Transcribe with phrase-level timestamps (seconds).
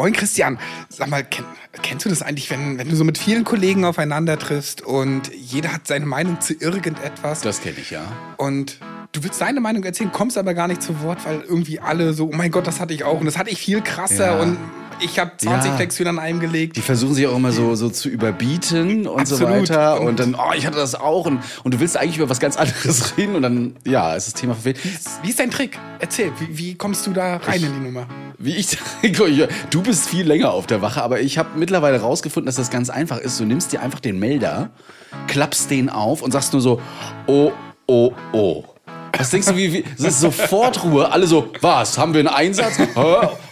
[0.00, 0.58] Moin Christian,
[0.88, 1.44] sag mal, kenn,
[1.82, 5.74] kennst du das eigentlich, wenn, wenn du so mit vielen Kollegen aufeinander triffst und jeder
[5.74, 7.42] hat seine Meinung zu irgendetwas?
[7.42, 8.00] Das kenne ich, ja.
[8.38, 8.78] Und
[9.12, 12.30] du willst deine Meinung erzählen, kommst aber gar nicht zu Wort, weil irgendwie alle so,
[12.32, 14.40] oh mein Gott, das hatte ich auch und das hatte ich viel krasser Ja.
[14.40, 14.56] und
[15.02, 15.76] ich habe 20 Ja.
[15.76, 16.76] Flexhühner an einem gelegt.
[16.76, 19.68] Die versuchen sich auch immer so, so zu überbieten und so Absolut.
[19.70, 20.00] weiter.
[20.00, 21.26] Und, Und- dann, oh, ich hatte das auch.
[21.26, 23.34] Und, und du willst eigentlich über was ganz anderes reden.
[23.36, 24.78] Und dann, ja, ist das Thema verfehlt.
[25.22, 25.78] Wie ist dein Trick?
[25.98, 28.06] Erzähl, wie, wie kommst du da rein in die Nummer?
[28.38, 28.78] Wie ich
[29.70, 32.88] du bist viel länger auf der Wache, aber ich habe mittlerweile rausgefunden, dass das ganz
[32.88, 33.38] einfach ist.
[33.38, 34.70] Du nimmst dir einfach den Melder,
[35.26, 36.80] klappst den auf und sagst nur so,
[37.26, 37.52] oh,
[37.86, 38.64] oh, oh.
[39.16, 42.28] Was denkst du, wie, wie es ist sofort Ruhe, alle so, was, haben wir einen
[42.28, 42.78] Einsatz?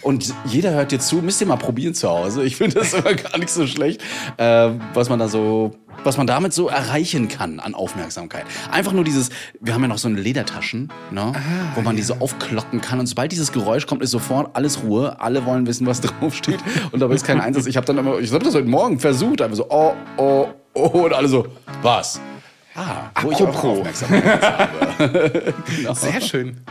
[0.01, 2.43] Und jeder hört dir zu, müsst ihr mal probieren zu Hause.
[2.43, 4.01] Ich finde das immer gar nicht so schlecht,
[4.37, 5.71] äh, was man da so,
[6.03, 8.45] was man damit so erreichen kann an Aufmerksamkeit.
[8.71, 11.33] Einfach nur dieses, wir haben ja noch so eine Ledertaschen, ne,
[11.75, 15.19] wo man die so aufklocken kann und sobald dieses Geräusch kommt, ist sofort alles Ruhe,
[15.19, 16.59] alle wollen wissen, was draufsteht
[16.91, 17.65] und dabei ist kein Einsatz.
[17.65, 20.87] Ich habe dann immer, ich habe das heute Morgen versucht, einfach so, oh, oh, oh
[21.05, 21.47] und alle so,
[21.81, 22.19] was?
[22.79, 23.63] Ah, wo ich auch.
[23.63, 25.53] Aufmerksamkeit habe.
[25.75, 25.93] genau.
[25.93, 26.61] Sehr schön.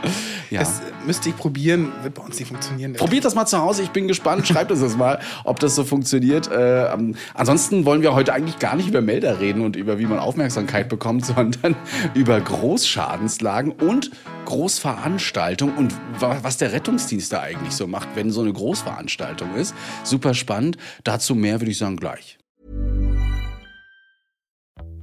[0.49, 0.61] Ja.
[0.61, 2.93] Das müsste ich probieren, wird bei uns nicht funktionieren.
[2.93, 4.47] Probiert das mal zu Hause, ich bin gespannt.
[4.47, 6.51] Schreibt uns das mal, ob das so funktioniert.
[6.51, 6.87] Äh,
[7.35, 10.89] ansonsten wollen wir heute eigentlich gar nicht über Melder reden und über wie man Aufmerksamkeit
[10.89, 11.75] bekommt, sondern
[12.15, 14.09] über Großschadenslagen und
[14.45, 19.75] Großveranstaltungen und wa was der Rettungsdienst da eigentlich so macht, wenn so eine Großveranstaltung ist.
[20.03, 20.77] Super spannend.
[21.03, 22.39] Dazu mehr würde ich sagen gleich.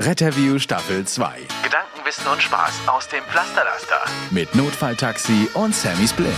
[0.00, 4.00] Retterview Staffel 2 Gedankenwissen und Spaß aus dem Pflasterlaster.
[4.30, 6.34] mit Notfalltaxi und Sammy Splint.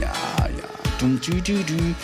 [0.00, 0.64] Ja, ja.
[0.98, 1.94] Dum, dü, dü, dü.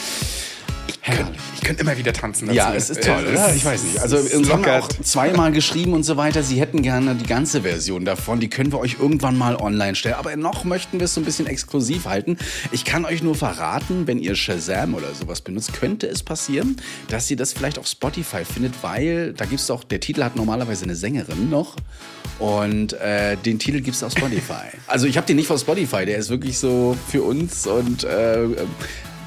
[1.05, 1.37] Herrlich.
[1.57, 2.47] Ich könnte immer wieder tanzen.
[2.47, 2.57] dazu.
[2.57, 3.49] Ja, es ist toll, oder?
[3.49, 3.99] ist- Ich weiß nicht.
[3.99, 4.99] Also uns haben auch lockert.
[5.05, 6.45] zweimal geschrieben und so weiter.
[6.45, 8.39] Sie hätten gerne die ganze Version davon.
[8.39, 10.15] Die können wir euch irgendwann mal online stellen.
[10.15, 12.39] Aber noch möchten wir es so ein bisschen exklusiv halten.
[12.71, 16.77] Ich kann euch nur verraten, wenn ihr Shazam oder sowas benutzt, könnte es passieren,
[17.09, 20.37] dass ihr das vielleicht auf Spotify findet, weil da gibt es auch, der Titel hat
[20.37, 21.75] normalerweise eine Sängerin noch.
[22.39, 24.67] Und äh, den Titel gibt es auf Spotify.
[24.87, 28.47] also ich habe den nicht auf Spotify, der ist wirklich so für uns und äh,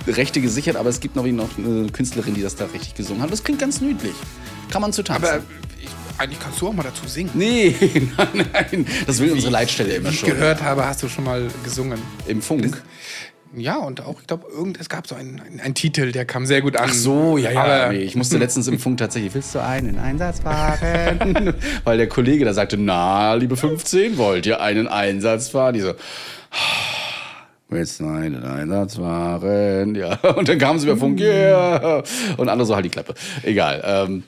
[0.08, 3.32] Rechte gesichert, aber es gibt noch, noch eine Künstlerin, die das da richtig gesungen hat.
[3.32, 4.14] Das klingt ganz niedlich.
[4.70, 5.26] Kann man zu tanzen.
[5.26, 5.44] Aber
[5.82, 7.32] ich, eigentlich kannst du auch mal dazu singen.
[7.34, 7.76] nee,
[8.18, 8.88] nein, nein.
[9.08, 10.30] Das will unsere Leitstelle immer Wie ich schon.
[10.30, 12.00] gehört habe, hast du schon mal gesungen.
[12.28, 12.82] Im Funk.
[13.58, 14.48] Ja, und auch, ich glaube,
[14.80, 16.90] es gab so einen, einen, einen Titel, der kam sehr gut an.
[16.90, 17.64] Ach so, ja, ja.
[17.64, 21.54] Aber nee, ich musste letztens im Funk tatsächlich, willst du einen Einsatz fahren?
[21.86, 25.74] Weil der Kollege da sagte, na, liebe 15, wollt ihr einen Einsatz fahren?
[25.74, 25.94] Die so,
[27.70, 29.96] willst du einen Einsatz fahren?
[29.96, 32.04] Ja, und dann kamen sie über Funk, yeah.
[32.38, 33.14] Und andere so halt die Klappe.
[33.44, 34.24] Egal, ähm,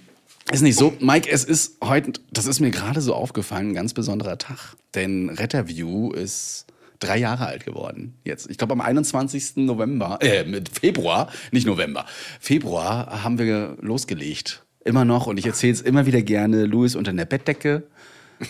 [0.51, 0.93] ist nicht so.
[0.99, 4.75] Mike, es ist heute, das ist mir gerade so aufgefallen, ein ganz besonderer Tag.
[4.95, 6.67] Denn Retterview ist
[6.99, 8.15] drei Jahre alt geworden.
[8.23, 9.57] Jetzt, ich glaube am 21.
[9.57, 12.05] November, äh, Februar, nicht November,
[12.39, 14.63] Februar haben wir losgelegt.
[14.85, 17.83] Immer noch und ich erzähle es immer wieder gerne, Louis unter der Bettdecke.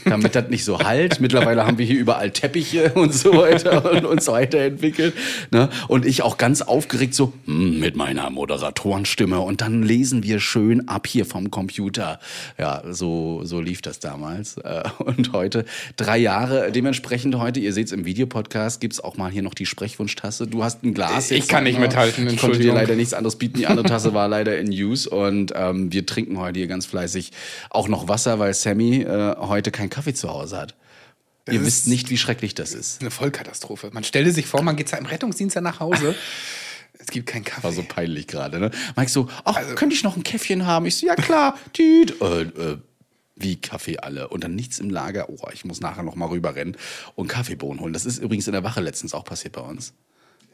[0.05, 1.19] Damit das nicht so halt.
[1.21, 5.13] Mittlerweile haben wir hier überall Teppiche und so weiter und uns weiterentwickelt.
[5.51, 5.69] Ne?
[5.87, 9.39] Und ich auch ganz aufgeregt so hm, mit meiner Moderatorenstimme.
[9.39, 12.19] Und dann lesen wir schön ab hier vom Computer.
[12.57, 14.57] Ja, so, so lief das damals.
[14.57, 15.65] Äh, Und heute
[15.95, 16.71] drei Jahre.
[16.71, 20.47] Dementsprechend heute, ihr seht es im Videopodcast, gibt's auch mal hier noch die Sprechwunschtasse.
[20.47, 21.85] Du hast ein Glas Ich kann nicht ne?
[21.85, 23.57] mithalten, Ich konnte dir leider nichts anderes bieten.
[23.57, 25.09] Die andere Tasse war leider in Use.
[25.09, 27.31] Und ähm, wir trinken heute hier ganz fleißig
[27.69, 30.75] auch noch Wasser, weil Sammy äh, heute keinen Kaffee zu Hause hat.
[31.49, 32.99] Ihr ist- wisst nicht, wie schrecklich das ist.
[33.01, 33.89] eine Vollkatastrophe.
[33.93, 36.13] Man stelle sich vor, man geht im Rettungsdienst ja nach Hause.
[36.99, 37.63] es gibt keinen Kaffee.
[37.63, 38.71] War so peinlich gerade, ne?
[38.95, 40.85] Mike so, ach, könnte ich noch ein Käffchen haben?
[40.85, 42.19] Ich so, ja klar, Tüt.
[42.21, 42.77] Äh, äh,
[43.39, 45.29] wie Kaffee alle und dann nichts im Lager.
[45.29, 46.75] Oh, ich muss nachher noch mal rüberrennen
[47.15, 47.93] und Kaffeebohnen holen.
[47.93, 49.93] Das ist übrigens in der Wache letztens auch passiert bei uns.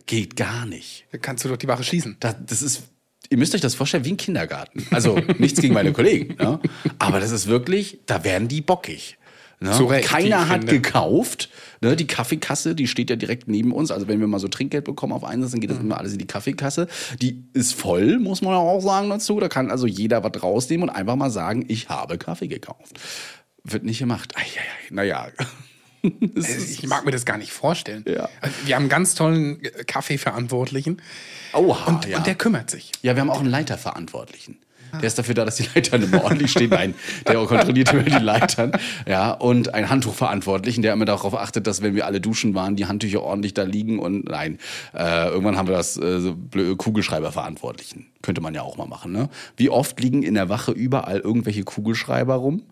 [0.05, 1.05] Geht gar nicht.
[1.21, 2.17] Kannst du doch die Wache schließen.
[2.19, 2.83] Das, das ist,
[3.29, 4.85] ihr müsst euch das vorstellen wie ein Kindergarten.
[4.91, 6.59] Also nichts gegen meine Kollegen, ne?
[6.99, 9.17] aber das ist wirklich, da werden die bockig.
[9.59, 9.71] Ne?
[9.71, 10.73] Zu Recht, wie Keiner hat finde.
[10.81, 11.49] gekauft.
[11.79, 11.95] Ne?
[11.95, 13.91] Die Kaffeekasse, die steht ja direkt neben uns.
[13.91, 15.85] Also wenn wir mal so Trinkgeld bekommen auf Einsatz, dann geht das Mhm.
[15.85, 16.87] immer alles in die Kaffeekasse.
[17.21, 19.39] Die ist voll, muss man auch sagen dazu.
[19.39, 22.99] Da kann also jeder was rausnehmen und einfach mal sagen, ich habe Kaffee gekauft.
[23.63, 24.33] Wird nicht gemacht.
[24.35, 25.27] Eieiei, naja.
[26.35, 28.03] Also ich mag mir das gar nicht vorstellen.
[28.07, 28.29] Ja.
[28.41, 31.01] Also Wir haben einen ganz tollen äh, Kaffeeverantwortlichen
[31.53, 32.17] Oha, und, ja.
[32.17, 32.91] und der kümmert sich.
[33.01, 34.57] Ja, wir haben auch einen Leiterverantwortlichen.
[35.01, 36.69] Der ist dafür da, dass die Leitern immer ordentlich stehen.
[36.69, 36.93] Nein,
[37.27, 38.73] der kontrolliert immer die Leitern.
[39.07, 42.85] Ja, und einen Handtuchverantwortlichen, der immer darauf achtet, dass wenn wir alle duschen waren, die
[42.85, 43.99] Handtücher ordentlich da liegen.
[43.99, 44.59] Und nein,
[44.93, 46.33] äh, irgendwann haben wir das äh,
[46.77, 48.07] Kugelschreiberverantwortlichen.
[48.21, 49.11] Könnte man ja auch mal machen.
[49.11, 49.29] Ne?
[49.57, 52.63] Wie oft liegen in der Wache überall irgendwelche Kugelschreiber rum?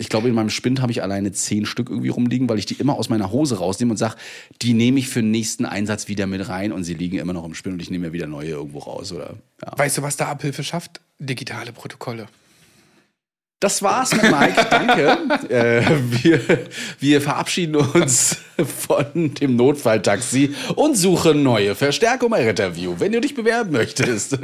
[0.00, 2.72] Ich glaube, in meinem Spind habe ich alleine zehn Stück irgendwie rumliegen, weil ich die
[2.74, 4.14] immer aus meiner Hose rausnehme und sage,
[4.62, 7.44] die nehme ich für den nächsten Einsatz wieder mit rein und sie liegen immer noch
[7.44, 9.12] im Spind und ich nehme mir wieder neue irgendwo raus.
[9.12, 9.72] Oder, ja.
[9.76, 11.02] Weißt du, was da Abhilfe schafft?
[11.18, 12.28] Digitale Protokolle.
[13.60, 15.48] Das war's mit Mike, danke.
[15.50, 15.84] äh,
[16.22, 16.40] wir,
[16.98, 23.34] wir verabschieden uns von dem Notfalltaxi und suchen neue Verstärkung bei Retterview, wenn du dich
[23.34, 24.38] bewerben möchtest.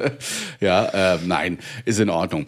[0.61, 2.45] ja, äh, nein, ist in Ordnung.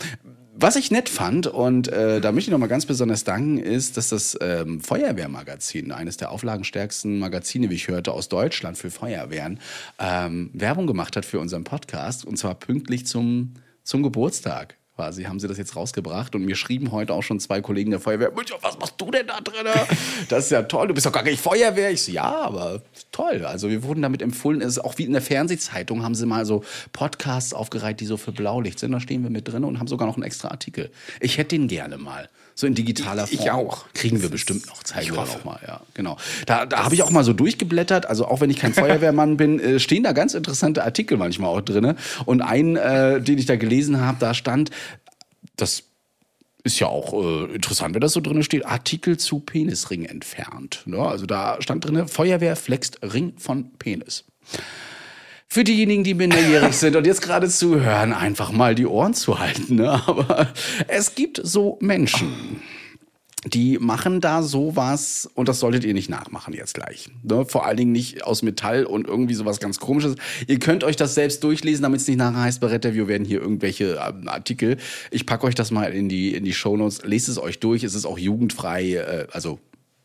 [0.61, 4.09] Was ich nett fand, und äh, da möchte ich nochmal ganz besonders danken, ist, dass
[4.09, 9.61] das ähm, Feuerwehrmagazin, eines der auflagenstärksten Magazine, wie ich hörte, aus Deutschland für Feuerwehren,
[10.01, 15.39] ähm, Werbung gemacht hat für unseren Podcast, und zwar pünktlich zum, zum Geburtstag quasi haben
[15.39, 18.79] sie das jetzt rausgebracht und mir schrieben heute auch schon zwei Kollegen der Feuerwehr, was
[18.81, 19.65] machst du denn da drin?
[20.29, 21.93] Das ist ja toll, du bist doch gar nicht Feuerwehr.
[21.93, 23.45] Ich so, ja, aber toll.
[23.45, 26.45] Also wir wurden damit empfohlen, es ist auch wie in der Fernsehzeitung haben sie mal
[26.45, 28.91] so Podcasts aufgereiht, die so für Blaulicht sind.
[28.91, 30.91] Da stehen wir mit drin und haben sogar noch einen extra Artikel.
[31.21, 32.29] Ich hätte den gerne mal.
[32.59, 33.51] So in digitaler Ich Form.
[33.51, 33.85] auch.
[33.95, 34.83] Kriegen wir bestimmt noch.
[34.83, 35.81] Zeigen ich wir auch mal, ja.
[35.95, 36.17] Genau.
[36.45, 38.07] Da, da habe ich auch mal so durchgeblättert.
[38.07, 41.61] Also auch wenn ich kein Feuerwehrmann bin, äh, stehen da ganz interessante Artikel manchmal auch
[41.61, 41.95] drin.
[42.25, 44.73] Und einen, äh, den ich da gelesen habe, da stand,
[45.55, 45.85] das
[46.65, 50.83] ist ja auch äh, interessant, wenn das so drin steht, Artikel zu Penisring entfernt.
[50.85, 50.99] Ne?
[50.99, 54.25] Also da stand drin, Feuerwehr flext Ring von Penis.
[55.51, 59.77] Für diejenigen, die minderjährig sind und jetzt gerade zuhören, einfach mal die Ohren zu halten.
[59.77, 59.91] Ne?
[60.07, 60.49] Aber
[60.89, 62.61] es gibt so Menschen,
[63.47, 67.09] die machen da sowas und das solltet ihr nicht nachmachen jetzt gleich.
[67.23, 67.47] Ne?
[67.47, 70.17] Vor allen Dingen nicht aus Metall und irgendwie sowas ganz komisches.
[70.47, 73.41] Ihr könnt euch das selbst durchlesen, damit es nicht nachher heißt, bei Retterview werden hier
[73.41, 74.77] irgendwelche ähm, Artikel.
[75.11, 77.05] Ich packe euch das mal in die, in die Shownotes.
[77.05, 77.85] Lest es euch durch.
[77.85, 79.27] Es ist auch jugendfrei, äh,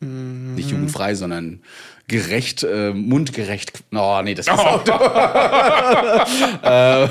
[0.04, 1.62] also nicht jugendfrei, sondern
[2.08, 3.84] gerecht, äh, mundgerecht.
[3.94, 4.84] Oh, nee, das ist auch
[6.64, 7.08] äh,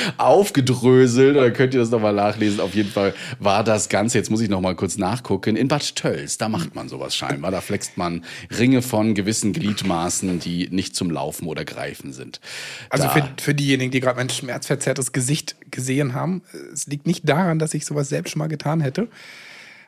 [0.16, 1.36] aufgedröselt.
[1.36, 2.60] Da könnt ihr das nochmal nachlesen.
[2.60, 6.38] Auf jeden Fall war das Ganze, jetzt muss ich nochmal kurz nachgucken, in Bad Tölz.
[6.38, 7.50] Da macht man sowas scheinbar.
[7.50, 8.24] Da flext man
[8.58, 12.40] Ringe von gewissen Gliedmaßen, die nicht zum Laufen oder Greifen sind.
[12.88, 16.42] Also da, für, für diejenigen, die gerade mein schmerzverzerrtes Gesicht gesehen haben,
[16.72, 19.08] es liegt nicht daran, dass ich sowas selbst schon mal getan hätte.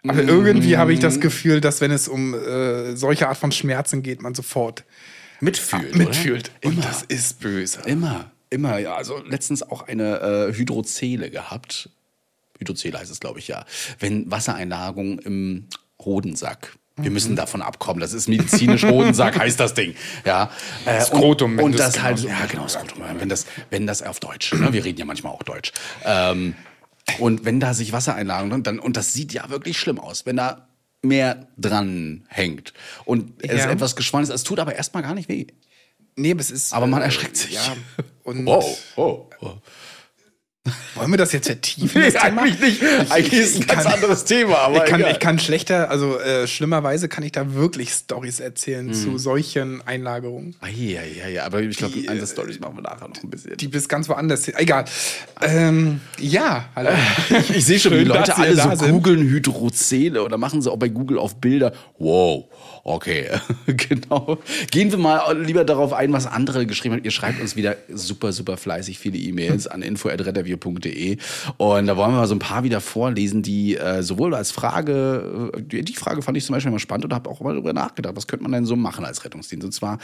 [0.07, 4.03] Aber irgendwie habe ich das Gefühl, dass wenn es um äh, solche Art von Schmerzen
[4.03, 4.85] geht, man sofort
[5.41, 5.95] mitfühlt.
[5.95, 6.51] mitfühlt.
[6.61, 6.69] Oder?
[6.69, 6.87] Und Immer.
[6.87, 7.81] das ist böse.
[7.85, 8.95] Immer, immer, ja.
[8.95, 11.91] Also letztens auch eine äh, Hydrozele gehabt.
[12.59, 13.65] Hydrozele heißt es, glaube ich, ja.
[13.99, 15.67] Wenn Wassereinlagerung im
[16.01, 16.77] Hodensack.
[17.01, 18.01] Wir müssen davon abkommen.
[18.01, 19.95] Das ist medizinisch Hodensack, heißt das Ding.
[20.25, 20.51] Ja.
[20.85, 23.05] Äh, Skrotum, Und, und du es das halt, genauso ja, genau, Skrotum.
[23.19, 24.73] Wenn das, wenn das auf Deutsch, ne?
[24.73, 25.73] wir reden ja manchmal auch Deutsch.
[26.05, 26.55] Ähm,
[27.19, 30.69] und wenn da sich Wassereinlagerung dann, und das sieht ja wirklich schlimm aus, wenn da
[31.03, 32.73] mehr dran hängt
[33.05, 33.71] und es Ja.
[33.71, 35.47] etwas geschwollen ist, es tut aber erstmal gar nicht weh.
[36.17, 36.73] Nee, aber es ist.
[36.73, 37.53] Aber man äh, erschreckt sich.
[37.53, 37.77] Ja.
[38.25, 39.53] Und Wow, oh, oh.
[40.95, 42.01] Wollen wir das jetzt vertiefen?
[42.01, 42.43] Nee, Thema?
[42.43, 42.83] eigentlich nicht.
[43.11, 45.13] Eigentlich ist es ein ganz kann- anderes Thema, aber ich kann, egal.
[45.13, 48.93] ich kann schlechter, also äh, schlimmerweise kann ich da wirklich Stories erzählen Mhm.
[48.95, 50.57] zu solchen Einlagerungen.
[50.61, 53.23] Ah, ja, ja, ja, aber ich glaube, Die, eine äh, Stories machen wir nachher noch
[53.23, 53.57] ein bisschen.
[53.57, 54.49] Die bis ganz woanders.
[54.49, 54.85] Egal.
[55.41, 56.91] Ähm, ja, hallo.
[57.31, 60.71] ich, ich sehe schon, wie Schön, die Leute alle so googeln Hydrozele oder machen sie
[60.71, 61.73] auch bei Google auf Bilder.
[61.99, 62.47] Wow,
[62.89, 63.29] okay,
[63.67, 64.39] genau.
[64.71, 67.05] Gehen wir mal lieber darauf ein, was andere geschrieben haben.
[67.05, 71.19] Ihr schreibt uns wieder super, super fleißig viele E-Mails an info.rettervier.de
[71.59, 75.53] und da wollen wir mal so ein paar wieder vorlesen, die äh, sowohl als Frage,
[75.55, 77.73] äh, die, die Frage fand ich zum Beispiel immer spannend und habe auch mal darüber
[77.73, 79.65] nachgedacht, was könnte man denn so machen als Rettungsdienst?
[79.65, 79.99] Und zwar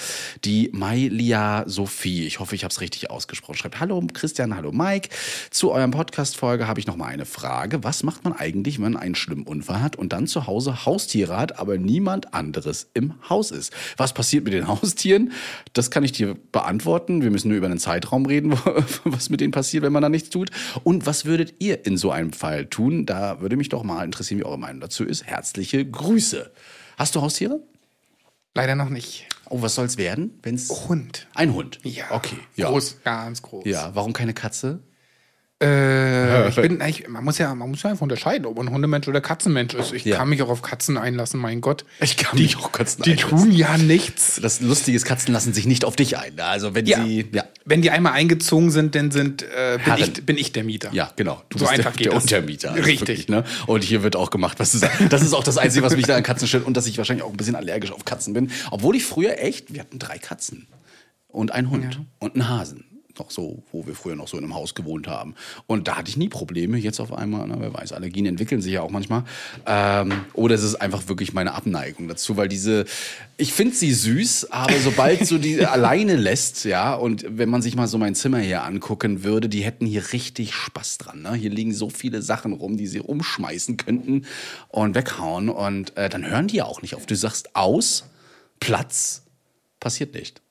[0.45, 2.27] die Mailia Sophie.
[2.27, 3.57] Ich hoffe, ich habe es richtig ausgesprochen.
[3.57, 5.09] Schreibt, hallo Christian, hallo Mike.
[5.51, 7.83] Zu eurem Podcast-Folge habe ich noch mal eine Frage.
[7.83, 11.37] Was macht man eigentlich, wenn man einen schlimmen Unfall hat und dann zu Hause Haustiere
[11.37, 13.73] hat, aber niemand anderes im Haus ist?
[13.97, 15.33] Was passiert mit den Haustieren?
[15.73, 17.23] Das kann ich dir beantworten.
[17.23, 18.53] Wir müssen nur über einen Zeitraum reden,
[19.05, 20.51] was mit denen passiert, wenn man da nichts tut.
[20.83, 23.07] Und was würdet ihr in so einem Fall tun?
[23.07, 25.25] Da würde mich doch mal interessieren, wie eure Meinung dazu ist.
[25.25, 26.51] Herzliche Grüße.
[26.97, 27.61] Hast du Haustiere?
[28.55, 29.27] Leider noch nicht.
[29.51, 31.27] Oh, was soll's werden, wenn's Hund.
[31.35, 31.79] ein Hund?
[31.83, 32.05] Ja.
[32.11, 32.37] Okay.
[32.57, 32.69] Ja.
[32.71, 33.65] Groß, ganz groß.
[33.67, 33.91] Ja.
[33.95, 34.81] Warum keine Katze?
[35.65, 39.09] Äh, ich bin, ich, man, muss ja, man muss ja einfach unterscheiden, ob man Hundemensch
[39.09, 39.93] oder Katzenmensch ist.
[39.93, 40.17] Ich Ja.
[40.19, 41.85] kann mich auch auf Katzen einlassen, mein Gott.
[42.01, 43.31] Ich kann die, mich auch Katzen Die einlassen.
[43.39, 44.39] tun ja nichts.
[44.43, 46.39] Das Lustige ist, Katzen lassen sich nicht auf dich ein.
[46.41, 47.03] Also wenn Ja.
[47.05, 50.65] sie, ja, Wenn die einmal eingezogen sind, dann sind, äh, bin, ich, bin ich der
[50.65, 50.91] Mieter.
[50.93, 51.43] Ja, genau.
[51.49, 52.15] Du So bist einfach der, der.
[52.21, 52.73] Untermieter.
[52.73, 53.09] Also Richtig.
[53.09, 53.45] Wirklich, ne?
[53.67, 55.01] Und hier wird auch gemacht, was du sagst.
[55.09, 56.67] Das ist auch das Einzige, was mich da an Katzen stört.
[56.67, 58.51] Und dass ich wahrscheinlich auch ein bisschen allergisch auf Katzen bin.
[58.71, 60.67] Obwohl ich früher echt, wir hatten drei Katzen.
[61.29, 62.01] Und einen Hund.
[62.21, 62.85] Und einen Hasen.
[63.19, 65.35] Noch so, wo wir früher noch so in einem Haus gewohnt haben.
[65.67, 66.77] Und da hatte ich nie Probleme.
[66.79, 69.25] Jetzt auf einmal, na, wer weiß, Allergien entwickeln sich ja auch manchmal.
[69.67, 72.87] Ähm, oder es ist einfach wirklich meine Abneigung dazu, weil diese,
[73.37, 77.77] ich finde sie süß, aber sobald so die alleine lässt, ja, und wenn man sich
[77.77, 81.23] mal so mein Zimmer hier angucken würde, die hätten hier richtig Spaß dran.
[81.23, 81.35] Ne?
[81.35, 84.27] Hier liegen so viele Sachen rum, die sie umschmeißen könnten
[84.69, 85.49] und weghauen.
[85.49, 87.07] Und äh, dann hören die ja auch nicht auf.
[87.07, 88.05] Du sagst aus,
[88.61, 89.23] Platz,
[89.79, 90.44] passiert nicht.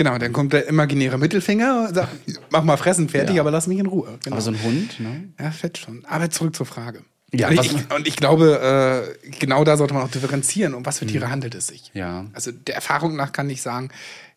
[0.00, 2.08] Genau, dann kommt der imaginäre Mittelfinger und sagt,
[2.48, 3.42] mach mal fressen fertig, Ja.
[3.42, 4.18] aber lass mich in Ruhe.
[4.24, 4.36] Genau.
[4.36, 5.28] Aber so ein Hund, ne?
[5.38, 6.06] Ja, fett schon.
[6.06, 7.04] Aber zurück zur Frage.
[7.34, 11.00] Ja, und, ich, und ich glaube, äh, genau da sollte man auch differenzieren, um was
[11.00, 11.90] für Tiere handelt es sich.
[11.92, 12.00] Mhm.
[12.00, 12.24] Ja.
[12.32, 13.90] Also der Erfahrung nach kann ich sagen,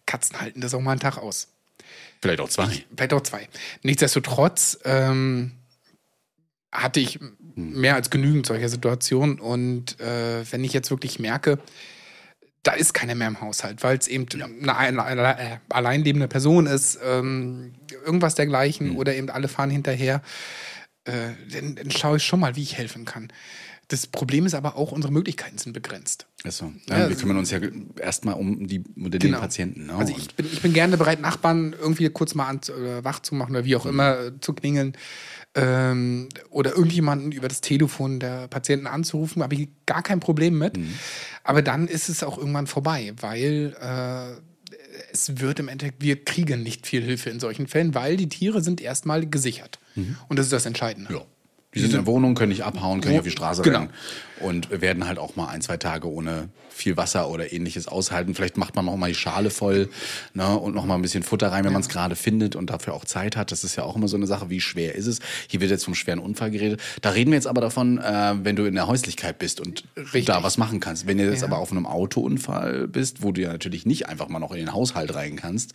[0.05, 1.47] Katzen halten das auch mal einen Tag aus.
[2.21, 2.83] Vielleicht auch zwei.
[2.93, 3.47] Vielleicht auch zwei.
[3.83, 5.53] Nichtsdestotrotz ähm,
[6.73, 7.21] hatte ich
[7.55, 9.39] mehr als genügend solcher Situationen.
[9.39, 11.57] Und äh, wenn ich jetzt wirklich merke,
[12.63, 16.27] da ist keiner mehr im Haushalt, weil es eben eine, eine, eine äh, allein lebende
[16.27, 17.73] Person ist, ähm,
[18.05, 20.21] irgendwas dergleichen oder eben alle fahren hinterher,
[21.05, 21.11] äh,
[21.51, 23.31] dann, dann schaue ich schon mal, wie ich helfen kann.
[23.89, 26.25] Das Problem ist aber auch, unsere Möglichkeiten sind begrenzt.
[26.45, 26.71] Ist so.
[26.87, 27.59] Ja, Ja, wir kümmern uns ja
[27.99, 29.39] erstmal um die den Genau.
[29.39, 29.87] Patienten.
[29.87, 29.95] Ne?
[29.95, 33.35] Also ich bin, ich bin gerne bereit, Nachbarn irgendwie kurz mal an, äh, wach zu
[33.35, 34.93] machen oder wie auch immer äh, zu klingeln.
[35.55, 40.79] Ähm, oder irgendjemanden über das Telefon der Patienten anzurufen, habe ich gar kein Problem mit.
[41.43, 44.41] Aber dann ist es auch irgendwann vorbei, weil äh,
[45.11, 48.61] es wird im Endeffekt, wir kriegen nicht viel Hilfe in solchen Fällen, weil die Tiere
[48.61, 49.79] sind erstmal gesichert.
[50.27, 51.13] Und das ist das Entscheidende.
[51.13, 51.21] Ja.
[51.75, 53.79] Die sind in der Wohnung, können nicht abhauen, können nicht auf die Straße Genau.
[53.79, 53.89] rennen
[54.43, 58.33] und werden halt auch mal ein, zwei Tage ohne viel Wasser oder ähnliches aushalten.
[58.35, 59.89] Vielleicht macht man noch mal die Schale voll
[60.33, 62.93] ne, und noch mal ein bisschen Futter rein, wenn man es gerade findet und dafür
[62.93, 63.51] auch Zeit hat.
[63.51, 65.19] Das ist ja auch immer so eine Sache, wie schwer ist es?
[65.47, 66.81] Hier wird jetzt vom schweren Unfall geredet.
[67.01, 70.25] Da reden wir jetzt aber davon, äh, wenn du in der Häuslichkeit bist und Richtig.
[70.25, 71.05] da was machen kannst.
[71.07, 71.47] Wenn du jetzt Ja.
[71.47, 74.73] aber auf einem Autounfall bist, wo du ja natürlich nicht einfach mal noch in den
[74.73, 75.73] Haushalt rein kannst,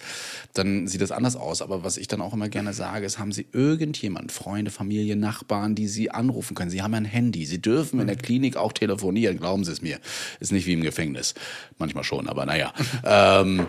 [0.54, 1.62] dann sieht das anders aus.
[1.62, 5.74] Aber was ich dann auch immer gerne sage, ist, haben Sie irgendjemanden, Freunde, Familie, Nachbarn,
[5.76, 6.70] die Sie anrufen können?
[6.70, 7.46] Sie haben ein Handy.
[7.46, 9.98] Sie dürfen in der Klinik auch telefonieren, glauben Sie es mir.
[10.40, 11.34] Ist nicht wie im Gefängnis.
[11.78, 12.72] Manchmal schon, aber naja.
[13.04, 13.66] ähm,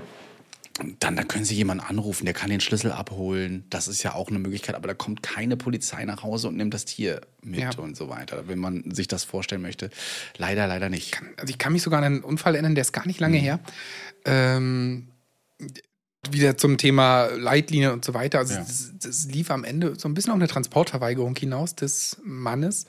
[1.00, 3.65] dann, dann können Sie jemanden anrufen, der kann den Schlüssel abholen.
[3.69, 6.74] Das ist ja auch eine Möglichkeit, aber da kommt keine Polizei nach Hause und nimmt
[6.74, 7.72] das Tier mit Ja.
[7.77, 8.48] und so weiter.
[8.48, 9.89] Wenn man sich das vorstellen möchte.
[10.38, 11.22] Leider, leider nicht.
[11.36, 13.60] Also ich kann mich sogar an einen Unfall erinnern, der ist gar nicht lange her.
[14.24, 15.10] Ähm,
[16.31, 18.39] wieder zum Thema Leitlinie und so weiter.
[18.39, 18.60] Also Ja.
[18.62, 22.86] das, das lief am Ende so ein bisschen auf eine Transportverweigerung hinaus des Mannes,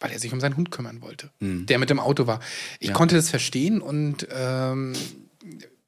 [0.00, 1.30] weil er sich um seinen Hund kümmern wollte,
[1.66, 2.40] der mit dem Auto war.
[2.80, 4.94] Ich konnte das verstehen und ähm,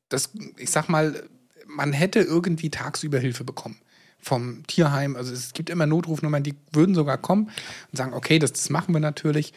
[0.08, 1.24] das, ich sag mal,
[1.66, 3.78] man hätte irgendwie tagsüber Hilfe bekommen.
[4.24, 7.50] Vom Tierheim, also es gibt immer Notrufnummern, die würden sogar kommen
[7.90, 9.52] und sagen, okay, das, das machen wir natürlich.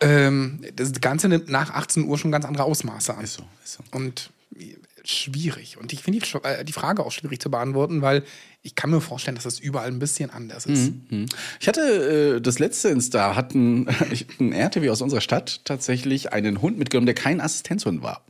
[0.00, 3.24] Ähm, das Ganze nimmt nach 18 Uhr schon ganz andere Ausmaße an.
[3.24, 3.84] Ist so, ist so.
[3.92, 4.30] Und
[5.10, 5.76] schwierig.
[5.78, 8.22] Und ich finde die, äh, die Frage auch schwierig zu beantworten, weil
[8.62, 10.92] ich kann mir vorstellen, dass das überall ein bisschen anders ist.
[11.60, 16.60] Ich hatte äh, das letzte Insta, hatten ich- ein RTW aus unserer Stadt tatsächlich einen
[16.62, 18.24] Hund mitgenommen, der kein Assistenzhund war.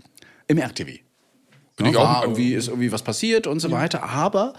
[0.48, 0.98] Im RTW.
[1.80, 4.02] Ja, ich war irgendwie, ist irgendwie was passiert und so weiter.
[4.04, 4.54] Aber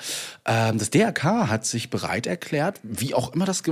[0.46, 3.64] ähm, das DRK hat sich bereit erklärt, wie auch immer das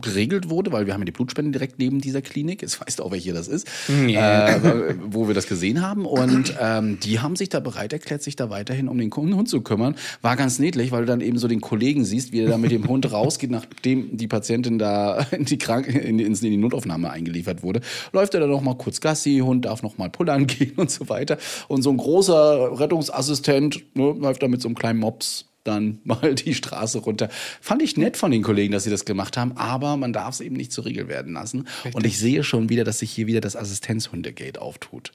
[0.00, 2.62] geregelt wurde, weil wir haben ja die Blutspende direkt neben dieser Klinik.
[2.62, 6.06] Weißt du auch, welche das ist, äh, wo wir das gesehen haben.
[6.06, 9.60] Und ähm, die haben sich da bereit erklärt, sich da weiterhin um den Hund zu
[9.60, 9.96] kümmern.
[10.22, 12.70] War ganz niedlich, weil du dann eben so den Kollegen siehst, wie er da mit
[12.70, 17.10] dem Hund rausgeht, nachdem die Patientin da in die, Krank in, die- in die Notaufnahme
[17.10, 17.80] eingeliefert wurde.
[18.12, 21.08] Läuft er dann noch mal kurz Gassi, Hund darf noch mal pullern gehen und so
[21.08, 21.38] weiter.
[21.66, 26.34] Und so ein großer Rettungsassistent ne, läuft da mit so einem kleinen Mops dann mal
[26.34, 27.28] die Straße runter.
[27.60, 30.40] Fand ich nett von den Kollegen, dass sie das gemacht haben, aber man darf es
[30.40, 31.68] eben nicht zur Regel werden lassen.
[31.92, 35.12] Und ich sehe schon wieder, dass sich hier wieder das Assistenzhundegate auftut.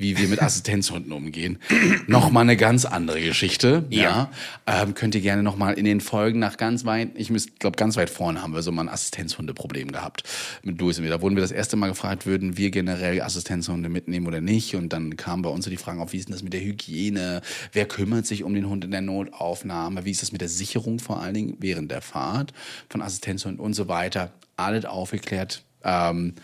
[0.00, 1.58] Wie wir mit Assistenzhunden umgehen.
[2.06, 3.84] Nochmal eine ganz andere Geschichte.
[3.90, 4.30] Ja.
[4.64, 8.08] Ähm, könnt ihr gerne nochmal in den Folgen nach ganz weit, ich glaube, ganz weit
[8.08, 10.22] vorne haben wir so mal ein Assistenzhundeproblem gehabt.
[10.62, 11.10] Mit Louis und mir.
[11.10, 14.76] Da wurden wir das erste Mal gefragt, würden wir generell Assistenzhunde mitnehmen oder nicht?
[14.76, 16.60] Und dann kamen bei uns so die Fragen auf, wie ist denn das mit der
[16.60, 17.42] Hygiene?
[17.72, 20.04] Wer kümmert sich um den Hund in der Notaufnahme?
[20.04, 22.52] Wie ist das mit der Sicherung vor allen Dingen während der Fahrt
[22.88, 24.32] von Assistenzhunden und so weiter?
[24.56, 25.64] Alles aufgeklärt.
[25.82, 26.34] Ähm,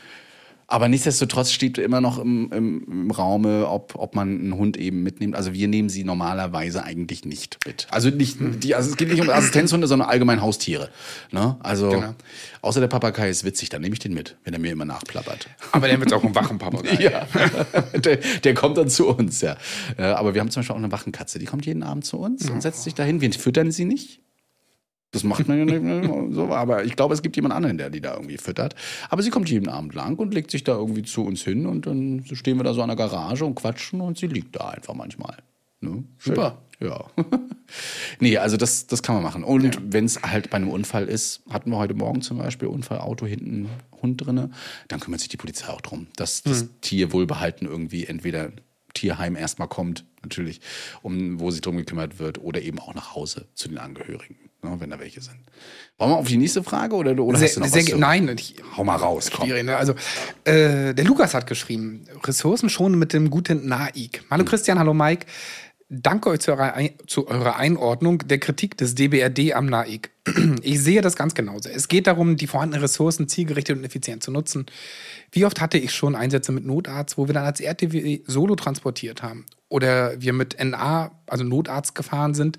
[0.67, 5.03] Aber nichtsdestotrotz steht immer noch im, im, im Raume, ob, ob man einen Hund eben
[5.03, 5.37] mitnimmt.
[5.37, 7.87] Also wir nehmen sie normalerweise eigentlich nicht mit.
[7.91, 10.89] Also nicht die, also es geht nicht um Assistenzhunde, sondern allgemein Haustiere.
[11.33, 11.57] Ne?
[11.61, 12.15] Also Genau.
[12.63, 15.49] außer der Papagei ist witzig, dann nehme ich den mit, wenn er mir immer nachplappert.
[15.73, 16.95] Aber der wird auch ein wachen Papagei.
[17.05, 17.27] Ja,
[17.99, 19.57] der, der kommt dann zu uns, ja.
[19.99, 22.49] Äh, Aber wir haben zum Beispiel auch eine Wachenkatze, die kommt jeden Abend zu uns
[22.49, 23.21] und setzt sich dahin.
[23.21, 24.21] Wir füttern sie nicht.
[25.15, 28.01] Das macht man ja nicht so, aber ich glaube, es gibt jemand anderen, der die
[28.01, 28.75] da irgendwie füttert.
[29.09, 31.87] Aber sie kommt jeden Abend lang und legt sich da irgendwie zu uns hin und
[31.87, 34.95] dann stehen wir da so an der Garage und quatschen und sie liegt da einfach
[34.95, 35.37] manchmal.
[35.81, 36.03] Ne?
[36.19, 36.59] Super.
[36.81, 37.05] Ja.
[38.19, 39.45] nee, also das, das kann man machen.
[39.45, 43.25] Und wenn es halt bei einem Unfall ist, hatten wir heute Morgen zum Beispiel Unfallauto
[43.25, 43.69] hinten
[44.03, 44.51] Hund drinne,
[44.89, 48.51] dann kümmert sich die Polizei auch drum, dass das Tier wohlbehalten irgendwie entweder
[48.95, 50.61] Tierheim erstmal kommt, natürlich,
[51.03, 54.77] um wo sich drum gekümmert wird, oder eben auch nach Hause zu den Angehörigen, ne,
[54.81, 55.37] wenn da welche sind.
[55.99, 58.29] Wollen wir auf die nächste Frage oder, oder hast du noch sehr, was zu- nein,
[58.37, 59.49] ich, Hau mal raus, komm.
[59.49, 59.77] ne?
[59.77, 59.93] Also,
[60.45, 64.25] äh, der Lukas hat geschrieben, Ressourcen schonen mit dem guten Naik.
[64.31, 64.49] Hallo Hm.
[64.49, 65.27] Christian, hallo Mike.
[65.91, 66.75] Danke euch zu eurer,
[67.07, 70.11] zu eurer Einordnung der Kritik des DBRD am Naik.
[70.63, 71.69] Ich sehe das ganz genauso.
[71.69, 74.65] Es geht darum, die vorhandenen Ressourcen zielgerichtet und effizient zu nutzen.
[75.31, 79.23] Wie oft hatte ich schon Einsätze mit Notarzt, wo wir dann als RTW solo transportiert
[79.23, 79.45] haben?
[79.75, 82.59] Oder wir mit NA, also Notarzt gefahren sind,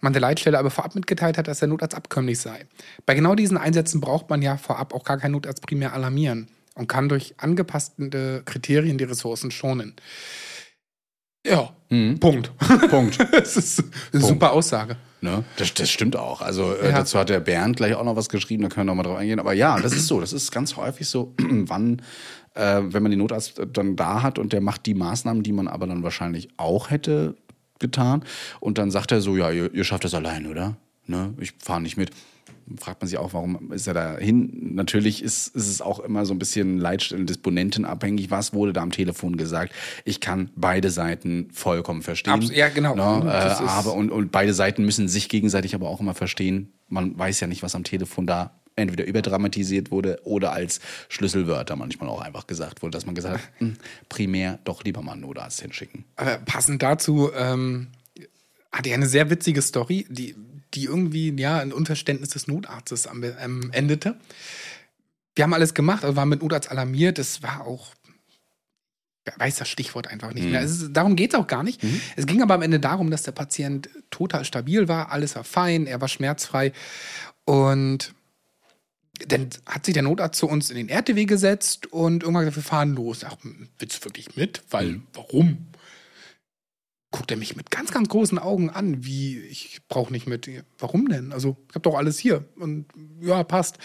[0.00, 2.64] man der Leitstelle aber vorab mitgeteilt hat, dass der Notarzt abkömmlich sei.
[3.04, 6.88] Bei genau diesen Einsätzen braucht man ja vorab auch gar keinen Notarzt primär alarmieren und
[6.88, 9.92] kann durch angepasste Kriterien die Ressourcen schonen.
[11.46, 11.68] Ja,
[12.18, 12.50] Punkt.
[12.88, 13.18] Punkt.
[13.32, 14.96] das ist eine super Aussage.
[15.20, 15.44] Ne?
[15.56, 16.40] Das, das stimmt auch.
[16.40, 16.98] Also äh, Ja.
[16.98, 19.18] dazu hat der Bernd gleich auch noch was geschrieben, da können wir noch mal drauf
[19.18, 19.38] eingehen.
[19.38, 20.18] Aber ja, das ist so.
[20.18, 22.00] Das ist ganz häufig so, wann,
[22.54, 25.68] äh, wenn man den Notarzt dann da hat und der macht die Maßnahmen, die man
[25.68, 27.36] aber dann wahrscheinlich auch hätte
[27.78, 28.24] getan.
[28.60, 30.76] Und dann sagt er so, ja, ihr, ihr schafft das allein, oder?
[31.06, 31.34] Ne?
[31.38, 32.10] Ich fahre nicht mit.
[32.78, 34.70] Fragt man sich auch, warum ist er da hin?
[34.74, 38.30] Natürlich ist, ist es auch immer so ein bisschen Leitstellen Disponenten abhängig.
[38.30, 39.74] Was wurde da am Telefon gesagt?
[40.06, 42.32] Ich kann beide Seiten vollkommen verstehen.
[42.32, 42.94] Abs- ja, genau.
[42.94, 43.20] Ne?
[43.26, 46.72] Das Äh, aber und, und beide Seiten müssen sich gegenseitig aber auch immer verstehen.
[46.88, 52.08] Man weiß ja nicht, was am Telefon da entweder überdramatisiert wurde oder als Schlüsselwörter manchmal
[52.08, 53.76] auch einfach gesagt wurde, dass man gesagt hat, hm,
[54.08, 56.04] primär doch lieber mal einen Notarzt hinschicken.
[56.16, 57.88] Aber passend dazu ähm,
[58.72, 60.34] hatte er eine sehr witzige Story, die,
[60.74, 64.16] die irgendwie ja ein Unverständnis des Notarztes am, ähm, endete.
[65.36, 67.18] Wir haben alles gemacht, also waren mit Notarzt alarmiert.
[67.18, 67.94] Es war auch,
[69.36, 70.60] weiß das Stichwort einfach nicht mehr.
[70.60, 71.80] Es ist, darum geht es auch gar nicht.
[72.16, 75.86] Es ging aber am Ende darum, dass der Patient total stabil war, alles war fein,
[75.86, 76.72] er war schmerzfrei.
[77.44, 78.14] Und
[79.28, 82.62] dann hat sich der Notarzt zu uns in den RTW gesetzt und irgendwann gesagt, wir
[82.68, 83.24] fahren los.
[83.24, 83.36] Ach,
[83.78, 84.62] willst du wirklich mit?
[84.70, 85.68] Weil, warum?
[87.12, 90.50] Guckt er mich mit ganz, ganz großen Augen an, wie, ich brauche nicht mit.
[90.78, 91.32] Warum denn?
[91.32, 92.44] Also, ich habe doch alles hier.
[92.56, 92.86] Und
[93.20, 93.78] ja, passt.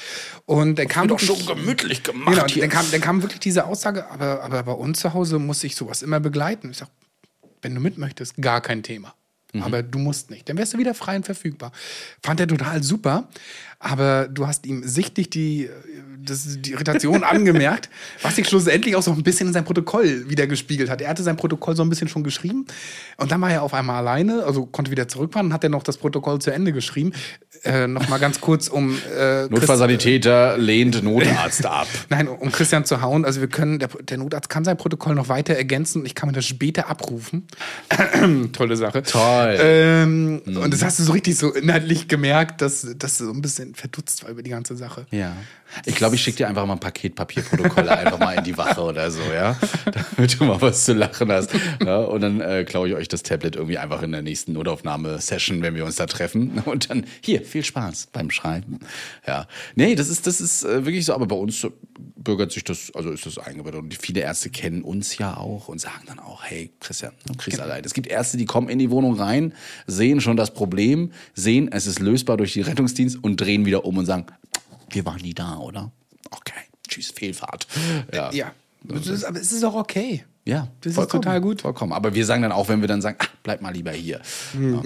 [0.45, 2.63] Und dann kam doch schon gemütlich gemacht Genau, hier.
[2.63, 5.75] dann kam, dann kam wirklich diese Aussage, aber, aber bei uns zu Hause muss ich
[5.75, 6.71] sowas immer begleiten.
[6.71, 6.89] Ich sag,
[7.61, 9.13] wenn du mit möchtest, gar kein Thema.
[9.53, 9.63] Mhm.
[9.63, 10.47] Aber du musst nicht.
[10.47, 11.71] Dann wärst du wieder frei und verfügbar.
[12.21, 13.27] Fand er total super.
[13.79, 15.71] Aber du hast ihm sichtlich die, äh,
[16.23, 17.89] das, die Irritation angemerkt,
[18.21, 21.01] was sich schlussendlich auch so ein bisschen in sein Protokoll wieder gespiegelt hat.
[21.01, 22.65] Er hatte sein Protokoll so ein bisschen schon geschrieben.
[23.17, 25.83] Und dann war er auf einmal alleine, also konnte wieder zurückfahren und hat dann noch
[25.83, 27.13] das Protokoll zu Ende geschrieben.
[27.63, 31.87] Äh, Nochmal ganz kurz, um äh, Notfallsanitäter lehnt Notarzt ab.
[32.09, 35.29] Nein, um Christian zu hauen, also wir können, der, der Notarzt kann sein Protokoll noch
[35.29, 37.47] weiter ergänzen und ich kann mir das später abrufen.
[38.53, 39.03] Tolle Sache.
[39.03, 39.57] Toll.
[39.59, 43.75] Ähm, Und das hast du so richtig so inhaltlich gemerkt, dass das so ein bisschen
[43.75, 45.05] verdutzt war über die ganze Sache.
[45.11, 45.35] Ja.
[45.85, 48.81] Ich glaube, ich schicke dir einfach mal ein Paket Papierprotokolle einfach mal in die Wache
[48.81, 49.57] oder so, ja?
[50.15, 51.51] Damit du mal was zu lachen hast.
[51.83, 51.99] Ja?
[51.99, 55.75] Und dann äh, klaue ich euch das Tablet irgendwie einfach in der nächsten Notaufnahme-Session, wenn
[55.75, 56.59] wir uns da treffen.
[56.65, 58.79] Und dann, hier, viel Spaß beim Schreiben.
[59.27, 59.47] Ja.
[59.75, 61.65] Nee, das ist, das ist äh, wirklich so, aber bei uns
[61.97, 63.81] bürgert sich das, also ist das eingebürgert.
[63.81, 67.59] Und viele Ärzte kennen uns ja auch und sagen dann auch, hey, Christian, du kriegst
[67.59, 67.83] allein.
[67.83, 69.53] Es gibt Ärzte, die kommen in die Wohnung rein,
[69.87, 73.97] sehen schon das Problem, sehen, es ist lösbar durch die Rettungsdienst und drehen wieder um
[73.97, 74.25] und sagen,
[74.91, 75.91] wir waren nie da, oder?
[76.31, 76.53] Okay,
[76.87, 77.67] tschüss, Fehlfahrt.
[78.13, 78.31] Ja.
[78.31, 78.51] Ja,
[78.89, 80.25] ist, aber es ist auch okay.
[80.45, 81.61] Ja, Das ist total gut.
[81.61, 81.93] Vollkommen.
[81.93, 84.19] Aber wir sagen dann auch, wenn wir dann sagen, ach, bleib mal lieber hier.
[84.59, 84.81] Ja.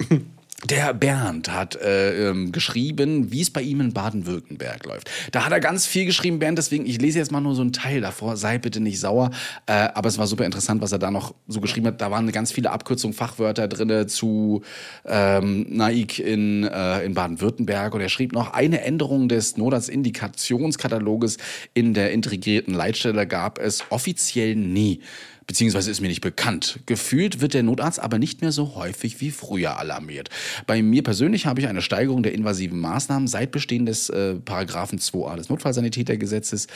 [0.70, 5.10] Der Bernd hat äh, ähm, geschrieben, wie es bei ihm in Baden-Württemberg läuft.
[5.30, 7.74] Da hat er ganz viel geschrieben, Bernd, deswegen, ich lese jetzt mal nur so einen
[7.74, 9.30] Teil davor, sei bitte nicht sauer.
[9.66, 12.00] Äh, aber es war super interessant, was er da noch so geschrieben hat.
[12.00, 14.62] Da waren ganz viele Abkürzungen, Fachwörter drin zu
[15.04, 17.94] ähm, Naik in, äh, in Baden-Württemberg.
[17.94, 21.36] Und er schrieb noch, eine Änderung des NODAS-Indikationskataloges
[21.74, 25.00] in der integrierten Leitstelle gab es offiziell nie.
[25.46, 26.80] Beziehungsweise ist mir nicht bekannt.
[26.86, 30.30] Gefühlt wird der Notarzt aber nicht mehr so häufig wie früher alarmiert.
[30.66, 34.98] Bei mir persönlich habe ich eine Steigerung der invasiven Maßnahmen seit Bestehen des äh, Paragraphen
[34.98, 36.66] 2a des Notfallsanitätergesetzes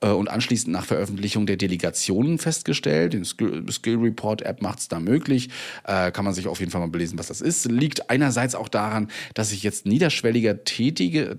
[0.00, 3.12] äh, und anschließend nach Veröffentlichung der Delegationen festgestellt.
[3.12, 5.50] Den Skill, Skill Report App macht es da möglich.
[5.84, 7.70] Äh, kann man sich auf jeden Fall mal belesen, was das ist.
[7.70, 11.38] Liegt einerseits auch daran, dass ich jetzt niederschwelliger tätige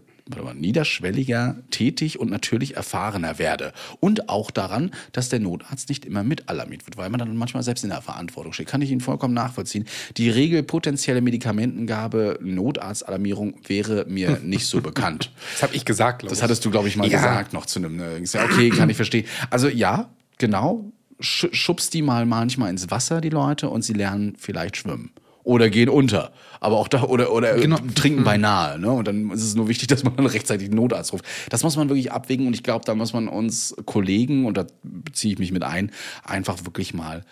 [0.55, 3.73] niederschwelliger, tätig und natürlich erfahrener werde.
[3.99, 7.63] Und auch daran, dass der Notarzt nicht immer mit alarmiert wird, weil man dann manchmal
[7.63, 8.67] selbst in der Verantwortung steht.
[8.67, 9.85] Kann ich Ihnen vollkommen nachvollziehen.
[10.17, 15.31] Die Regel potenzielle Medikamentengabe, Notarztalarmierung wäre mir nicht so bekannt.
[15.53, 16.43] Das habe ich gesagt, glaube Das ich.
[16.43, 17.17] hattest du, glaube ich, mal Ja.
[17.17, 17.97] gesagt noch zu einem.
[17.97, 19.25] Ne, ja okay, kann ich verstehen.
[19.49, 20.91] Also ja, genau.
[21.19, 25.11] Sch schubst die mal manchmal ins Wasser, die Leute, und sie lernen vielleicht schwimmen.
[25.43, 26.31] Oder gehen unter.
[26.59, 27.77] Aber auch da, oder, oder Genau.
[27.95, 28.79] trinken beinahe.
[28.79, 28.91] Ne?
[28.91, 31.25] Und dann ist es nur wichtig, dass man dann rechtzeitig einen Notarzt ruft.
[31.49, 34.65] Das muss man wirklich abwägen und ich glaube, da muss man uns Kollegen, und da
[34.83, 35.91] beziehe ich mich mit ein,
[36.23, 37.23] einfach wirklich mal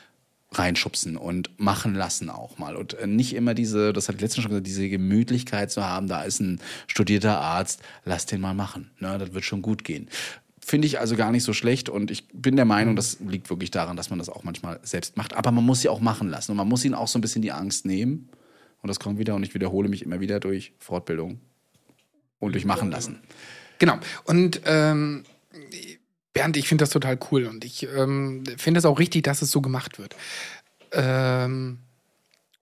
[0.53, 2.75] reinschubsen und machen lassen auch mal.
[2.75, 6.07] Und äh, nicht immer diese, das hat ich letztens schon gesagt, diese Gemütlichkeit zu haben,
[6.07, 8.91] da ist ein studierter Arzt, lass den mal machen.
[8.99, 9.17] Ne?
[9.17, 10.09] Das wird schon gut gehen.
[10.71, 13.71] Finde ich also gar nicht so schlecht und ich bin der Meinung, das liegt wirklich
[13.71, 15.33] daran, dass man das auch manchmal selbst macht.
[15.33, 17.41] Aber man muss sie auch machen lassen und man muss ihnen auch so ein bisschen
[17.41, 18.29] die Angst nehmen.
[18.81, 21.41] Und das kommt wieder und ich wiederhole mich immer wieder durch Fortbildung
[22.39, 23.19] und durch machen lassen.
[23.79, 23.99] Genau.
[24.23, 25.25] Und ähm,
[26.31, 29.51] Bernd, ich finde das total cool und ich ähm, finde es auch richtig, dass es
[29.51, 30.15] so gemacht wird.
[30.93, 31.79] Ähm,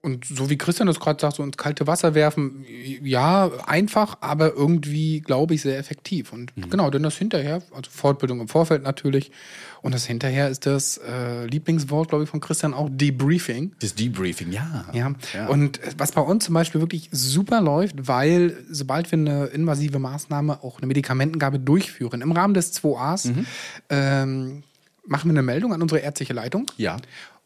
[0.02, 2.64] und so wie Christian das gerade sagt, so ins kalte Wasser werfen,
[3.04, 6.32] ja, einfach, aber irgendwie, glaube ich, sehr effektiv.
[6.32, 9.32] Und genau, denn das hinterher, also Fortbildung im Vorfeld natürlich,
[9.82, 13.74] und das hinterher ist das äh, Lieblingswort, glaube ich, von Christian auch Debriefing.
[13.82, 14.86] Das Debriefing, ja.
[14.94, 15.12] Ja.
[15.34, 15.48] Ja.
[15.48, 20.64] Und was bei uns zum Beispiel wirklich super läuft, weil sobald wir eine invasive Maßnahme,
[20.64, 23.46] auch eine Medikamentengabe durchführen, im Rahmen des 2As, Mhm.
[23.90, 24.64] ähm,
[25.06, 26.68] machen wir eine Meldung an unsere ärztliche Leitung.
[26.78, 26.98] Ja.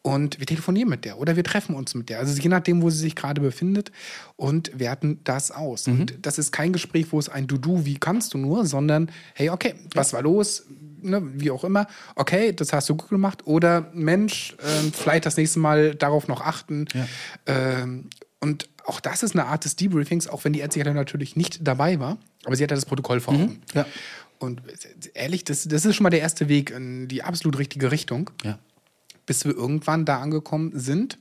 [0.06, 2.18] Und wir telefonieren mit der oder wir treffen uns mit der.
[2.18, 3.90] Also je nachdem, wo sie sich gerade befindet
[4.36, 5.86] und werten das aus.
[5.86, 6.00] Mhm.
[6.00, 9.48] Und das ist kein Gespräch, wo es ein Du-Du, wie kannst du nur, sondern hey,
[9.48, 10.64] okay, was war los?
[11.00, 11.86] Ne, wie auch immer.
[12.16, 13.46] Okay, das hast du gut gemacht.
[13.46, 16.84] Oder Mensch, ähm, vielleicht das nächste Mal darauf noch achten.
[17.46, 21.66] Ähm, und auch das ist eine Art des Debriefings, auch wenn die Leitung natürlich nicht
[21.66, 22.18] dabei war.
[22.44, 23.62] Aber sie hatte das Protokoll vor Augen.
[23.72, 23.86] Ja.
[24.38, 24.60] Und
[25.14, 28.58] ehrlich, das, das ist schon mal der erste Weg in die absolut richtige Richtung Ja.
[29.26, 31.18] Bis wir irgendwann da angekommen sind,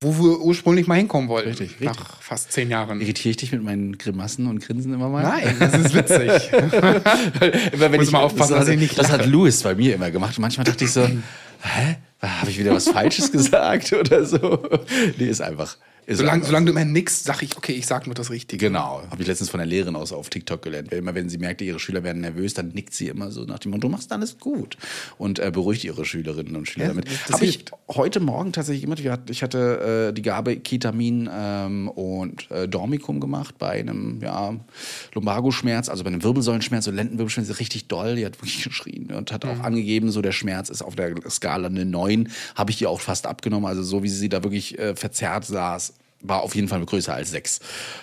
[0.00, 1.48] wo wir ursprünglich mal hinkommen wollten.
[1.48, 1.86] Richtig, richtig.
[1.86, 3.00] Nach fast zehn Jahren.
[3.00, 5.22] Irritiere ich dich mit meinen Grimassen und Grinsen immer mal?
[5.24, 6.52] Nein, das ist witzig.
[7.72, 9.26] immer wenn Muss mal aufpassen, das, dass ich nicht das hat.
[9.26, 10.38] Louis bei mir immer gemacht.
[10.38, 11.04] Und manchmal dachte ich so,
[11.62, 11.96] hä?
[12.20, 14.68] Habe ich wieder was Falsches gesagt oder so?
[15.18, 15.76] Nee, ist einfach.
[16.10, 18.66] Solange, solange du immer nix, sag ich, okay, ich sag nur das Richtige.
[18.66, 20.90] Genau, habe ich letztens von der Lehrerin aus auf TikTok gelernt.
[20.92, 23.72] Immer wenn sie merkt, ihre Schüler werden nervös, dann nickt sie immer so nach dem
[23.72, 24.78] Motto, du machst alles gut.
[25.18, 27.08] Und äh, beruhigt ihre Schülerinnen und Schüler Ja, damit.
[27.30, 29.02] Habe ich heute Morgen tatsächlich gemacht.
[29.28, 34.54] Ich hatte, äh, die Gabe Ketamin ähm, und äh, Dormicum gemacht bei einem ja,
[35.12, 38.16] Lumbago-Schmerz, also bei einem Wirbelsäulenschmerz, so Lendenwirbelschmerz, richtig doll.
[38.16, 41.68] Die hat wirklich geschrien und hat auch angegeben, so der Schmerz ist auf der Skala
[41.68, 42.30] eine 9.
[42.54, 43.66] Habe ich ihr auch fast abgenommen.
[43.66, 47.30] Also so wie sie da wirklich äh, verzerrt saß, war auf jeden Fall größer als
[47.30, 47.60] sechs.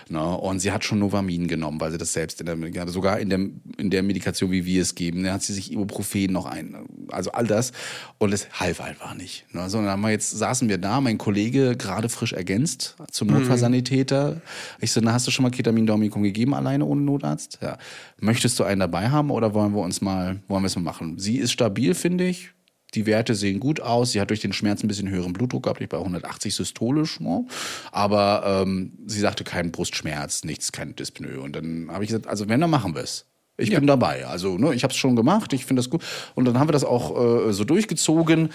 [0.10, 0.24] Ne?
[0.24, 3.30] Und sie hat schon Novamin genommen, weil sie das selbst in der, ja, sogar in
[3.30, 3.40] der,
[3.78, 6.76] in der Medikation, wie wir es geben, ne, hat sie sich Ibuprofen noch ein,
[7.10, 7.74] also all das.
[8.18, 9.46] Und es half einfach nicht.
[9.54, 9.70] Ne?
[9.70, 14.42] Sondern haben wir jetzt saßen wir da, mein Kollege gerade frisch ergänzt zum Notfallsanitäter.
[14.80, 17.60] Ich so, na, hast du schon mal Ketamin Dormicum gegeben, alleine ohne Notarzt?
[17.62, 17.78] Ja.
[18.20, 21.20] Möchtest du einen dabei haben oder wollen wir uns mal, wollen wir es mal machen?
[21.20, 22.55] Sie ist stabil, finde ich.
[22.96, 24.12] Die Werte sehen gut aus.
[24.12, 27.20] Sie hat durch den Schmerz ein bisschen höheren Blutdruck gehabt, ich bei 180 systolisch.
[27.20, 27.46] Ne?
[27.92, 31.42] Aber ähm, sie sagte keinen Brustschmerz, nichts, kein Dyspnoe.
[31.42, 33.26] Und dann habe ich gesagt, also wenn, dann machen wir es.
[33.58, 34.26] Ich bin dabei.
[34.26, 36.04] Also ne, ich habe es schon gemacht, ich finde das gut.
[36.34, 38.50] Und dann haben wir das auch äh, so durchgezogen.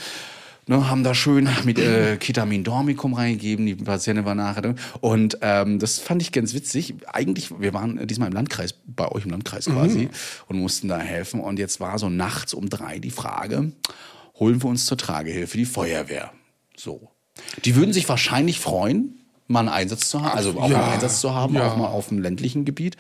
[0.67, 4.63] Ne, haben da schön mit äh, Ketamin Dormicum reingegeben, die Patientin war nachher.
[4.63, 4.77] drin.
[5.01, 6.95] Und ähm, das fand ich ganz witzig.
[7.07, 10.11] Eigentlich, wir waren diesmal im Landkreis, bei euch im Landkreis quasi,
[10.49, 11.41] und mussten da helfen.
[11.41, 13.73] Und jetzt war so nachts um drei die Frage,
[14.41, 16.33] holen wir uns zur Tragehilfe die Feuerwehr.
[16.77, 17.11] So.
[17.65, 21.21] Die würden sich wahrscheinlich freuen, mal einen Einsatz zu haben, also auch Ja, einen Einsatz
[21.21, 21.71] zu haben, ja.
[21.71, 22.97] auch mal auf dem ländlichen Gebiet.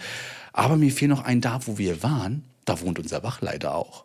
[0.52, 4.04] Aber mir fiel noch ein, da wo wir waren, da wohnt unser Wachleiter auch.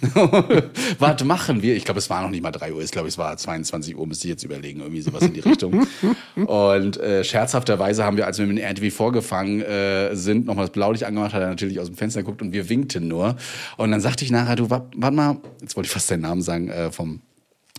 [0.98, 1.76] Was machen wir?
[1.76, 2.82] Ich glaube, es war noch nicht mal 3 Uhr.
[2.82, 5.86] Ich glaube, es war 22 Uhr, müsste ich jetzt überlegen, irgendwie sowas in die Richtung.
[6.36, 10.72] Und äh, scherzhafterweise haben wir, als wir mit dem RTW vorgefangen äh, sind, nochmal das
[10.72, 13.36] Blaulicht angemacht, hat er natürlich aus dem Fenster geguckt und wir winkten nur.
[13.76, 16.42] Und dann sagte ich nachher, du, wa- warte mal, jetzt wollte ich fast deinen Namen
[16.42, 17.20] sagen, äh, vom,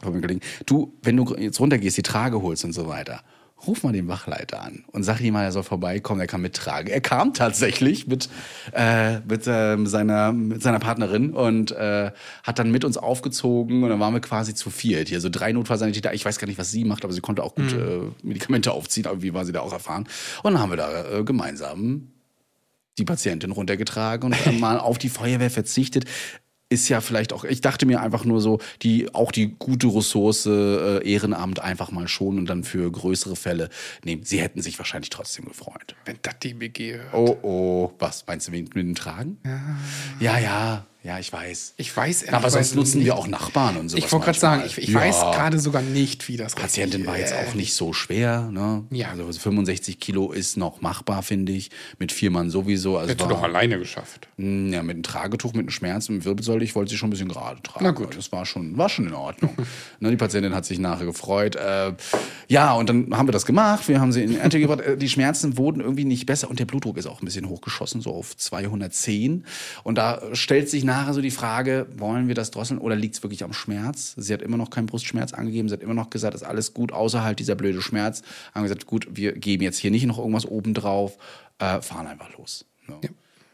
[0.02, 3.22] vom Kollegen, du, wenn du jetzt runtergehst, die Trage holst und so weiter,
[3.66, 6.92] ruf mal den Wachleiter an und sag ihm mal, er soll vorbeikommen, er kann mittragen.
[6.92, 8.30] Er kam tatsächlich mit,
[8.74, 12.12] äh, mit, äh, seiner, mit seiner Partnerin und äh,
[12.44, 15.10] hat dann mit uns aufgezogen und dann waren wir quasi zu viert.
[15.10, 16.14] Hier so drei Notfallsanitäter.
[16.14, 19.08] Ich weiß gar nicht, was sie macht, aber sie konnte auch gut äh, Medikamente aufziehen,
[19.08, 20.08] aber wie war sie da auch erfahren.
[20.44, 22.12] Und dann haben wir da äh, gemeinsam
[22.98, 26.06] die Patientin runtergetragen und mal auf die Feuerwehr verzichtet.
[26.70, 30.46] Ist ja vielleicht auch, ich dachte mir einfach nur so, die, auch die gute Ressource
[30.46, 33.70] äh, Ehrenamt einfach mal schon und dann für größere Fälle
[34.04, 34.24] nehmen.
[34.24, 35.96] Sie hätten sich wahrscheinlich trotzdem gefreut.
[36.04, 37.14] Wenn das die BG hört.
[37.14, 39.38] Oh, oh, was meinst du mit, mit dem Tragen?
[39.46, 39.78] Ja,
[40.20, 40.86] ja, ja,
[41.20, 41.76] ich weiß.
[41.78, 44.04] Ich weiß Aber sonst nutzen wir auch Nachbarn und sowas.
[44.04, 45.00] Ich wollte gerade sagen, ich, ich Ja.
[45.00, 48.50] weiß gerade sogar nicht, wie das Patientin war jetzt auch nicht so schwer.
[48.52, 48.84] Ne?
[48.92, 49.12] Ja.
[49.12, 51.70] Also 65 Kilo ist noch machbar, finde ich.
[51.98, 52.98] Mit vier Mann sowieso.
[52.98, 54.28] Also Hätte war, doch alleine geschafft.
[54.38, 57.08] Mm, Ja, mit einem Tragetuch, mit einem Schmerz, mit einem Wirbelsäule, ich wollte sie schon
[57.08, 57.86] ein bisschen gerade tragen.
[57.86, 58.18] Na gut.
[58.18, 59.56] Das war schon, war schon in Ordnung.
[60.00, 61.56] ne, die Patientin hat sich nachher gefreut.
[61.56, 61.94] Äh,
[62.50, 63.88] ja, und dann haben wir das gemacht.
[63.88, 64.82] Wir haben sie in die Ernte gebracht.
[64.82, 68.02] Äh, Die Schmerzen wurden irgendwie nicht besser und der Blutdruck ist auch ein bisschen hochgeschossen,
[68.02, 69.46] so auf 210.
[69.84, 73.24] Und da stellt sich nachher so die Frage, wollen wir das drosseln oder liegt es
[73.24, 74.14] wirklich am Schmerz?
[74.18, 75.70] Sie hat immer noch keinen Brustschmerz angegeben.
[75.70, 78.22] Sie hat immer noch gesagt, ist alles gut, außer halt dieser blöde Schmerz.
[78.54, 81.18] Haben gesagt, gut, wir geben jetzt hier nicht noch irgendwas oben drauf,
[81.60, 82.66] äh, fahren einfach los.
[82.88, 82.96] Ne?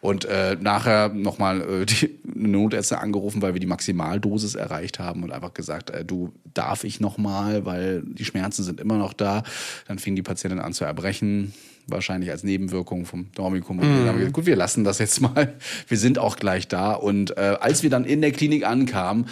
[0.01, 5.32] Und äh, nachher nochmal äh, die Notärzte angerufen, weil wir die Maximaldosis erreicht haben und
[5.32, 9.43] einfach gesagt, äh, du darf ich nochmal, weil die Schmerzen sind immer noch da.
[9.88, 11.53] Dann fing die Patientin an zu erbrechen,
[11.87, 13.79] wahrscheinlich als Nebenwirkung vom Dormicum.
[13.79, 15.53] Und dann haben wir gesagt, gut, wir lassen das jetzt mal.
[15.87, 16.93] Wir sind auch gleich da.
[16.93, 19.27] Und äh, als wir dann in der Klinik ankamen,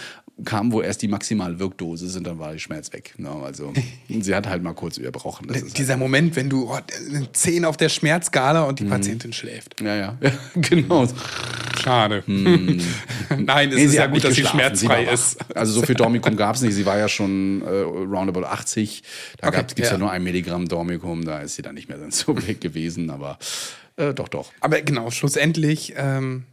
[0.45, 3.13] kam wohl erst die Maximalwirkdosis und dann war die Schmerz weg.
[3.17, 3.29] Ne?
[3.29, 3.73] Also
[4.09, 5.47] sie hat halt mal kurz überbrochen.
[5.47, 6.77] Das ist halt Dieser Moment, wenn du oh,
[7.13, 8.89] eine 10 auf der Schmerzskala und die Mhm.
[8.89, 9.79] Patientin schläft.
[9.81, 11.07] ja, ja, ja, genau.
[11.81, 12.23] Schade.
[12.27, 13.75] Nein, es.
[13.75, 15.37] Nee, ist sie ja gut, dass sie schmerzfrei war ist.
[15.55, 16.73] Also so viel Dormicum gab es nicht.
[16.75, 19.03] Sie war ja schon äh, roundabout 80.
[19.37, 19.91] Da Okay, gibt es ja.
[19.93, 19.97] ja.
[19.97, 21.25] nur ein Milligramm Dormicum.
[21.25, 23.09] Da ist sie dann nicht mehr so weg gewesen.
[23.09, 23.37] Aber
[23.97, 24.51] äh, doch, doch.
[24.59, 26.43] Aber genau, schlussendlich, ähm,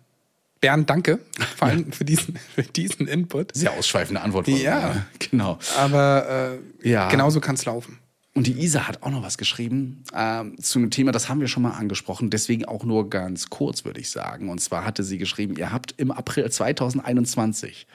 [0.61, 1.19] Bernd, danke.
[1.57, 3.55] Vor allem für, diesen, für diesen Input.
[3.55, 4.47] Sehr ausschweifende Antwort.
[4.47, 4.81] von Ja.
[4.95, 5.07] mir.
[5.31, 5.59] Genau.
[5.77, 7.09] Aber äh, Ja.
[7.09, 7.99] genauso kann es laufen.
[8.35, 11.49] Und die Isa hat auch noch was geschrieben ähm, zu einem Thema, das haben wir
[11.49, 14.49] schon mal angesprochen, deswegen auch nur ganz kurz, würde ich sagen.
[14.49, 17.89] Und zwar hatte sie geschrieben, ihr habt im April 2021,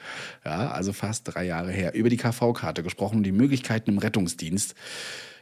[0.44, 4.74] ja, also fast drei Jahre her, über die KV-Karte gesprochen und die Möglichkeiten im Rettungsdienst.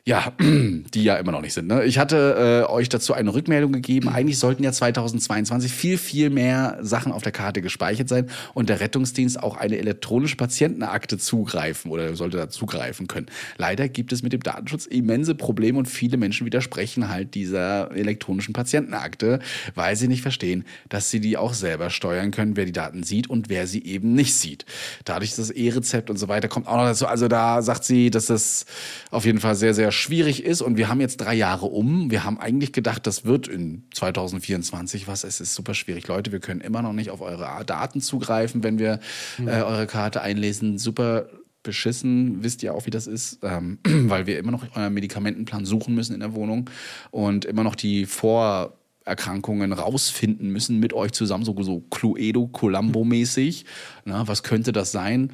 [0.04, 1.68] Ja, die ja immer noch nicht sind.
[1.68, 1.84] Ne?
[1.84, 4.08] Ich hatte äh, euch dazu eine Rückmeldung gegeben.
[4.08, 8.80] Eigentlich sollten ja 2022 viel, viel mehr Sachen auf der Karte gespeichert sein und der
[8.80, 13.26] Rettungsdienst auch eine elektronische Patientenakte zugreifen oder sollte da zugreifen können.
[13.58, 18.54] Leider gibt es mit dem Datenschutz immense Probleme und viele Menschen widersprechen halt dieser elektronischen
[18.54, 19.38] Patientenakte,
[19.76, 23.30] weil sie nicht verstehen, dass sie die auch selber steuern können, wer die Daten sieht
[23.30, 24.66] und wer sie eben nicht sieht.
[25.04, 27.06] Dadurch das E-Rezept und so weiter kommt auch noch dazu.
[27.06, 28.66] Also da sagt sie, dass das
[29.12, 32.10] auf jeden Fall sehr, sehr schwierig ist und wir haben jetzt drei Jahre um.
[32.10, 35.24] Wir haben eigentlich gedacht, das wird in 2024 was.
[35.24, 36.08] Es ist super schwierig.
[36.08, 39.00] Leute, wir können immer noch nicht auf eure Daten zugreifen, wenn wir
[39.38, 40.78] äh, eure Karte einlesen.
[40.78, 41.26] Super
[41.62, 45.94] beschissen, wisst ihr auch, wie das ist, ähm, weil wir immer noch euren Medikamentenplan suchen
[45.94, 46.68] müssen in der Wohnung
[47.10, 53.64] und immer noch die Vorerkrankungen rausfinden müssen mit euch zusammen, so, so Cluedo, Columbo-mäßig.
[54.04, 55.32] Was könnte das sein?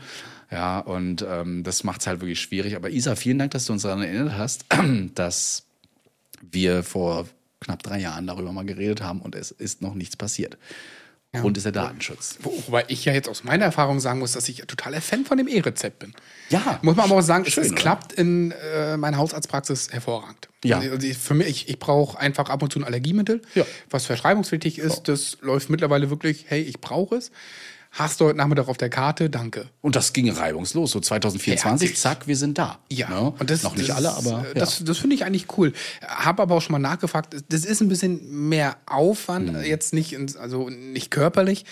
[0.50, 2.74] Ja, und ähm, das macht es halt wirklich schwierig.
[2.76, 4.64] Aber Isa, vielen Dank, dass du uns daran erinnert hast,
[5.14, 5.64] dass
[6.40, 7.26] wir vor
[7.61, 10.56] knapp drei Jahren darüber mal geredet haben und es ist noch nichts passiert.
[11.34, 12.38] Grund ist der Datenschutz.
[12.42, 15.37] Wo- Wobei ich ja jetzt aus meiner Erfahrung sagen muss, dass ich totaler Fan von
[15.37, 16.14] dem E-Rezept bin.
[16.48, 16.78] Ja.
[16.82, 17.80] Muss man aber auch sagen, es, Schön, es oder?
[17.80, 20.48] klappt in äh, meiner Hausarztpraxis hervorragend.
[20.64, 20.78] Ja.
[20.78, 23.66] Also ich, für mich, ich brauche einfach ab und zu ein Allergiemittel, Ja.
[23.90, 25.02] was verschreibungspflichtig ist.
[25.02, 27.30] Das läuft mittlerweile wirklich, hey, ich brauche es.
[27.90, 29.31] Hast du heute Nachmittag auf der Karte?
[29.31, 29.66] Danke.
[29.81, 30.90] Und das ging reibungslos.
[30.92, 31.96] So 2024, Ja.
[31.96, 32.79] zack, wir sind da.
[32.90, 33.33] Ja, Ne?
[33.38, 35.72] und das, noch nicht das, alle, aber äh, das, das finde ich eigentlich cool.
[36.07, 37.35] Habe aber auch schon mal nachgefragt.
[37.48, 39.62] Das ist ein bisschen mehr Aufwand, Mhm.
[39.62, 41.64] jetzt nicht, ins, also nicht körperlich,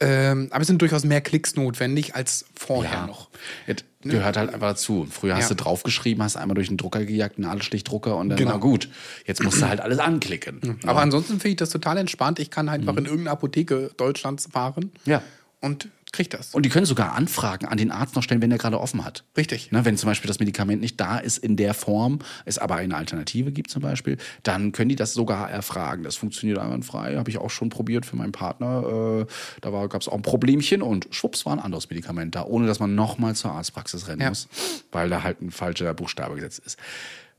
[0.00, 3.06] ähm, aber es sind durchaus mehr Klicks notwendig als vorher ja.
[3.06, 3.28] noch.
[3.66, 5.06] Das gehört halt einfach dazu.
[5.10, 5.54] Früher hast Ja.
[5.56, 8.52] du draufgeschrieben, hast einmal durch den Drucker gejagt, einen Nadelstichtdrucker und dann Genau.
[8.52, 8.88] war gut.
[9.26, 10.78] Jetzt musst du halt alles anklicken.
[10.86, 12.38] Aber ansonsten finde ich das total entspannt.
[12.38, 15.12] Ich kann einfach in irgendeine Apotheke Deutschlands fahren Mhm.
[15.12, 15.22] Ja.
[15.60, 16.54] Und krieg das.
[16.54, 19.24] Und die können sogar Anfragen an den Arzt noch stellen, wenn der gerade offen hat.
[19.36, 19.70] Richtig.
[19.72, 22.96] Ne, wenn zum Beispiel das Medikament nicht da ist in der Form, es aber eine
[22.96, 26.04] Alternative gibt zum Beispiel, dann können die das sogar erfragen.
[26.04, 29.26] Das funktioniert einwandfrei, habe ich auch schon probiert für meinen Partner.
[29.26, 32.66] Äh, da gab es auch ein Problemchen und schwupps war ein anderes Medikament da, ohne
[32.66, 34.28] dass man nochmal zur Arztpraxis rennen Ja.
[34.30, 34.48] muss,
[34.92, 36.78] weil da halt ein falscher Buchstabe gesetzt ist.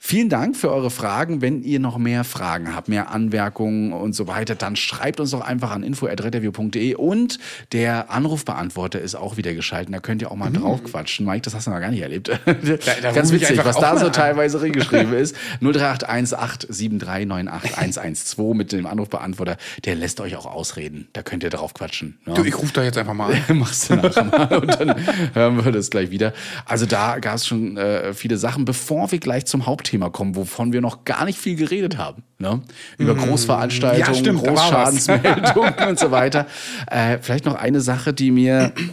[0.01, 1.41] Vielen Dank für eure Fragen.
[1.41, 5.41] Wenn ihr noch mehr Fragen habt, mehr Anmerkungen und so weiter, dann schreibt uns doch
[5.41, 7.37] einfach an info.retterview.de und
[7.73, 9.91] der Anrufbeantworter ist auch wieder geschalten.
[9.91, 11.25] Da könnt ihr auch mal drauf quatschen.
[11.25, 12.29] Mike, das hast du noch gar nicht erlebt.
[12.29, 12.37] da
[13.11, 14.13] Ganz ruf ich witzig, was da so an.
[14.13, 15.35] teilweise reingeschrieben ist.
[15.61, 19.57] 0381873981112 mit dem Anrufbeantworter.
[19.85, 21.07] Der lässt euch auch ausreden.
[21.13, 22.17] Da könnt ihr drauf quatschen.
[22.25, 22.33] Ja.
[22.35, 23.41] Du, ich rufe da jetzt einfach mal an.
[23.59, 24.95] Machst du nachher mal und dann
[25.33, 26.33] hören wir das gleich wieder.
[26.65, 30.71] Also da gab es schon äh, viele Sachen, bevor wir gleich zum Hauptthema kommen, wovon
[30.71, 32.23] wir noch gar nicht viel geredet haben.
[32.37, 32.61] Ne?
[32.97, 34.43] Über Großveranstaltungen, Ja, stimmt.
[34.43, 36.45] Großschadensmeldungen und so weiter.
[36.87, 38.73] Äh, vielleicht noch eine Sache, die mir.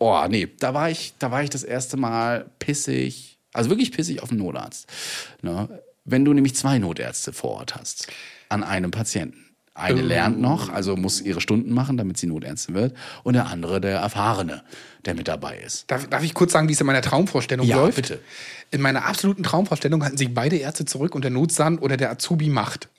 [0.00, 4.22] Oh, nee, da war ich, da war ich das erste Mal pissig, also wirklich pissig
[4.22, 4.86] auf den Notarzt.
[5.40, 5.68] Ne?
[6.04, 8.08] Wenn du nämlich zwei Notärzte vor Ort hast
[8.50, 9.54] an einem Patienten.
[9.72, 12.94] Eine lernt noch, also muss ihre Stunden machen, damit sie Notärztin wird.
[13.22, 14.62] Und der andere, der Erfahrene,
[15.06, 15.90] der mit dabei ist.
[15.90, 17.96] Darf, darf ich kurz sagen, wie es in meiner Traumvorstellung Ja, läuft?
[17.96, 18.20] bitte.
[18.70, 22.48] In meiner absoluten Traumvorstellung halten sich beide Ärzte zurück und der Notsand oder der Azubi
[22.48, 22.88] macht.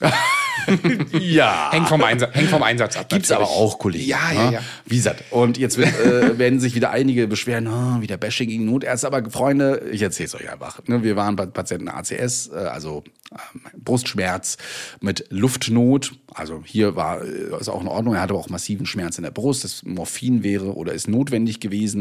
[1.20, 1.70] Ja.
[1.70, 3.08] Hängt vom, Einsa hängt vom Einsatz ab.
[3.08, 3.60] Gibt's aber natürlich.
[3.60, 4.08] auch Kollegen.
[4.08, 4.52] Ja, ja, ne?
[4.54, 4.60] ja.
[4.84, 8.64] Wie gesagt, und jetzt wird, äh, werden sich wieder einige beschweren, oh, wieder Bashing gegen
[8.64, 9.06] Notärzte.
[9.06, 10.80] Aber Freunde, ich erzähl's euch einfach.
[10.86, 11.02] Ne?
[11.02, 14.56] Wir waren bei Patienten ACS, äh, also ähm, Brustschmerz
[15.00, 16.12] mit Luftnot.
[16.34, 18.14] Also hier war äh, ist auch in Ordnung.
[18.14, 19.64] Er hatte aber auch massiven Schmerz in der Brust.
[19.64, 21.95] Das Morphin wäre oder ist notwendig gewesen.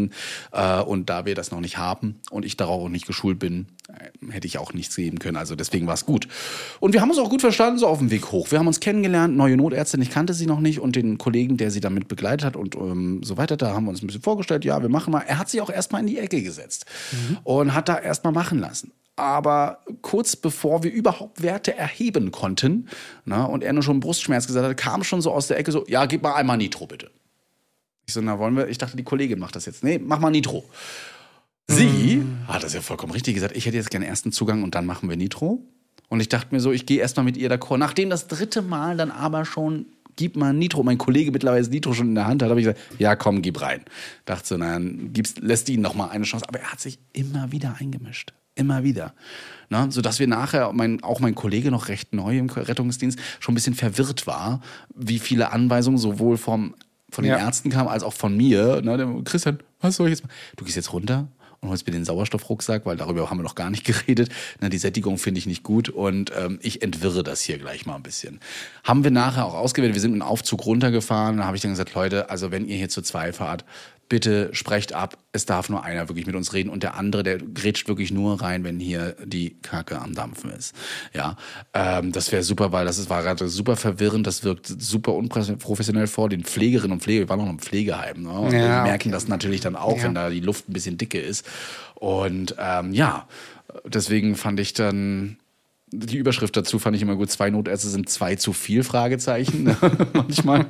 [0.51, 3.67] Äh, und da wir das noch nicht haben und ich darauf auch nicht geschult bin,
[3.87, 5.37] äh, hätte ich auch nichts geben können.
[5.37, 6.27] Also deswegen war es gut.
[6.79, 8.51] Und wir haben uns auch gut verstanden, so auf dem Weg hoch.
[8.51, 11.71] Wir haben uns kennengelernt, neue Notärztin, ich kannte sie noch nicht und den Kollegen, der
[11.71, 14.65] sie damit begleitet hat und ähm, so weiter, da haben wir uns ein bisschen vorgestellt,
[14.65, 15.23] ja, wir machen mal.
[15.27, 16.85] Er hat sich auch erstmal in die Ecke gesetzt
[17.43, 18.91] und hat da erstmal machen lassen.
[19.15, 22.89] Aber kurz bevor wir überhaupt Werte erheben konnten,
[23.23, 25.85] na, und er nur schon Brustschmerz gesagt hat, kam schon so aus der Ecke so,
[25.87, 27.09] ja, gib mal einmal Nitro bitte.
[28.05, 29.83] Ich so, na wollen wir, ich dachte, die Kollegin macht das jetzt.
[29.83, 30.63] Nee, mach mal Nitro.
[31.67, 33.55] Sie hat das ja vollkommen richtig gesagt.
[33.55, 35.63] Ich hätte jetzt gerne ersten Zugang und dann machen wir Nitro.
[36.09, 37.77] Und ich dachte mir so, ich gehe erstmal mit ihr d'accord.
[37.77, 42.09] Nachdem das dritte Mal dann aber schon, gib mal Nitro, mein Kollege mittlerweile Nitro schon
[42.09, 43.81] in der Hand hat, habe ich gesagt, ja komm, gib rein.
[44.25, 46.47] Dachte so, na, dann gibst, lässt ihn noch mal eine Chance.
[46.47, 48.33] Aber er hat sich immer wieder eingemischt.
[48.53, 49.13] Immer wieder.
[49.69, 49.87] Ne?
[49.89, 53.73] Sodass wir nachher, mein, auch mein Kollege noch recht neu im Rettungsdienst, schon ein bisschen
[53.73, 54.61] verwirrt war,
[54.93, 56.75] wie viele Anweisungen sowohl vom,
[57.11, 57.39] von den Ja.
[57.39, 58.81] Ärzten kamen, als auch von mir.
[58.81, 59.21] Ne?
[59.23, 60.33] Christian, was soll ich jetzt machen?
[60.57, 61.27] Du gehst jetzt runter
[61.61, 64.29] und holst mir den Sauerstoffrucksack, weil darüber haben wir noch gar nicht geredet.
[64.59, 67.95] Na, die Sättigung finde ich nicht gut und ähm, ich entwirre das hier gleich mal
[67.95, 68.39] ein bisschen.
[68.83, 69.93] Haben wir nachher auch ausgewählt.
[69.93, 71.37] Wir sind mit dem Aufzug runtergefahren.
[71.37, 73.65] Da habe ich dann gesagt, Leute, also wenn ihr hier zu zwei fahrt,
[74.07, 75.17] bitte sprecht ab.
[75.31, 78.41] Es darf nur einer wirklich mit uns reden und der andere, der grätscht wirklich nur
[78.41, 80.73] rein, wenn hier die Kacke am Dampfen ist.
[81.13, 81.37] Ja,
[81.73, 84.27] ähm, das wäre super, weil das ist, war gerade super verwirrend.
[84.27, 87.21] Das wirkt super unprofessionell vor den Pflegerinnen und Pfleger.
[87.21, 88.23] Wir waren noch im Pflegeheim.
[88.23, 88.29] Ne?
[88.29, 90.03] Und Ja, die merken das natürlich dann auch, Ja.
[90.03, 91.45] wenn da die Luft ein bisschen dicke ist.
[91.95, 93.27] Und ähm, ja,
[93.85, 95.37] deswegen fand ich dann
[95.91, 97.29] die Überschrift dazu fand ich immer gut.
[97.29, 99.63] Zwei Notärzte sind zwei zu viel, Fragezeichen.
[99.63, 99.77] ne?
[100.13, 100.65] Manchmal.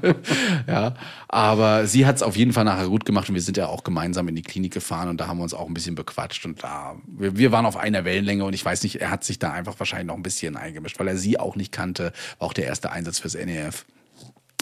[0.68, 0.96] ja.
[1.28, 3.84] Aber sie hat es auf jeden Fall nachher gut gemacht und wir sind ja auch
[3.84, 6.64] gemeinsam in die Klinik gefahren und da haben wir uns auch ein bisschen bequatscht und
[6.64, 9.52] da, wir, wir waren auf einer Wellenlänge und ich weiß nicht, er hat sich da
[9.52, 12.12] einfach wahrscheinlich noch ein bisschen eingemischt, weil er sie auch nicht kannte.
[12.40, 13.86] War auch der erste Einsatz fürs NEF.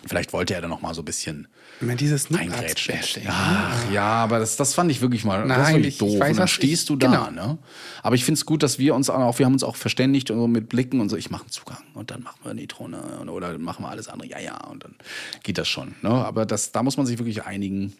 [0.06, 1.48] Vielleicht wollte er da noch mal so ein bisschen
[1.80, 2.96] Immer dieses eingrätschen.
[3.28, 6.14] Ach ja, aber das, das fand ich wirklich mal das Nein, war wirklich ich- doof.
[6.16, 7.32] ich weiß, und dann was ich- stehst du da, genau.
[7.32, 7.58] ne?
[8.02, 10.38] Aber ich finde es gut, dass wir uns auch, wir haben uns auch verständigt und
[10.40, 13.02] so mit Blicken und so, ich mache einen Zugang und dann machen wir Nitro, ne?
[13.32, 14.96] Oder machen wir alles andere, ja, ja, und dann
[15.44, 15.96] geht das schon.
[16.02, 16.10] Ne?
[16.10, 17.94] Aber das, da muss man sich wirklich einigen.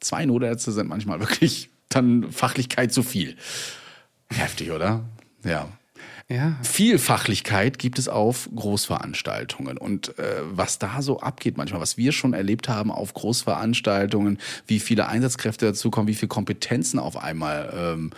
[0.00, 3.36] Zwei Notärzte sind manchmal wirklich dann Fachlichkeit zu viel.
[4.30, 5.04] Heftig, oder?
[5.44, 5.68] Ja.
[6.30, 6.58] Ja.
[6.62, 9.78] Viel Fachlichkeit gibt es auf Großveranstaltungen.
[9.78, 14.78] Und äh, was da so abgeht manchmal, was wir schon erlebt haben auf Großveranstaltungen, wie
[14.78, 18.10] viele Einsatzkräfte dazukommen, wie viele Kompetenzen auf einmal ähm,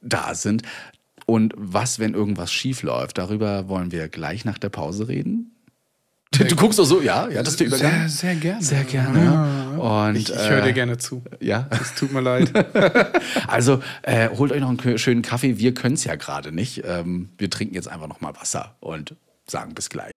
[0.00, 0.62] da sind.
[1.26, 5.57] Und was, wenn irgendwas schief läuft, darüber wollen wir gleich nach der Pause reden.
[6.30, 8.08] Du guckst doch so, ja, ja, das ist der Übergang.
[8.08, 8.62] Sehr, sehr gerne.
[8.62, 9.78] Sehr gerne.
[9.80, 11.22] Und, Ich, ich höre äh, dir gerne zu.
[11.40, 11.68] Ja.
[11.70, 12.52] Es tut mir leid.
[13.46, 15.58] Also äh, holt euch noch einen schönen Kaffee.
[15.58, 16.82] Wir können es ja gerade nicht.
[16.84, 19.14] Ähm, wir trinken jetzt einfach noch mal Wasser und
[19.46, 20.12] sagen bis gleich.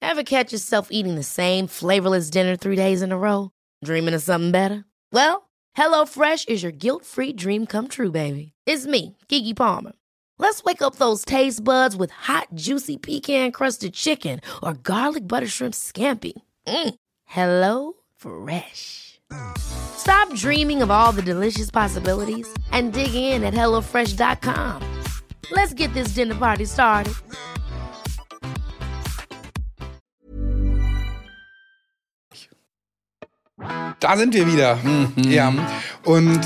[0.00, 3.50] Ever catch yourself eating the same flavorless dinner three days in a row?
[3.84, 4.84] Dreaming of something better?
[5.12, 8.52] Well, HelloFresh is your guilt-free dream come true, baby.
[8.66, 9.92] It's me, Kiki Palmer.
[10.38, 15.74] Let's wake up those taste buds with hot, juicy pecan-crusted chicken or garlic butter shrimp
[15.74, 16.32] scampi.
[16.66, 16.94] Mm.
[17.24, 19.20] Hello Fresh.
[19.58, 24.82] Stop dreaming of all the delicious possibilities and dig in at HelloFresh.com.
[25.50, 27.14] Let's get this dinner party started.
[34.00, 34.76] Da sind wir wieder.
[34.82, 35.30] Mhm.
[35.30, 35.52] Ja.
[36.04, 36.40] Und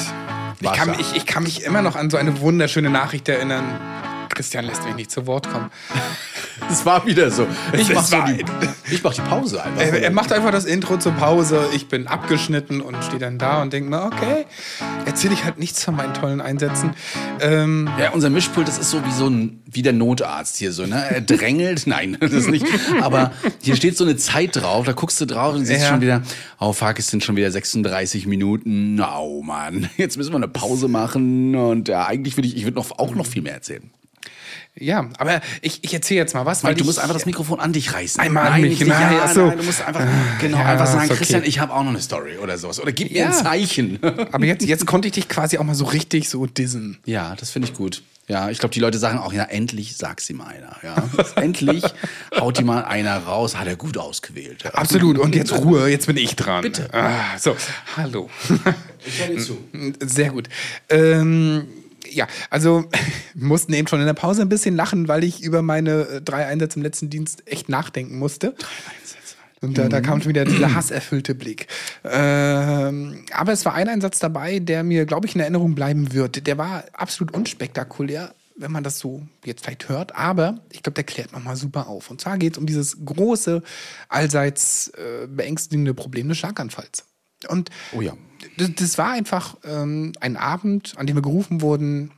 [0.61, 3.64] Ich kann, ich, ich kann mich immer noch an so eine wunderschöne Nachricht erinnern.
[4.31, 5.71] Christian lässt mich nicht zu Wort kommen.
[6.71, 7.47] Es war wieder so.
[7.73, 8.45] Ich Es mach, so die,
[8.95, 9.81] ich mach die Pause einfach.
[9.81, 11.69] Er, er macht einfach das Intro zur Pause.
[11.75, 14.47] Ich bin abgeschnitten und stehe dann da und denke mir, okay,
[15.05, 16.95] erzähle ich halt nichts von meinen tollen Einsätzen.
[17.40, 20.87] Ähm, Ja, unser Mischpult, das ist so wie so ein, wie der Notarzt hier so,
[20.87, 21.05] ne?
[21.11, 22.66] Er drängelt, nein, das ist nicht.
[23.03, 25.88] Aber hier steht so eine Zeit drauf, da guckst du drauf und siehst Ja.
[25.88, 26.23] schon wieder,
[26.59, 29.00] oh fuck, es sind schon wieder 36 Minuten.
[29.00, 32.77] Oh Mann, jetzt müssen wir eine Pause machen und ja, eigentlich würde ich, ich würde
[32.77, 33.90] noch, auch noch viel mehr erzählen.
[34.79, 37.60] Ja, aber ich, ich erzähle jetzt mal was, weil Weil du musst einfach das Mikrofon
[37.60, 38.20] an dich reißen.
[38.20, 39.46] Einmal an nein, mich, nicht, nein, ja, so.
[39.46, 40.04] nein, du musst einfach,
[40.40, 41.16] genau, ja, einfach sagen, okay.
[41.16, 42.81] Christian, ich habe auch noch eine Story oder sowas.
[42.81, 43.27] Oder gib mir Ja.
[43.29, 43.98] ein Zeichen.
[44.33, 46.98] Aber jetzt, jetzt konnte ich dich quasi auch mal so richtig so dissen.
[47.06, 48.02] Ja, das finde ich gut.
[48.29, 50.77] Ja, ich glaube, die Leute sagen auch, ja, endlich sagt sie mal einer.
[50.83, 50.96] Ja,
[51.40, 51.85] endlich
[52.38, 54.64] haut die mal einer raus, hat er gut ausgewählt.
[54.64, 54.74] Ja.
[54.74, 55.16] Absolut.
[55.18, 56.62] Und jetzt Ruhe, jetzt bin ich dran.
[56.62, 56.92] Bitte.
[56.92, 57.56] Ah, so,
[57.96, 58.29] hallo.
[59.06, 59.56] Ich höre dir zu.
[60.00, 60.48] Sehr gut.
[60.90, 61.66] Ähm,
[62.17, 62.85] ja, also
[63.35, 66.46] mussten eben schon in der Pause ein bisschen lachen, weil ich über meine äh, drei
[66.46, 68.54] Einsätze im letzten Dienst echt nachdenken musste.
[69.62, 71.67] Und da, da kam schon wieder dieser hasserfüllte Blick.
[72.04, 76.46] Ähm, aber es war ein Einsatz dabei, der mir, glaube ich, in Erinnerung bleiben wird.
[76.46, 80.14] Der war absolut unspektakulär, wenn man das so jetzt vielleicht hört.
[80.14, 82.10] Aber ich glaube, der klärt nochmal super auf.
[82.10, 83.62] Und zwar geht es um dieses große,
[84.08, 87.06] allseits äh, beängstigende Problem des Schlaganfalls.
[87.48, 88.12] Und Oh ja.
[88.57, 92.11] Das, das war einfach ähm, ein Abend, an dem wir gerufen wurden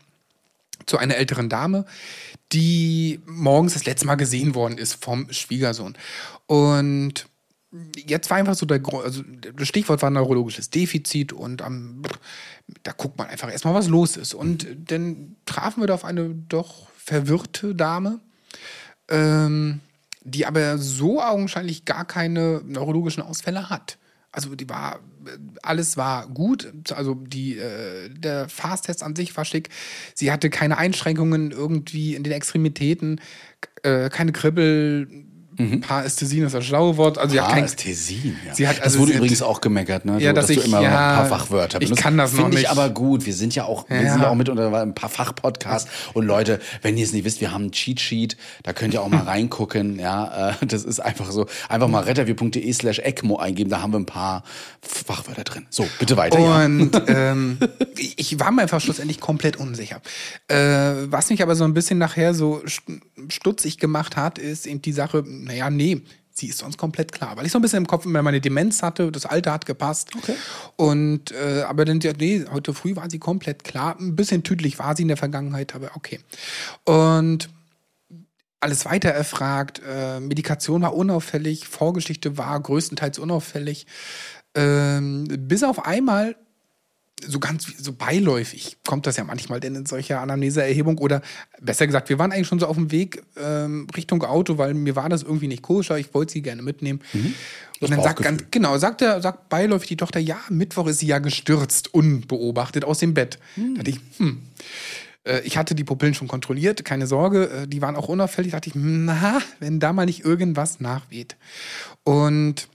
[0.86, 1.84] zu einer älteren Dame,
[2.53, 5.97] die morgens das letzte Mal gesehen worden ist vom Schwiegersohn.
[6.47, 7.26] Und
[7.97, 12.03] jetzt war einfach so der also das Stichwort war neurologisches Defizit und am
[12.82, 14.34] da guckt man einfach erstmal, was los ist.
[14.34, 18.20] Und dann trafen wir da auf eine doch verwirrte Dame,
[19.09, 19.80] ähm,
[20.22, 23.99] die aber so augenscheinlich gar keine neurologischen Ausfälle hat.
[24.31, 25.01] Also die war,
[25.62, 26.72] alles war gut.
[26.93, 29.70] Also die, äh, der Fast-Test an sich war schick.
[30.14, 33.20] Sie hatte keine Einschränkungen irgendwie in den Extremitäten,
[33.83, 35.09] äh, keine Kribbel.
[35.80, 37.18] Parästhesien ist das schlaue Wort.
[37.18, 38.54] Also sie hat kein, ja.
[38.54, 40.20] Sie hat- das also wurde sie übrigens auch gemeckert, ne?
[40.20, 42.02] Ja, so, dass du ich- immer ja, ein paar Fachwörter ich benutzt.
[42.02, 42.70] kann das noch Finde ich nicht.
[42.70, 43.26] aber gut.
[43.26, 44.12] Wir sind ja auch, wir Ja.
[44.12, 45.90] sind ja auch mit unter ein paar Fachpodcasts.
[46.14, 48.36] Und Leute, wenn ihr es nicht wisst, wir haben ein Cheatsheet.
[48.62, 49.98] Da könnt ihr auch mal reingucken.
[49.98, 51.46] Ja, äh, das ist einfach so.
[51.68, 53.70] Einfach mal retterview.de slash ECMO eingeben.
[53.70, 54.44] Da haben wir ein paar
[54.82, 55.66] Fachwörter drin.
[55.70, 56.38] So, bitte weiter.
[56.38, 56.64] ja.
[56.64, 57.59] Und ähm,
[57.96, 60.00] ich war mir einfach schlussendlich komplett unsicher.
[60.48, 60.56] Äh,
[61.11, 64.92] was mich aber so ein bisschen nachher so st- stutzig gemacht hat, ist eben die
[64.92, 67.36] Sache, naja, nee, sie ist sonst komplett klar.
[67.36, 70.11] Weil ich so ein bisschen im Kopf immer meine Demenz hatte, das Alter hat gepasst.
[70.16, 70.34] Okay.
[70.76, 73.96] Und äh, aber dann, nee, heute früh war sie komplett klar.
[73.99, 76.20] Ein bisschen tüdelig war sie in der Vergangenheit, aber okay.
[76.84, 77.51] Und
[78.61, 79.80] alles weiter erfragt.
[79.86, 83.86] Äh, Medikation war unauffällig, Vorgeschichte war größtenteils unauffällig.
[84.55, 86.36] Ähm, bis auf einmal,
[87.27, 91.23] so ganz so beiläufig, kommt das ja manchmal denn in solcher Anamneseerhebung oder
[91.61, 94.97] besser gesagt, wir waren eigentlich schon so auf dem Weg ähm, Richtung Auto, weil mir
[94.97, 97.01] war das irgendwie nicht koscher, ich wollte sie gerne mitnehmen.
[97.81, 101.07] Und dann sagt ganz, genau, sagt er, sagt beiläufig die Tochter, ja, Mittwoch ist sie
[101.07, 103.39] ja gestürzt, unbeobachtet aus dem Bett.
[103.57, 104.43] Da dachte ich, hm,
[105.25, 108.53] äh, ich hatte die Pupillen schon kontrolliert, keine Sorge, äh, die waren auch unauffällig.
[108.53, 111.37] Da dachte ich, na, wenn da mal nicht irgendwas nachweht.
[112.03, 112.69] Und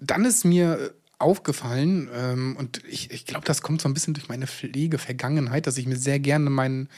[0.00, 0.90] dann ist mir äh,
[1.24, 5.76] aufgefallen, ähm, und ich, ich glaube, das kommt so ein bisschen durch meine Pflege-Vergangenheit, dass
[5.78, 6.88] ich mir sehr gerne mein,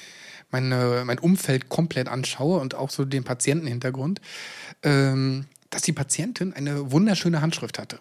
[0.51, 4.21] meine, mein Umfeld komplett anschaue und auch so den Patientenhintergrund,
[4.83, 8.01] ähm, dass die Patientin eine wunderschöne Handschrift hatte.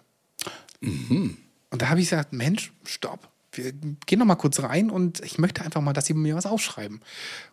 [1.70, 3.28] Und da habe ich gesagt, Mensch, stopp.
[3.52, 6.46] Wir gehen noch mal kurz rein und ich möchte einfach mal, dass Sie mir was
[6.46, 7.00] aufschreiben.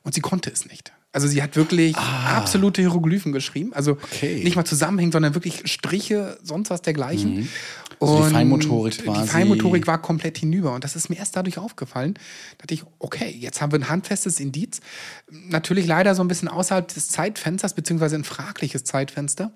[0.04, 0.92] Und sie konnte es nicht.
[1.14, 3.72] Also sie hat wirklich absolute Hieroglyphen geschrieben.
[3.74, 4.44] Also Okay.
[4.44, 7.48] nicht mal zusammenhängen, sondern wirklich Striche, sonst was dergleichen.
[8.02, 10.74] Also die Und Feinmotorik Die quasi- Feinmotorik war komplett hinüber.
[10.74, 12.16] Und das ist mir erst dadurch aufgefallen.
[12.16, 14.82] Da dachte ich, okay, jetzt haben wir ein handfestes Indiz.
[15.30, 19.52] Natürlich leider so ein bisschen außerhalb des Zeitfensters, beziehungsweise ein fragliches Zeitfenster.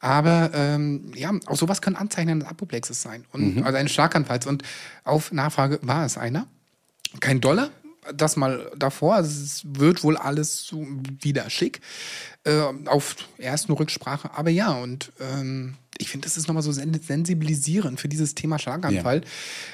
[0.00, 3.24] Aber ähm, ja, auch sowas können Anzeichen eines Apoplexes sein.
[3.32, 4.46] Und, Also eines Schlaganfalls.
[4.46, 4.62] Und
[5.02, 6.46] auf Nachfrage war es einer.
[7.20, 7.70] Kein Dollar,
[8.14, 9.14] das mal davor.
[9.14, 10.86] Also es wird wohl alles so
[11.20, 11.80] wieder schick.
[12.44, 14.30] Äh, auf erst nur Rücksprache.
[14.34, 18.58] Aber ja, und ähm, ich finde, das ist nochmal so sen sensibilisierend für dieses Thema
[18.58, 19.22] Schlaganfall.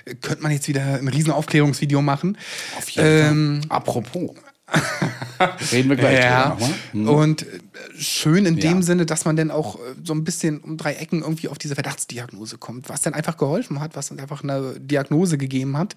[0.05, 2.37] Äh, Könnte man jetzt wieder ein riesen Aufklärungsvideo machen.
[2.79, 3.77] Auf jeden Ähm, Fall.
[3.77, 4.31] Apropos.
[5.73, 6.57] Reden wir gleich ja.
[6.93, 7.09] Hm.
[7.09, 7.47] Und äh,
[7.99, 8.83] schön in dem Ja.
[8.83, 11.75] Sinne, dass man dann auch äh, so ein bisschen um drei Ecken irgendwie auf diese
[11.75, 15.97] Verdachtsdiagnose kommt, was dann einfach geholfen hat, was dann einfach eine Diagnose gegeben hat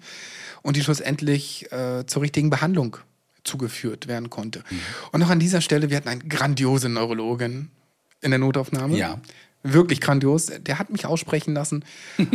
[0.62, 2.96] und die schlussendlich äh, zur richtigen Behandlung
[3.44, 4.60] zugeführt werden konnte.
[4.70, 4.78] Mhm.
[5.12, 7.70] Und noch an dieser Stelle, wir hatten einen grandiose Neurologen
[8.22, 8.96] in der Notaufnahme.
[8.96, 9.20] Ja.
[9.62, 10.50] Wirklich grandios.
[10.60, 11.84] Der hat mich aussprechen lassen.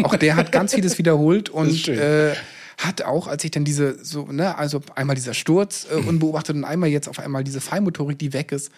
[0.04, 1.98] Auch der hat ganz vieles wiederholt und schön.
[1.98, 2.34] äh,
[2.80, 6.64] hat auch, als ich dann diese, so, ne, also einmal dieser Sturz äh, unbeobachtet und
[6.64, 8.72] einmal jetzt auf einmal diese Feinmotorik, die weg ist,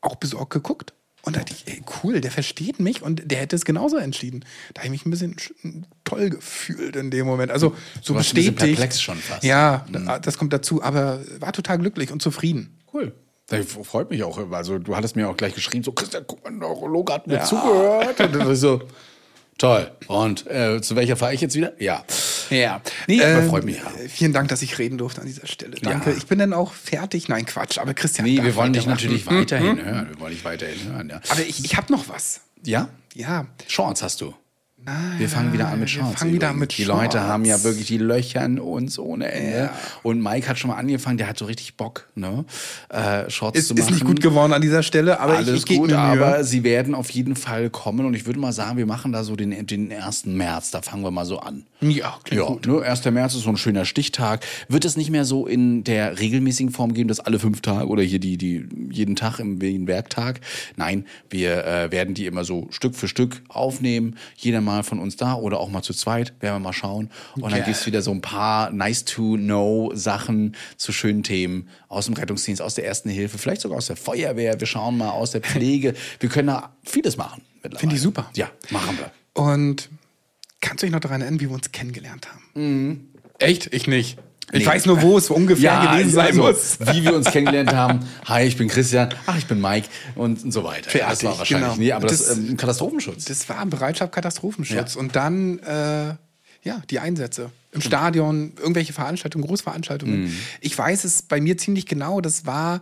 [0.00, 0.92] auch besorgt geguckt.
[1.22, 4.44] Und da dachte ich, ey, cool, der versteht mich und der hätte es genauso entschieden.
[4.74, 7.50] Da habe ich mich ein bisschen sch- toll gefühlt in dem Moment.
[7.50, 8.58] Also so Du warst ein bestätigt.
[8.58, 9.42] perplex schon fast.
[9.42, 12.76] Ja, da- das kommt dazu, aber war total glücklich und zufrieden.
[12.92, 13.14] Cool.
[13.46, 14.50] Das freut mich auch.
[14.52, 17.42] Also du hattest mir auch gleich geschrieben, so Christian, guck mal, der Neurologe hat mir
[17.44, 18.20] zugehört.
[18.20, 18.82] Und dann so,
[19.56, 19.90] toll.
[20.08, 21.72] Und äh, zu welcher fahre ich jetzt wieder?
[21.80, 22.04] Ja.
[22.50, 22.80] Ja.
[23.06, 23.90] Nee, aber Ähm, freut mich ja.
[24.08, 25.76] Vielen Dank, dass ich reden durfte an dieser Stelle.
[25.82, 26.10] Danke.
[26.10, 26.16] Ja.
[26.16, 27.28] Ich bin dann auch fertig.
[27.28, 27.78] Nein, Quatsch.
[27.78, 28.26] Aber Christian.
[28.26, 30.08] Nee, wir wollen dich natürlich weiterhin hören.
[30.10, 31.20] Wir wollen dich weiterhin hören, ja.
[31.28, 32.40] Aber ich, ich habe noch was.
[32.64, 32.88] Ja?
[33.14, 33.46] Ja.
[33.68, 34.34] Shorts hast du.
[35.18, 36.20] Wir fangen wieder an mit wir Shorts.
[36.20, 37.28] fangen wieder an mit Die Leute Shorts.
[37.28, 39.70] haben ja wirklich, die löchern uns ohne Ende.
[40.02, 42.44] Und Mike hat schon mal angefangen, der hat so richtig Bock, ne?
[42.90, 43.94] Äh, Shorts Ist, zu ist machen.
[43.94, 47.10] nicht gut geworden an dieser Stelle, aber Alles ich, ich gut, aber sie werden auf
[47.10, 48.04] jeden Fall kommen.
[48.06, 50.26] Und ich würde mal sagen, wir machen da so den, den 1.
[50.26, 50.70] März.
[50.70, 51.64] Da fangen wir mal so an.
[51.80, 52.66] Ja, klingt Ja, gut.
[52.66, 53.04] ne, 1.
[53.06, 54.44] März ist so ein schöner Stichtag.
[54.68, 58.02] Wird es nicht mehr so in der regelmäßigen Form geben, dass alle fünf Tage oder
[58.02, 60.40] hier die, die jeden Tag im Werktag?
[60.76, 64.16] Nein, wir äh, werden die immer so Stück für Stück aufnehmen.
[64.36, 66.32] Jeder mal von uns da oder auch mal zu zweit.
[66.40, 67.10] Werden wir mal schauen.
[67.36, 67.64] Und dann Ja.
[67.64, 72.60] gibt's wieder so ein paar nice to know Sachen zu schönen Themen aus dem Rettungsdienst,
[72.60, 74.58] aus der Ersten Hilfe, vielleicht sogar aus der Feuerwehr.
[74.58, 75.94] Wir schauen mal aus der Pflege.
[76.20, 77.42] wir können da vieles machen.
[77.62, 77.78] mittlerweile.
[77.80, 78.28] Finde ich super.
[78.34, 79.10] Ja, machen wir.
[79.40, 79.88] Und
[80.60, 83.10] kannst du dich noch daran erinnern, wie wir uns kennengelernt haben?
[83.38, 83.72] Echt?
[83.74, 84.18] Ich nicht.
[84.52, 84.66] Ich Nee.
[84.66, 86.78] weiß nur, wo es ungefähr gewesen sein also, muss.
[86.80, 88.00] Wie wir uns kennengelernt haben.
[88.26, 89.08] Hi, ich bin Christian.
[89.26, 89.88] Ach, ich bin Mike.
[90.14, 90.90] Und, und so weiter.
[90.90, 91.68] Fertig, das war wahrscheinlich.
[91.70, 91.76] genau.
[91.78, 93.24] Nee, aber das, Das- ähm, Katastrophenschutz.
[93.24, 94.94] Das war Bereitschaft, Katastrophenschutz.
[94.94, 95.00] Ja.
[95.00, 96.14] Und dann, äh,
[96.62, 97.50] ja, die Einsätze.
[97.72, 100.24] Im Stadion, irgendwelche Veranstaltungen, Großveranstaltungen.
[100.24, 100.36] Mhm.
[100.60, 102.80] Ich weiß es bei mir ziemlich genau, das war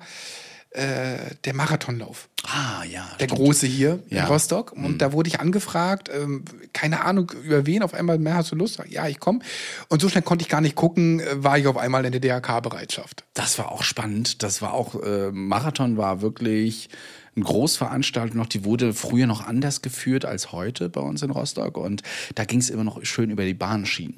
[0.75, 2.29] äh, der Marathonlauf.
[2.45, 3.07] ah, ja.
[3.21, 3.33] Der stimmt.
[3.41, 4.23] große hier Ja.
[4.23, 4.73] in Rostock.
[4.73, 8.57] Und da wurde ich angefragt, ähm, keine Ahnung über wen, auf einmal, mehr hast du
[8.57, 8.81] Lust?
[8.89, 9.41] Ja, ich komme.
[9.89, 12.21] Und so schnell konnte ich gar nicht gucken, äh, war ich auf einmal in der
[12.21, 13.25] DRK-Bereitschaft.
[13.35, 14.43] Das war auch spannend.
[14.43, 16.89] Das war auch, äh, Marathon war wirklich
[17.35, 21.77] eine Großveranstaltung noch, die wurde früher noch anders geführt als heute bei uns in Rostock.
[21.79, 22.03] Und
[22.35, 24.17] da ging es immer noch schön über die Bahnschienen.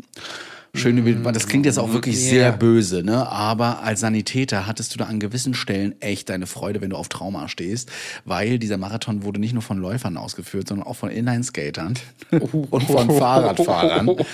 [0.77, 1.33] Schön über die Bahn.
[1.35, 2.31] Das klingt jetzt auch wirklich Ja.
[2.31, 3.29] sehr böse, ne?
[3.31, 7.09] Aber als Sanitäter hattest du da an gewissen Stellen echt deine Freude, wenn du auf
[7.09, 7.91] Trauma stehst,
[8.25, 11.95] weil dieser Marathon wurde nicht nur von Läufern ausgeführt, sondern auch von Inline-Skatern
[12.71, 14.11] und von Fahrradfahrern.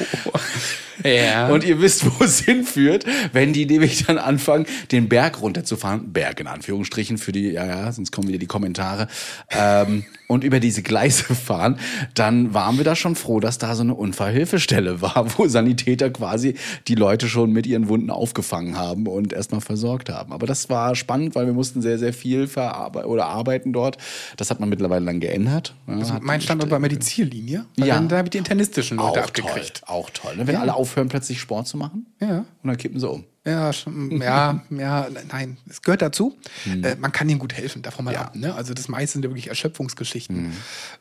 [1.04, 1.48] Ja.
[1.52, 6.12] Und ihr wisst, wo es hinführt, wenn die nämlich dann anfangen, den Berg runterzufahren.
[6.12, 9.08] Berg in Anführungsstrichen für die, ja, ja, sonst kommen wieder die Kommentare.
[9.50, 11.78] Ähm, und über diese Gleise fahren,
[12.14, 16.54] dann waren wir da schon froh, dass da so eine Unfallhilfestelle war, wo Sanitäter quasi
[16.86, 20.32] die Leute schon mit ihren Wunden aufgefangen haben und erstmal versorgt haben.
[20.32, 23.98] Aber das war spannend, weil wir mussten sehr, sehr viel verarbeiten oder arbeiten dort.
[24.36, 25.74] Das hat man mittlerweile dann geändert.
[25.88, 27.66] Ja, Also mein Standort war immer die Ziellinie.
[27.76, 27.86] Ja.
[27.86, 29.82] dann, da habe ich die internistischen Leute auch abgekriegt.
[29.86, 30.36] toll, auch toll.
[30.36, 30.46] Ne?
[30.46, 32.38] Wenn alle aufhören, plötzlich Sport zu machen Ja.
[32.40, 33.24] und dann kippen sie um.
[33.46, 36.36] Ja, schon, ja, ja, nein, es gehört dazu.
[36.66, 38.22] Äh, man kann ihnen gut helfen, davon mal Ja.
[38.26, 38.36] ab.
[38.36, 38.54] Ne?
[38.54, 40.52] Also das meiste sind ja wirklich Erschöpfungsgeschichten.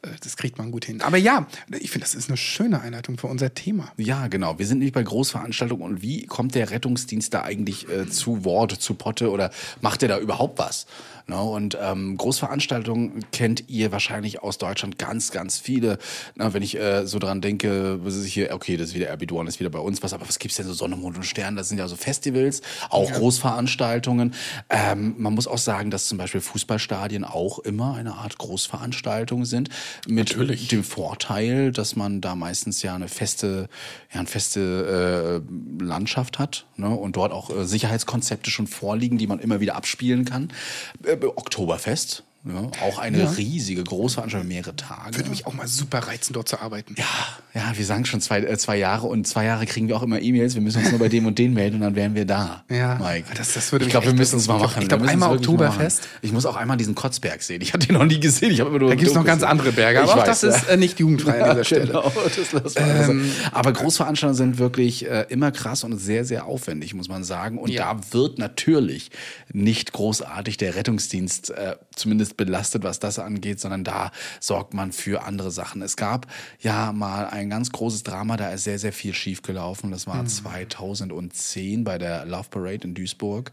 [0.01, 1.01] Äh, das kriegt man gut hin.
[1.01, 1.47] Aber ja,
[1.79, 3.91] ich finde, das ist eine schöne Einleitung für unser Thema.
[3.97, 4.57] Ja, genau.
[4.57, 5.83] Wir sind nicht bei Großveranstaltungen.
[5.83, 10.07] Und wie kommt der Rettungsdienst da eigentlich äh, zu Wort, zu Potte oder macht der
[10.09, 10.85] da überhaupt was?
[11.29, 15.99] No, und ähm, Großveranstaltungen kennt ihr wahrscheinlich aus Deutschland ganz, ganz viele.
[16.33, 19.31] Na, wenn ich äh, so dran denke, was ist hier, okay, das ist wieder RB
[19.31, 21.55] One, ist wieder bei uns was, aber was gibt's denn so Sonne, Mond und Stern?
[21.55, 24.33] Das sind ja so Festivals, auch Großveranstaltungen.
[24.71, 29.69] Ähm, man muss auch sagen, dass zum Beispiel Fußballstadien auch immer eine Art Großveranstaltung sind.
[30.07, 33.69] Mit dem Vorteil, dass man da meistens ja eine feste,
[34.11, 36.89] ja, eine feste äh, Landschaft hat ne?
[36.89, 40.51] und dort auch äh, Sicherheitskonzepte schon vorliegen, die man immer wieder abspielen kann.
[41.03, 45.17] Äh, Oktoberfest, ja, auch eine riesige Großveranstaltung, mehrere Tage.
[45.17, 46.95] Würde mich auch mal super reizen, dort zu arbeiten.
[46.97, 47.05] Ja,
[47.53, 50.21] ja, wir sagen schon zwei, äh, zwei Jahre und zwei Jahre kriegen wir auch immer
[50.21, 50.55] E-Mails.
[50.55, 52.63] Wir müssen uns nur bei dem und den melden und dann wären wir da.
[52.69, 53.25] Ja, Mike.
[53.35, 54.81] das- das würde ich glaube, wir müssen es mal machen.
[54.81, 56.01] Ich glaub, Wir müssen einmal Oktoberfest.
[56.21, 57.61] Ich muss auch einmal diesen Kotzberg sehen.
[57.61, 58.51] Ich habe den noch nie gesehen.
[58.51, 60.99] Ich nur Da gibt es noch ganz andere Berge, aber auch das ist äh, nicht
[60.99, 61.87] jugendfrei an dieser Stelle.
[61.87, 62.11] Genau,
[62.63, 63.13] das also.
[63.51, 67.57] Aber Großveranstaltungen sind wirklich äh, immer krass und sehr, sehr aufwendig, muss man sagen.
[67.57, 67.93] Und Ja.
[67.93, 69.11] da wird natürlich
[69.51, 75.23] nicht großartig der Rettungsdienst äh, zumindest belastet, was das angeht, sondern da sorgt man für
[75.23, 75.81] andere Sachen.
[75.81, 76.27] Es gab
[76.59, 79.91] ja mal ein ganz großes Drama, da ist sehr, sehr viel schiefgelaufen.
[79.91, 83.51] Das war 2010 bei der Love Parade in Duisburg.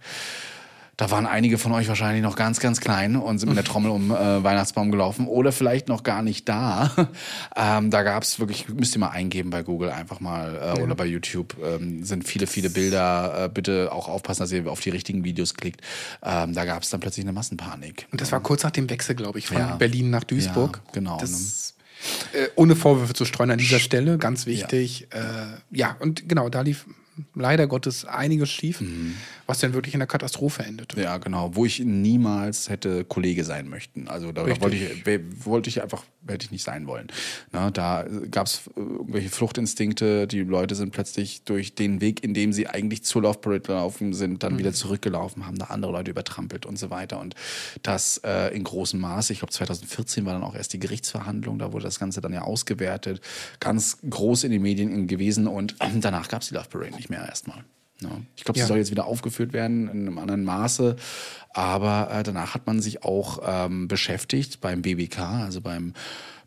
[0.96, 3.90] Da waren einige von euch wahrscheinlich noch ganz, ganz klein und sind mit der Trommel
[3.90, 6.90] um äh, Weihnachtsbaum gelaufen oder vielleicht noch gar nicht da.
[7.56, 11.04] ähm, da gab's wirklich, müsst ihr mal eingeben bei Google einfach mal äh, oder bei
[11.04, 13.44] YouTube, ähm, sind viele, viele Bilder.
[13.44, 15.82] Äh, bitte auch aufpassen, dass ihr auf die richtigen Videos klickt.
[16.22, 18.06] Ähm, da gab's dann plötzlich eine Massenpanik.
[18.10, 19.76] Und das war kurz nach dem Wechsel, glaube ich, von Ja.
[19.76, 20.80] Berlin nach Duisburg.
[20.86, 21.74] Ja, genau, Das,
[22.32, 25.08] äh, ohne Vorwürfe zu streuen an dieser Stelle, ganz wichtig.
[25.12, 26.86] Ja, äh, ja und genau, da lief
[27.34, 28.82] leider Gottes einiges schief,
[29.46, 31.00] was dann wirklich in der Katastrophe endete.
[31.00, 34.08] Ja, genau, wo ich niemals hätte Kollege sein möchten.
[34.08, 34.62] Also da Richtig.
[34.62, 37.08] wollte ich, wollte ich einfach, hätte ich nicht sein wollen.
[37.52, 42.52] Na, da gab es irgendwelche Fluchtinstinkte, die Leute sind plötzlich durch den Weg, in dem
[42.52, 46.66] sie eigentlich zur Love Parade gelaufen sind, dann wieder zurückgelaufen, haben da andere Leute übertrampelt
[46.66, 47.20] und so weiter.
[47.20, 47.34] Und
[47.82, 49.32] das äh, in großem Maße.
[49.32, 52.42] Ich glaube, 2014 war dann auch erst die Gerichtsverhandlung, da wurde das Ganze dann ja
[52.42, 53.20] ausgewertet,
[53.60, 57.26] ganz groß in den Medien gewesen und danach gab es die Love Parade nicht mehr
[57.26, 57.64] erstmal.
[58.00, 58.10] Ja.
[58.36, 58.66] Ich glaube, sie Ja.
[58.66, 60.96] soll jetzt wieder aufgeführt werden in einem anderen Maße.
[61.54, 65.94] Aber äh, danach hat man sich auch ähm, beschäftigt beim BBK, also beim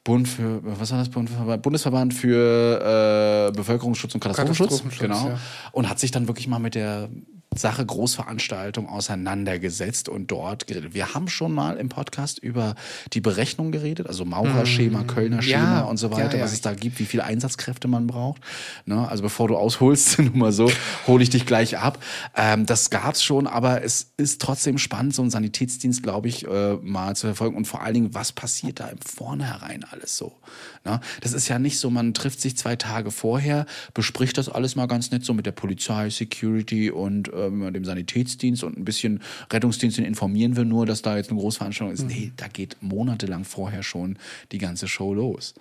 [0.03, 1.09] Bund für, was war das?
[1.09, 4.69] Bundesverband, Bundesverband für äh, Bevölkerungsschutz und Katastrophenschutz.
[4.69, 5.29] Katastrophenschutz, genau.
[5.29, 5.39] ja.
[5.71, 7.09] Und hat sich dann wirklich mal mit der
[7.55, 10.93] Sache Großveranstaltung auseinandergesetzt und dort geredet.
[10.93, 12.75] Wir haben schon mal im Podcast über
[13.11, 16.43] die Berechnung geredet, also Maurerschema, Kölner Schema Ja, und so ja, weiter, ja.
[16.43, 18.41] was es da gibt, wie viele Einsatzkräfte man braucht.
[18.85, 19.07] Ne?
[19.09, 20.71] Also bevor du ausholst, nur mal so,
[21.07, 21.97] hole ich dich gleich ab.
[22.35, 26.75] Ähm, das gab's schon, aber es ist trotzdem spannend, so einen Sanitätsdienst, glaube ich, äh,
[26.75, 30.33] mal zu verfolgen und vor allen Dingen, was passiert da im Vornherein alles so.
[30.85, 30.99] Ne?
[31.21, 34.87] Das ist ja nicht so, man trifft sich zwei Tage vorher, bespricht das alles mal
[34.87, 39.21] ganz nett so mit der Polizei, Security und ähm, dem Sanitätsdienst und ein bisschen
[39.51, 42.05] Rettungsdienst den informieren wir nur, dass da jetzt eine Großveranstaltung ist.
[42.05, 44.17] Nee, da geht monatelang vorher schon
[44.51, 45.53] die ganze Show los.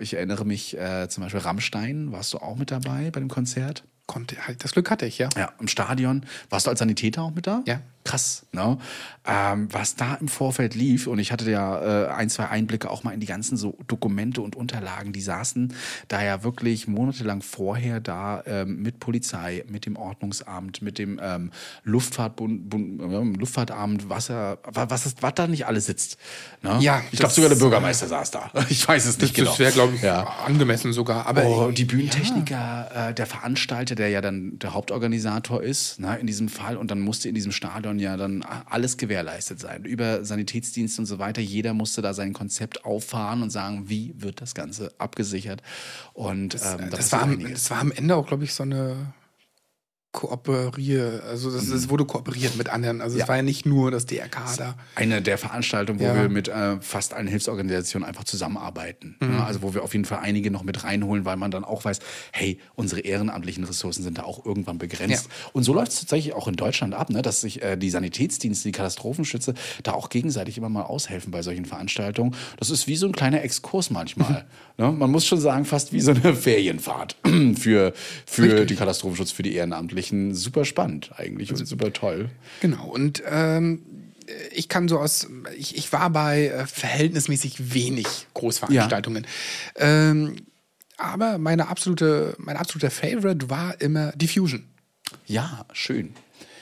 [0.00, 3.84] Ich erinnere mich äh, zum Beispiel Rammstein, warst du auch mit dabei bei dem Konzert?
[4.10, 5.28] Konnte, halt, das Glück hatte ich, ja.
[5.36, 6.26] Ja, im Stadion.
[6.48, 7.62] Warst du als Sanitäter auch mit da?
[7.66, 7.80] Ja.
[8.02, 8.78] Krass, ne?
[9.26, 13.04] Ähm, was da im Vorfeld lief, und ich hatte ja äh, ein, zwei Einblicke auch
[13.04, 15.74] mal in die ganzen so Dokumente und Unterlagen, die saßen
[16.08, 21.50] da ja wirklich monatelang vorher da ähm, mit Polizei, mit dem Ordnungsamt, mit dem ähm,
[21.84, 26.16] Luftfahrtbund, Bund, äh, Luftfahrtamt, was, er, wa- was, ist, was da nicht alles sitzt.
[26.62, 26.78] Ne?
[26.80, 28.50] Ja, ich glaube sogar der Bürgermeister saß da.
[28.70, 29.50] Ich weiß es nicht Das, genau.
[29.50, 30.26] das wäre, glaube ich, ja.
[30.46, 31.26] angemessen sogar.
[31.26, 36.26] Aber Oh, die Bühnentechniker, äh, der Veranstalter, der ja dann der Hauptorganisator ist, ne, in
[36.26, 36.76] diesem Fall.
[36.76, 39.84] Und dann musste in diesem Stadion ja dann alles gewährleistet sein.
[39.84, 41.40] Über Sanitätsdienst und so weiter.
[41.40, 45.62] Jeder musste da sein Konzept auffahren und sagen, wie wird das Ganze abgesichert.
[46.14, 48.62] Und ähm, da das, passiert war am, das war am Ende auch, glaube ich, so
[48.62, 49.12] eine
[50.12, 53.00] Kooperier, also das, es wurde kooperiert mit anderen.
[53.00, 53.18] Also Mhm.
[53.18, 53.24] Ja.
[53.24, 54.74] es war ja nicht nur das DRK da.
[54.96, 56.14] eine der Veranstaltungen, wo Ja.
[56.14, 59.16] wir mit äh, fast allen Hilfsorganisationen einfach zusammenarbeiten.
[59.20, 59.36] Mhm.
[59.36, 59.44] Ne?
[59.44, 62.00] Also wo wir auf jeden Fall einige noch mit reinholen, weil man dann auch weiß,
[62.32, 65.28] hey, unsere ehrenamtlichen Ressourcen sind da auch irgendwann begrenzt.
[65.52, 67.22] Und so läuft es tatsächlich auch in Deutschland ab, ne?
[67.22, 69.54] dass sich äh, die Sanitätsdienste, die Katastrophenschütze
[69.84, 72.34] da auch gegenseitig immer mal aushelfen bei solchen Veranstaltungen.
[72.58, 74.44] Das ist wie so ein kleiner Exkurs manchmal.
[74.76, 74.90] ne?
[74.90, 77.16] Man muss schon sagen, fast wie so eine Ferienfahrt
[77.54, 77.92] für,
[78.26, 78.68] für Richtig.
[78.68, 79.99] die Katastrophenschutz, für die Ehrenamtlichen.
[80.32, 82.30] Super spannend eigentlich Also und super toll.
[82.60, 82.86] Genau.
[82.86, 83.82] Und ähm,
[84.52, 89.26] ich kann so aus, ich, ich war bei äh, verhältnismäßig wenig Großveranstaltungen.
[89.76, 90.36] Ähm,
[90.96, 94.64] aber meine absolute, mein absoluter Favorite war immer Diffusion.
[95.26, 96.14] Ja, schön.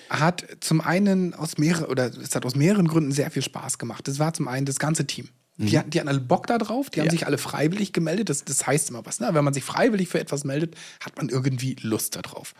[0.08, 4.08] Hat zum einen aus mehreren, oder es hat aus mehreren Gründen sehr viel Spaß gemacht.
[4.08, 5.28] Das war zum einen das ganze Team.
[5.60, 7.10] Die, hatten, die hatten alle Bock da drauf, die haben Ja.
[7.10, 8.28] sich alle freiwillig gemeldet.
[8.30, 9.18] Das, das heißt immer was.
[9.18, 9.28] Ne?
[9.32, 12.54] Wenn man sich freiwillig für etwas meldet, hat man irgendwie Lust darauf.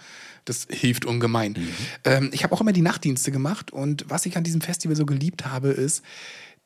[0.49, 1.57] Das hilft ungemein.
[2.05, 5.05] Ähm, ich habe auch immer die Nachtdienste gemacht und was ich an diesem Festival so
[5.07, 6.03] geliebt habe, ist,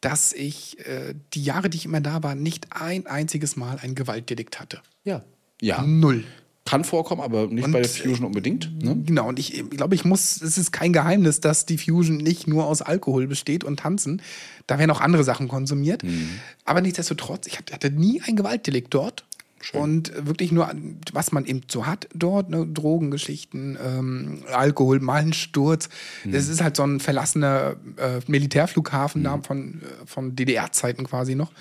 [0.00, 3.94] dass ich äh, die Jahre, die ich immer da war, nicht ein einziges Mal ein
[3.94, 4.80] Gewaltdelikt hatte.
[5.04, 5.22] Ja.
[5.60, 5.82] Ja.
[5.82, 6.24] Null.
[6.64, 8.70] Kann vorkommen, aber nicht Und, bei der Fusion unbedingt.
[8.82, 8.96] Ne?
[9.04, 12.46] Genau, und ich, ich glaube, ich muss, es ist kein Geheimnis, dass die Fusion nicht
[12.46, 14.22] nur aus Alkohol besteht und Tanzen.
[14.68, 16.04] Da werden auch andere Sachen konsumiert.
[16.04, 16.28] Mhm.
[16.64, 19.24] Aber nichtsdestotrotz, ich hatte nie ein Gewaltdelikt dort.
[19.72, 20.70] Und wirklich nur,
[21.12, 25.88] was man eben so hat dort, ne, Drogengeschichten, ähm, Alkohol, mal ein Sturz.
[26.24, 26.32] Mhm.
[26.32, 31.52] Das ist halt so ein verlassener äh, Militärflughafen da von, äh, von DDR-Zeiten quasi noch.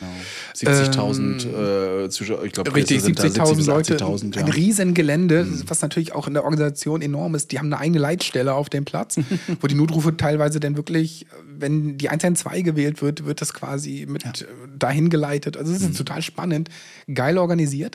[0.56, 3.98] 70.000 äh, Zuschauer, ich glaube, Ähm, Richtig, sind da 70.000 Leute.
[3.98, 4.46] 80.000, ja.
[4.46, 7.52] Ein Riesengelände, was natürlich auch in der Organisation enorm ist.
[7.52, 9.20] Die haben eine eigene Leitstelle auf dem Platz,
[9.62, 11.26] wo die Notrufe teilweise dann wirklich,
[11.58, 14.46] wenn die 112 gewählt wird, wird das quasi mit äh,
[14.78, 15.58] dahin geleitet.
[15.58, 16.70] Also es ist total spannend,
[17.14, 17.91] geil organisiert.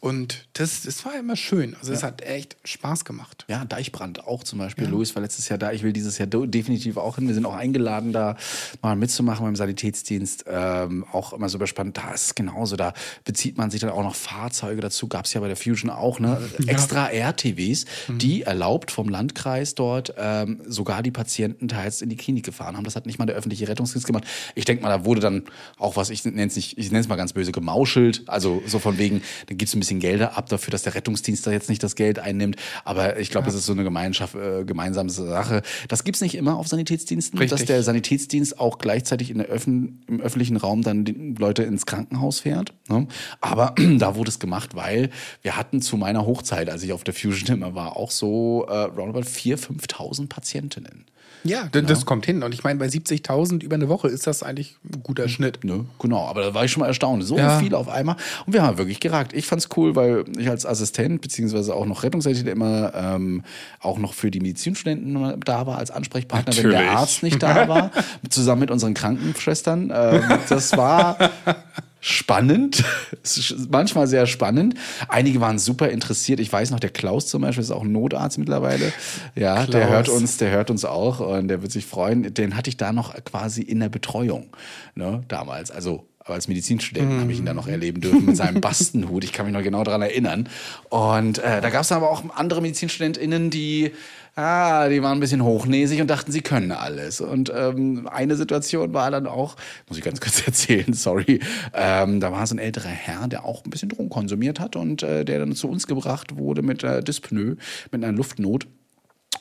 [0.00, 1.74] Und das, das war immer schön.
[1.76, 3.44] Also es hat echt Spaß gemacht.
[3.48, 4.86] Ja, Deichbrand auch zum Beispiel.
[4.86, 5.72] Louis war letztes Jahr da.
[5.72, 7.26] Ich will dieses Jahr definitiv auch hin.
[7.26, 8.36] Wir sind auch eingeladen, da
[8.82, 10.44] mal mitzumachen beim Sanitätsdienst.
[10.46, 11.96] Ähm, auch immer super spannend.
[11.96, 12.76] Da ist es genauso.
[12.76, 12.92] Da
[13.24, 15.08] bezieht man sich dann auch noch Fahrzeuge dazu.
[15.08, 16.38] Gab es ja bei der Fusion auch, ne?
[16.66, 22.44] Extra RTWs, die erlaubt vom Landkreis dort ähm, sogar die Patienten teils in die Klinik
[22.44, 22.84] gefahren haben.
[22.84, 24.24] Das hat nicht mal der öffentliche Rettungsdienst gemacht.
[24.54, 25.44] Ich denke mal, da wurde dann
[25.78, 28.22] auch was, ich nenne es nicht, ich nenne es mal ganz böse, gemauschelt.
[28.26, 31.50] Also so von wegen, dann gibt's ein bisschen Gelder ab dafür, dass der Rettungsdienst da
[31.52, 32.56] jetzt nicht das Geld einnimmt.
[32.84, 35.62] Aber ich glaube, das ist so eine Gemeinschaft, äh, gemeinsame Sache.
[35.88, 37.58] Das gibt's nicht immer auf Sanitätsdiensten, Richtig.
[37.58, 41.86] dass der Sanitätsdienst auch gleichzeitig in der Öffn im öffentlichen Raum dann die Leute ins
[41.86, 42.72] Krankenhaus fährt.
[42.88, 43.06] Ne?
[43.40, 45.10] Aber da wurde es gemacht, weil
[45.42, 48.72] wir hatten zu meiner Hochzeit, als ich auf der Fusion immer war, auch so äh,
[48.82, 51.04] roundabout 4.000, 5.000 Patientinnen.
[51.46, 52.42] Ja, d- das kommt hin.
[52.42, 55.62] Und ich meine, bei 70.000 über eine Woche ist das eigentlich ein guter Schnitt.
[55.62, 55.84] Ne?
[55.98, 57.22] Genau, aber da war ich schon mal erstaunt.
[57.24, 57.58] So Ja.
[57.58, 58.16] viel auf einmal.
[58.46, 59.32] Und wir haben wirklich geragt.
[59.32, 63.42] Ich fand's cool, weil ich als Assistent beziehungsweise auch noch Rettungssanitäter immer ähm,
[63.80, 66.96] auch noch für die Medizinstudenten da war als Ansprechpartner, wenn der Natürlich.
[66.96, 67.90] Arzt nicht da war,
[68.30, 69.92] zusammen mit unseren Krankenschwestern.
[69.94, 71.16] Ähm, das war
[72.00, 72.84] spannend,
[73.22, 74.74] Es manchmal sehr spannend.
[75.08, 76.38] Einige waren super interessiert.
[76.38, 78.92] Ich weiß noch, der Klaus zum Beispiel ist auch ein Notarzt mittlerweile.
[79.34, 79.90] Ja, der Klaus.
[79.90, 82.34] hört uns, der hört uns auch und der wird sich freuen.
[82.34, 84.48] Den hatte ich da noch quasi in der Betreuung,
[84.94, 85.70] ne, damals.
[85.70, 89.24] Also aber als Medizinstudent habe ich ihn da noch erleben dürfen mit seinem Bastenhut.
[89.24, 90.48] Ich kann mich noch genau daran erinnern.
[90.88, 93.92] Und äh, da gab es aber auch andere MedizinstudentInnen, die,
[94.34, 97.20] ah, die waren ein bisschen hochnäsig und dachten, sie können alles.
[97.20, 99.56] Und ähm, eine Situation war dann auch,
[99.86, 101.40] muss ich ganz kurz erzählen, sorry,
[101.74, 105.02] ähm, da war so ein älterer Herr, der auch ein bisschen Drogen konsumiert hat und
[105.02, 107.56] äh, der dann zu uns gebracht wurde mit äh, Dyspnoe,
[107.92, 108.66] mit einer Luftnot.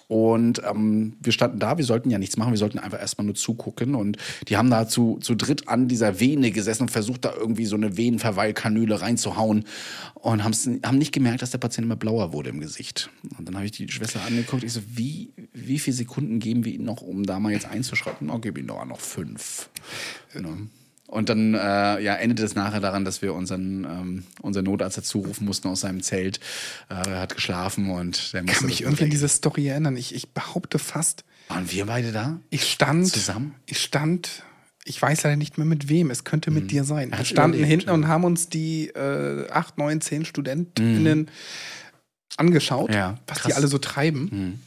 [0.07, 3.35] Und ähm, wir standen da, wir sollten ja nichts machen, wir sollten einfach erstmal nur
[3.35, 3.95] zugucken.
[3.95, 7.65] Und die haben da zu, zu dritt an dieser Vene gesessen und versucht, da irgendwie
[7.65, 9.65] so eine Venenverweilkanüle reinzuhauen.
[10.15, 13.09] Und haben nicht gemerkt, dass der Patient immer blauer wurde im Gesicht.
[13.37, 14.63] Und dann habe ich die Schwester angeguckt.
[14.63, 18.29] Ich so, wie, wie viele Sekunden geben wir ihnen noch, um da mal jetzt einzuschreiten?
[18.29, 19.69] Oh, gebe ihnen noch, noch fünf.
[20.33, 20.67] Ne?
[21.13, 25.19] Und dann äh, ja, endete es nachher daran, dass wir unseren, ähm, unseren Notarzt dazu
[25.19, 26.39] rufen mussten aus seinem Zelt.
[26.89, 29.95] Äh, er hat geschlafen und der musste Ich kann mich irgendwie an diese Story erinnern.
[29.95, 32.39] Ich, ich behaupte fast, Waren wir beide da?
[32.49, 33.53] ich stand Zusammen?
[33.67, 34.43] Ich stand,
[34.85, 37.11] ich weiß leider nicht mehr mit wem, es könnte mit dir sein.
[37.15, 37.93] Wir standen überlebt, hinten ja.
[37.93, 41.29] und haben uns die äh, acht, neun, zehn StudentInnen
[42.37, 44.59] angeschaut, Ja, was die alle so treiben.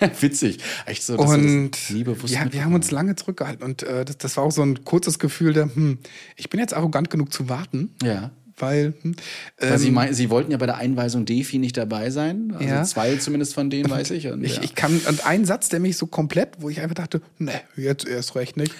[0.20, 0.58] Witzig.
[0.86, 4.04] Echt so, dass Und das nie bewusst ja, wir haben uns lange zurückgehalten und äh,
[4.04, 5.98] das, das war auch so ein kurzes Gefühl der, hm,
[6.36, 8.30] ich bin jetzt arrogant genug zu warten, Ja.
[8.56, 9.14] weil, hm,
[9.58, 12.52] Weil sie, ähm, mein, sie wollten ja bei der Einweisung Defi nicht dabei sein.
[12.54, 12.84] Also Ja.
[12.84, 14.28] zwei zumindest von denen, weiß ich.
[14.28, 14.62] Und, ich, ja.
[14.62, 18.06] ich kann, und ein Satz, der mich so komplett, wo ich einfach dachte, ne, jetzt
[18.06, 18.74] erst recht nicht.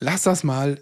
[0.00, 0.78] Lass das mal.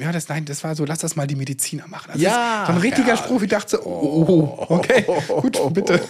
[0.00, 2.10] Ja, das, nein, das war so, lass das mal die Mediziner machen.
[2.12, 3.16] Das Ja, so ein richtiger ja.
[3.16, 5.06] Spruch, ich dachte so, oh, okay,
[5.40, 6.00] gut, bitte.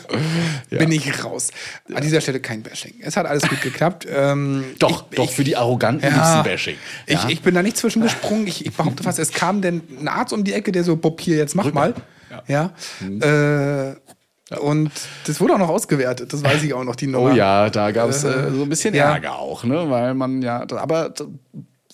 [0.70, 1.51] Bin ich raus.
[1.95, 2.95] An dieser Stelle kein Bashing.
[3.01, 4.05] Es hat alles gut geklappt.
[4.11, 6.43] Ähm, doch, ich, doch, ich, für die Arroganten Ja.
[6.43, 6.76] gibt's Bashing.
[7.07, 7.28] ich, Ja?
[7.28, 8.49] ich bin da nicht zwischengesprungen.
[8.49, 11.20] Ich, ich behaupte fast, es kam denn ein Arzt um die Ecke, der so, Bob,
[11.20, 11.95] hier, jetzt mach mal.
[12.49, 12.72] Ja.
[12.99, 13.22] Mhm.
[13.22, 14.91] Äh, und
[15.28, 17.32] das wurde auch noch ausgewertet, das weiß ich auch noch, die Oh Nummer.
[17.34, 19.12] ja, da gab es äh, so ein bisschen ja.
[19.12, 19.89] Ärger auch, ne?
[19.91, 21.12] Weil man ja, aber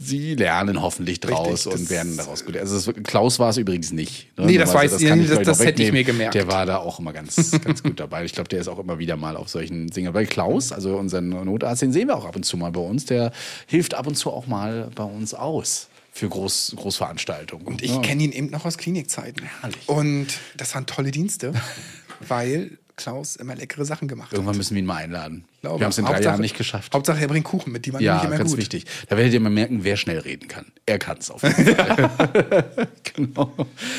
[0.06, 2.56] sie lernen hoffentlich draus Richtig, und das- werden daraus gut.
[2.56, 4.36] Also es, Klaus war es übrigens nicht.
[4.38, 4.46] Ne?
[4.46, 6.34] Nee, das weiß- nee, ich das- das noch hätte ich mir gemerkt.
[6.34, 8.24] Der war da auch immer ganz, ganz gut dabei.
[8.24, 10.12] Ich glaube, der ist auch immer wieder mal auf solchen Dingen.
[10.14, 13.06] Weil Klaus, also unseren Notarzt, den sehen wir auch ab und zu mal bei uns.
[13.06, 13.32] Der
[13.66, 17.66] hilft ab und zu auch mal bei uns aus für Groß, Großveranstaltungen.
[17.66, 18.00] Und ich ja.
[18.00, 19.46] kenne ihn eben noch aus Klinikzeiten.
[19.60, 19.88] Herrlich.
[19.88, 20.26] Und
[20.56, 21.52] das waren tolle Dienste,
[22.28, 24.58] weil Klaus immer leckere Sachen gemacht Irgendwann hat.
[24.58, 25.44] müssen wir ihn mal einladen.
[25.60, 25.80] Glaube.
[25.80, 26.92] Wir haben es in drei Hauptsache- Jahren nicht geschafft.
[26.94, 28.58] Hauptsache, er bringt Kuchen mit, die waren Ja, nämlich immer ganz gut.
[28.60, 28.84] wichtig.
[29.08, 30.66] Da werdet ihr mal merken, wer schnell reden kann.
[30.86, 32.88] Er kann es auf jeden Fall.
[33.14, 33.52] genau.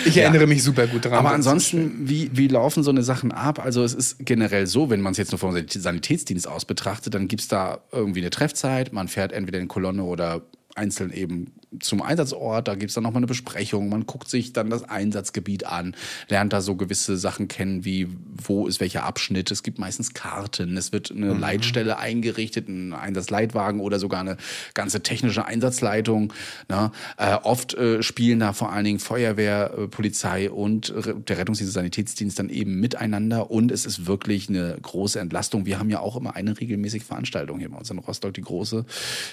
[0.06, 1.14] Ich erinnere mich super gut dran.
[1.14, 3.60] Aber ansonsten, wie, wie laufen so eine Sachen ab?
[3.64, 7.28] Also es ist generell so, wenn man es jetzt nur vom Sanitätsdienst aus betrachtet, dann
[7.28, 8.94] gibt's da irgendwie eine Treffzeit.
[8.94, 10.42] Man fährt entweder in Kolonne oder
[10.76, 12.68] einzeln eben zum Einsatzort.
[12.68, 13.90] Da gibt's dann nochmal eine Besprechung.
[13.90, 15.96] Man guckt sich dann das Einsatzgebiet an,
[16.30, 18.08] lernt da so gewisse Sachen kennen, wie
[18.46, 19.52] wo ist welcher Abschnitt.
[19.52, 20.78] Es gibt meistens Karten.
[20.78, 24.38] Es wird eine Leitstelle eingerichtet, ein Einsatzleitwagen oder sogar eine
[24.74, 26.34] ganze technische Einsatzleitung.
[26.70, 26.92] Ne?
[27.18, 30.94] Äh, oft äh, spielen da vor allen Dingen Feuerwehr, äh, Polizei und
[31.28, 33.52] der Rettungsdienst, Sanitätsdienst dann eben miteinander.
[33.52, 35.66] Und es ist wirklich eine große Entlastung.
[35.66, 38.86] Wir haben ja auch immer eine regelmäßige Veranstaltung hier bei uns in Rostock, die große,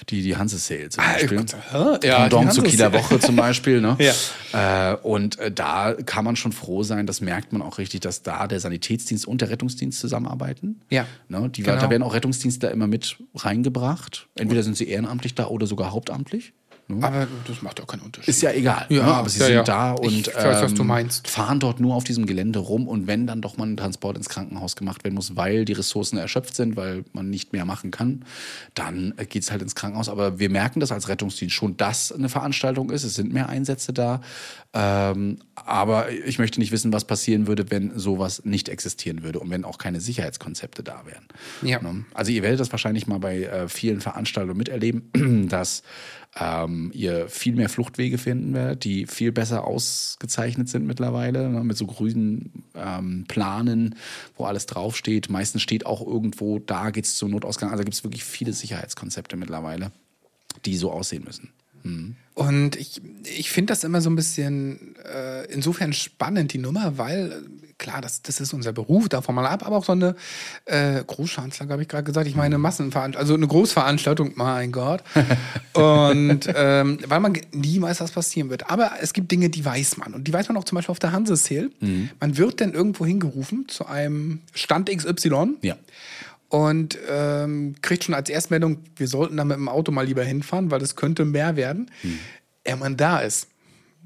[0.09, 1.99] die, die Hanse Sale zum Ah, Beispiel.
[2.03, 2.93] Ja, Pendant zur Kieler.
[2.93, 3.81] Woche zum Beispiel.
[3.81, 3.97] Ne?
[4.53, 4.93] Ja.
[4.93, 8.21] Äh, und äh, da kann man schon froh sein, das merkt man auch richtig, dass
[8.21, 10.81] da der Sanitätsdienst und der Rettungsdienst zusammenarbeiten.
[10.89, 11.05] Ja.
[11.29, 11.49] Ne?
[11.49, 11.79] Die, Genau.
[11.79, 14.27] Da werden auch Rettungsdienstler immer mit reingebracht.
[14.35, 16.53] Entweder sind sie ehrenamtlich da oder sogar hauptamtlich.
[17.01, 18.29] Aber das macht auch keinen Unterschied.
[18.29, 18.85] Ist ja egal.
[18.89, 19.13] Ja, ne?
[19.13, 19.63] aber sie ja, sind ja.
[19.63, 21.27] da und Ich weiß, was du ähm, meinst.
[21.27, 22.87] fahren dort nur auf diesem Gelände rum.
[22.87, 26.17] Und wenn dann doch mal ein Transport ins Krankenhaus gemacht werden muss, weil die Ressourcen
[26.17, 28.25] erschöpft sind, weil man nicht mehr machen kann,
[28.73, 30.09] dann äh, geht's halt ins Krankenhaus.
[30.09, 33.03] Aber wir merken das als Rettungsdienst schon, dass eine Veranstaltung ist.
[33.03, 34.21] Es sind mehr Einsätze da.
[34.73, 39.49] Ähm, aber ich möchte nicht wissen, was passieren würde, wenn sowas nicht existieren würde und
[39.49, 41.25] wenn auch keine Sicherheitskonzepte da wären.
[41.61, 41.81] Ja.
[41.81, 42.05] Ne?
[42.13, 45.83] Also ihr werdet das wahrscheinlich mal bei äh, vielen Veranstaltungen miterleben, dass
[46.39, 51.75] ähm, ihr viel mehr Fluchtwege finden werdet, die viel besser ausgezeichnet sind mittlerweile, ne, mit
[51.75, 53.95] so grünen ähm, Planen,
[54.37, 55.29] wo alles draufsteht.
[55.29, 57.71] Meistens steht auch irgendwo, da geht es zum Notausgang.
[57.71, 59.91] Also gibt es wirklich viele Sicherheitskonzepte mittlerweile,
[60.63, 61.49] die so aussehen müssen.
[62.33, 67.31] Und ich, ich finde das immer so ein bisschen äh, insofern spannend, die Nummer, weil,
[67.31, 70.15] äh, klar, das, das ist unser Beruf, davon mal ab, aber auch so eine
[70.65, 75.03] äh, Großschanzler, habe ich gerade gesagt, ich meine Massenveranstaltung, also eine Großveranstaltung, mein Gott.
[75.73, 78.69] Und ähm, weil man nie weiß, was passieren wird.
[78.69, 80.13] Aber es gibt Dinge, die weiß man.
[80.13, 81.69] Und die weiß man auch zum Beispiel auf der Hansesale.
[82.19, 85.75] Man wird dann irgendwo hingerufen zu einem Stand XY Ja.
[86.51, 90.69] Und ähm, kriegt schon als Erstmeldung, wir sollten da mit dem Auto mal lieber hinfahren,
[90.69, 91.89] weil das könnte mehr werden,
[92.65, 93.47] ehe man da ist.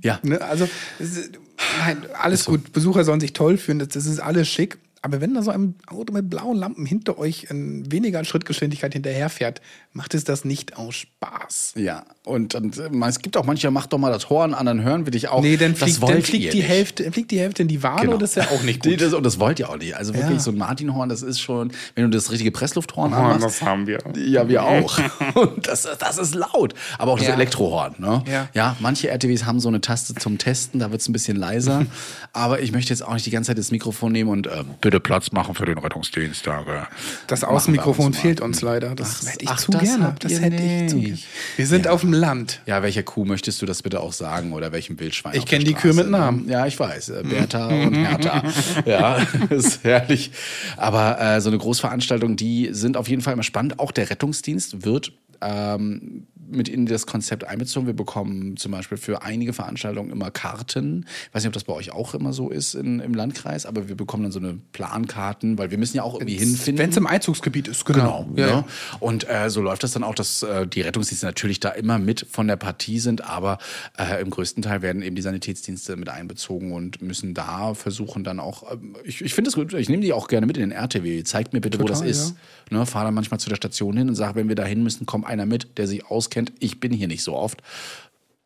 [0.02, 0.20] Ja.
[0.22, 0.40] Ne?
[0.42, 0.70] Also,
[1.00, 1.40] es ist,
[1.80, 2.72] nein, alles gut.
[2.72, 4.78] Besucher sollen sich toll fühlen, das, das ist alles schick.
[5.06, 9.62] Aber wenn da so ein Auto mit blauen Lampen hinter euch in weniger Schrittgeschwindigkeit hinterherfährt,
[9.94, 11.74] macht es das nicht aus Spaß.
[11.78, 14.82] Ja, und, und äh, es gibt auch manche, mach doch mal das Horn an, dann
[14.82, 15.44] hören wir dich auch.
[15.44, 16.68] Nee, dann das fliegt, dann fliegt, die nicht.
[16.68, 18.14] Hälfte, dann fliegt die Hälfte in die Wade Genau.
[18.14, 19.00] und das ist ja auch nicht gut.
[19.00, 19.96] das, und das wollt ihr auch nicht.
[19.96, 20.40] Also wirklich Ja.
[20.40, 23.46] so ein Martinhorn, das ist schon, wenn du das richtige Presslufthorn Oh, anmachst.
[23.46, 24.00] das haben wir.
[24.18, 24.98] Ja, wir auch.
[25.36, 26.74] Und das, das ist laut.
[26.98, 27.36] Aber auch das Ja.
[27.36, 27.94] Elektrohorn.
[28.00, 28.24] Ne?
[28.56, 28.76] Ja.
[28.80, 31.86] manche RTWs haben so eine Taste zum Testen, da wird es ein bisschen leiser.
[32.34, 34.66] Aber ich möchte jetzt auch nicht die ganze Zeit das Mikrofon nehmen und ähm,
[34.96, 36.48] bitte Platz machen für den Rettungsdienst.
[36.48, 36.88] Danke.
[37.28, 38.96] Das Außenmikrofon uns fehlt uns leider.
[38.96, 40.16] Das Ach, hätte ich ach, zu das gerne.
[40.20, 41.12] Das hätte ich zu gerne.
[41.12, 41.28] nicht.
[41.58, 42.62] Wir sind auf dem Land.
[42.66, 45.34] Ja, welcher Kuh möchtest du das bitte auch sagen oder welchem Wildschwein?
[45.34, 46.10] Ich auf der kenn die Kühe mit?
[46.10, 46.48] Namen.
[46.48, 47.10] Ja, ich weiß.
[47.10, 48.44] Äh, Bertha und Hertha.
[48.86, 49.18] ja,
[49.50, 50.32] ist herrlich.
[50.78, 53.80] Aber äh, so eine Großveranstaltung, die sind auf jeden Fall immer spannend.
[53.80, 57.88] Auch der Rettungsdienst wird ähm, mit in das Konzept einbezogen.
[57.88, 61.06] Wir bekommen zum Beispiel für einige Veranstaltungen immer Karten.
[61.28, 63.88] Ich weiß nicht, ob das bei euch auch immer so ist in, im Landkreis, aber
[63.88, 66.84] wir bekommen dann so eine Plankarten, weil wir müssen ja auch irgendwie hinfinden.
[66.84, 68.26] Wenn es im Einzugsgebiet ist, genau.
[68.36, 68.48] Genau.
[68.48, 68.66] Ja, ne?
[69.00, 72.26] Und äh, so läuft das dann auch, dass äh, die Rettungsdienste natürlich da immer mit
[72.30, 73.58] von der Partie sind, aber
[73.98, 78.40] äh, im größten Teil werden eben die Sanitätsdienste mit einbezogen und müssen da versuchen dann
[78.40, 80.72] auch, ähm, ich, ich finde es gut, ich nehme die auch gerne mit in den
[80.72, 82.36] RTW, zeigt mir bitte, wo das Total, ist.
[82.72, 85.06] Ne, Fahre dann manchmal zu der Station hin und sage, wenn wir da hin müssen,
[85.06, 86.35] kommt einer mit, der sich auskennt.
[86.60, 87.62] Ich bin hier nicht so oft.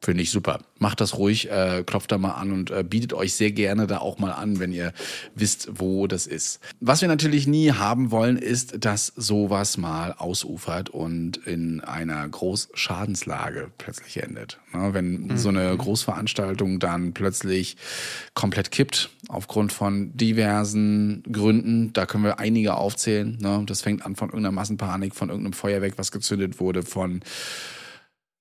[0.01, 0.59] Finde ich super.
[0.77, 3.97] Macht das ruhig, äh, klopft da mal an und äh, bietet euch sehr gerne da
[3.97, 4.93] auch mal an, wenn ihr
[5.35, 6.61] wisst, wo das ist.
[6.79, 13.71] Was wir natürlich nie haben wollen, ist, dass sowas mal ausufert und in einer Großschadenslage
[13.77, 14.57] plötzlich endet.
[14.71, 17.75] Ne, wenn so eine Großveranstaltung dann plötzlich
[18.33, 23.37] komplett kippt, aufgrund von diversen Gründen, da können wir einige aufzählen.
[23.41, 23.63] Ne?
[23.65, 27.19] Das fängt an von irgendeiner Massenpanik, von irgendeinem Feuerwerk, was gezündet wurde, von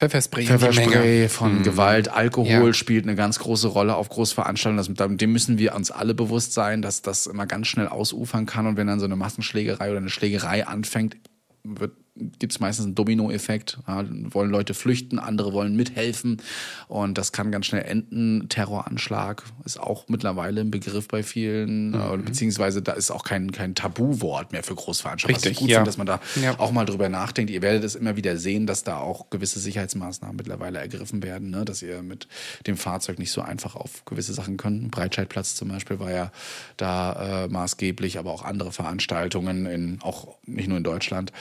[0.00, 0.46] Pfefferspray.
[0.46, 2.72] Pfefferspray, von Gewalt, Alkohol Ja.
[2.72, 4.94] spielt eine ganz große Rolle auf Großveranstaltungen.
[4.94, 8.66] Das, dem müssen wir uns alle bewusst sein, dass das immer ganz schnell ausufern kann.
[8.66, 11.16] Und wenn dann so eine Massenschlägerei oder eine Schlägerei anfängt,
[11.64, 11.92] wird
[12.38, 13.78] gibt es meistens einen Dominoeffekt.
[13.86, 16.42] Ja, wollen Leute flüchten, andere wollen mithelfen
[16.88, 18.48] und das kann ganz schnell enden.
[18.48, 21.94] Terroranschlag ist auch mittlerweile ein Begriff bei vielen, Mhm.
[21.94, 25.36] äh, beziehungsweise da ist auch kein, kein Tabuwort mehr für Großveranstaltungen.
[25.36, 25.76] Was ich Richtig, gut ja.
[25.78, 26.58] finde, dass man da Ja.
[26.58, 27.50] auch mal drüber nachdenkt.
[27.50, 31.64] Ihr werdet es immer wieder sehen, dass da auch gewisse Sicherheitsmaßnahmen mittlerweile ergriffen werden, ne?
[31.64, 32.28] dass ihr mit
[32.66, 34.90] dem Fahrzeug nicht so einfach auf gewisse Sachen könnt.
[34.90, 36.32] Breitscheidplatz zum Beispiel war ja
[36.76, 41.32] da äh, maßgeblich, aber auch andere Veranstaltungen, in, auch nicht nur in Deutschland.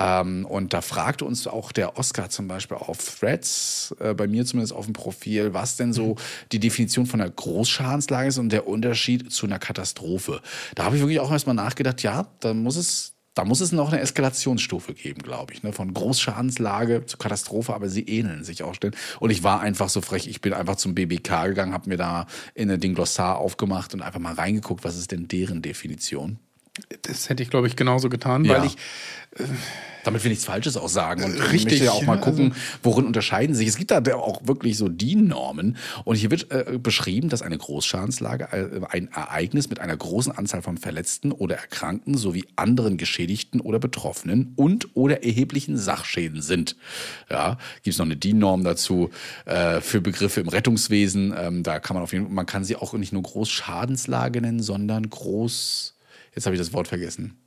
[0.00, 4.46] Ähm, und da fragte uns auch der Oscar zum Beispiel auf Threads, äh, bei mir
[4.46, 6.16] zumindest auf dem Profil, was denn so
[6.52, 10.40] die Definition von einer Großschadenslage ist und der Unterschied zu einer Katastrophe.
[10.74, 13.92] Da habe ich wirklich auch erstmal nachgedacht, ja, da muss es da muss es noch
[13.92, 15.72] eine Eskalationsstufe geben, glaube ich, ne?
[15.72, 18.74] von Großschadenslage zu Katastrophe, aber sie ähneln sich auch.
[18.74, 18.96] Stellen.
[19.20, 22.26] Und ich war einfach so frech, ich bin einfach zum BBK gegangen, habe mir da
[22.54, 26.40] in den Glossar aufgemacht und einfach mal reingeguckt, was ist denn deren Definition.
[27.02, 28.58] Das hätte ich, glaube ich, genauso getan, Ja.
[28.58, 28.76] weil ich
[30.02, 31.22] Damit wir nichts Falsches auch sagen.
[31.24, 33.68] Und ich Richtig, möchte ja auch mal gucken, worin unterscheiden sich.
[33.68, 35.76] Es gibt da auch wirklich so DIN-Normen.
[36.04, 40.62] Und hier wird äh, beschrieben, dass eine Großschadenslage äh, ein Ereignis mit einer großen Anzahl
[40.62, 46.76] von Verletzten oder Erkrankten sowie anderen Geschädigten oder Betroffenen und oder erheblichen Sachschäden sind.
[47.30, 49.10] Ja, gibt es noch eine DIN-Norm dazu
[49.44, 51.34] äh, für Begriffe im Rettungswesen.
[51.36, 54.62] Ähm, da kann man auf jeden Fall, man kann sie auch nicht nur Großschadenslage nennen,
[54.62, 55.94] sondern Groß,
[56.34, 57.38] jetzt habe ich das Wort vergessen.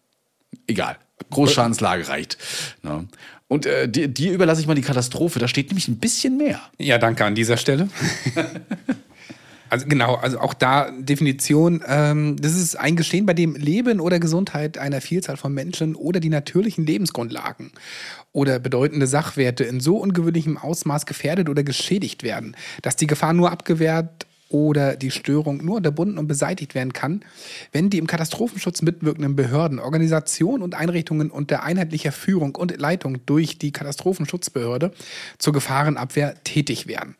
[0.67, 0.97] Egal.
[1.29, 2.37] Großschadenslage reicht.
[2.83, 3.07] Ne?
[3.47, 5.39] Und äh, dir, dir überlasse ich mal die Katastrophe.
[5.39, 6.59] Da steht nämlich ein bisschen mehr.
[6.77, 7.89] Ja, danke an dieser Stelle.
[9.69, 14.19] also genau, also auch da Definition, ähm, das ist ein Geschehen, bei dem Leben oder
[14.19, 17.71] Gesundheit einer Vielzahl von Menschen oder die natürlichen Lebensgrundlagen
[18.31, 23.51] oder bedeutende Sachwerte in so ungewöhnlichem Ausmaß gefährdet oder geschädigt werden, dass die Gefahr nur
[23.51, 27.25] abgewehrt oder die Störung nur unterbunden und beseitigt werden kann,
[27.71, 33.57] wenn die im Katastrophenschutz mitwirkenden Behörden, Organisationen und Einrichtungen unter einheitlicher Führung und Leitung durch
[33.57, 34.91] die Katastrophenschutzbehörde
[35.39, 37.15] zur Gefahrenabwehr tätig werden.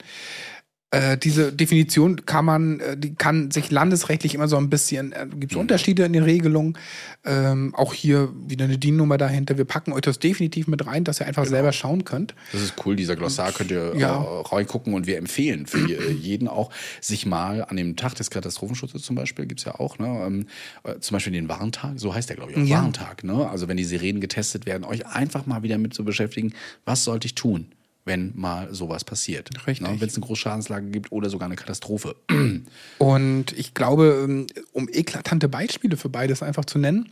[0.94, 5.26] Äh, diese Definition kann man, äh, die kann sich landesrechtlich immer so ein bisschen, äh,
[5.40, 6.78] gibt es Unterschiede in den Regelungen.
[7.26, 9.58] Ähm, auch hier wieder eine DIN-Nummer dahinter.
[9.58, 12.36] Wir packen euch das definitiv mit rein, dass ihr einfach selber schauen könnt.
[12.52, 14.22] Das ist cool, dieser Glossar könnt ihr Ja.
[14.22, 16.70] äh, reingucken und wir empfehlen für je- jeden auch,
[17.02, 20.46] sich mal an dem Tag des Katastrophenschutzes zum Beispiel, gibt's ja auch, ne, ähm,
[20.84, 22.84] äh, zum Beispiel den Warntag, so heißt der, glaube ich, auch Ja.
[22.84, 23.50] Warntag, ne?
[23.50, 26.54] Also wenn die Sirenen getestet werden, euch einfach mal wieder mit zu beschäftigen,
[26.86, 27.66] was sollte ich tun?
[28.06, 29.50] Wenn mal sowas passiert.
[29.68, 29.88] Richtig.
[29.88, 29.96] Ne?
[30.00, 32.16] Wenn es eine Großschadenslage gibt oder sogar eine Katastrophe.
[32.98, 37.10] Und ich glaube, ähm, um eklatante Beispiele für beides einfach zu nennen,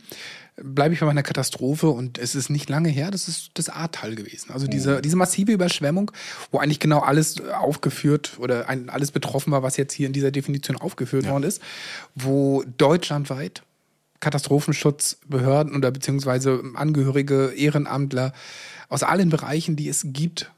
[0.56, 4.14] bleibe ich bei meiner Katastrophe und es ist nicht lange her, das ist das Ahrtal
[4.14, 4.52] gewesen.
[4.52, 6.12] Also diese, diese massive Überschwemmung,
[6.50, 10.30] wo eigentlich genau alles aufgeführt oder ein, alles betroffen war, was jetzt hier in dieser
[10.30, 11.62] Definition aufgeführt worden ist,
[12.14, 13.62] wo deutschlandweit
[14.20, 18.32] Katastrophenschutzbehörden oder beziehungsweise Angehörige, Ehrenamtler
[18.88, 20.52] aus allen Bereichen, die es gibt,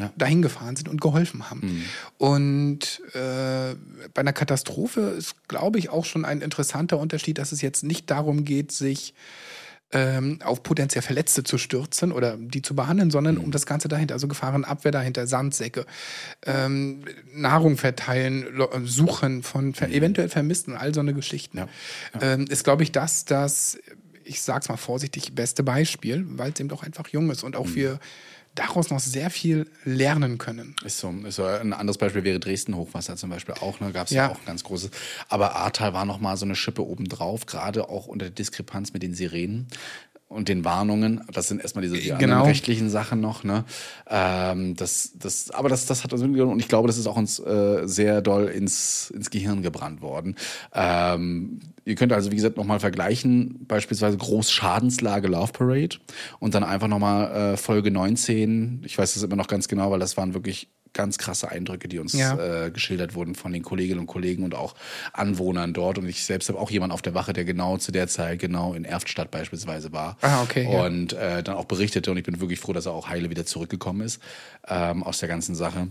[0.00, 0.12] Ja.
[0.16, 1.84] dahin gefahren sind und geholfen haben.
[2.18, 3.74] Und äh,
[4.14, 8.10] bei einer Katastrophe ist, glaube ich, auch schon ein interessanter Unterschied, dass es jetzt nicht
[8.10, 9.14] darum geht, sich
[9.92, 14.14] ähm, auf potenziell Verletzte zu stürzen oder die zu behandeln, sondern um das Ganze dahinter,
[14.14, 15.84] also Gefahrenabwehr dahinter, Sandsäcke,
[16.46, 21.58] ähm, Nahrung verteilen, äh, Suchen von ver eventuell Vermissten, all so eine Geschichten.
[21.58, 21.68] Ja.
[22.20, 23.78] Ähm, ist, glaube ich, das, das,
[24.24, 27.68] ich sag's mal vorsichtig, beste Beispiel, weil es eben doch einfach jung ist und auch
[27.74, 27.98] wir
[28.54, 30.74] daraus noch sehr viel lernen können.
[30.84, 31.44] Ist so, ist so.
[31.44, 33.80] Ein anderes Beispiel wäre Dresden Hochwasser zum Beispiel auch.
[33.80, 33.92] Ne?
[33.92, 34.24] Gab es ja.
[34.24, 34.32] Ja.
[34.32, 34.90] auch ein ganz großes.
[35.28, 39.02] Aber Ahrtal war noch mal so eine Schippe obendrauf, gerade auch unter der Diskrepanz mit
[39.02, 39.68] den Sirenen
[40.30, 41.22] und den Warnungen.
[41.32, 42.44] Das sind erstmal diese die anderen Genau.
[42.44, 43.42] rechtlichen Sachen noch.
[43.42, 43.64] Ne?
[44.08, 47.16] Ähm, das, das, aber das, das hat uns mitgenommen und ich glaube, das ist auch
[47.16, 50.36] uns äh, sehr doll ins, ins Gehirn gebrannt worden.
[50.72, 55.96] Ähm, ihr könnt also, wie gesagt, nochmal vergleichen, beispielsweise Großschadenslage Love Parade
[56.38, 58.82] und dann einfach nochmal äh, Folge 19.
[58.86, 61.98] Ich weiß das immer noch ganz genau, weil das waren wirklich ganz krasse Eindrücke, die
[61.98, 62.66] uns Ja.
[62.66, 64.74] äh, geschildert wurden von den Kolleginnen und Kollegen und auch
[65.12, 65.98] Anwohnern dort.
[65.98, 68.74] Und ich selbst habe auch jemanden auf der Wache, der genau zu der Zeit genau
[68.74, 70.16] in Erftstadt beispielsweise war.
[70.20, 70.84] Ah, okay, ja.
[70.84, 72.10] Und äh, dann auch berichtete.
[72.10, 74.20] Und ich bin wirklich froh, dass er auch heile wieder zurückgekommen ist
[74.68, 75.88] ähm, aus der ganzen Sache.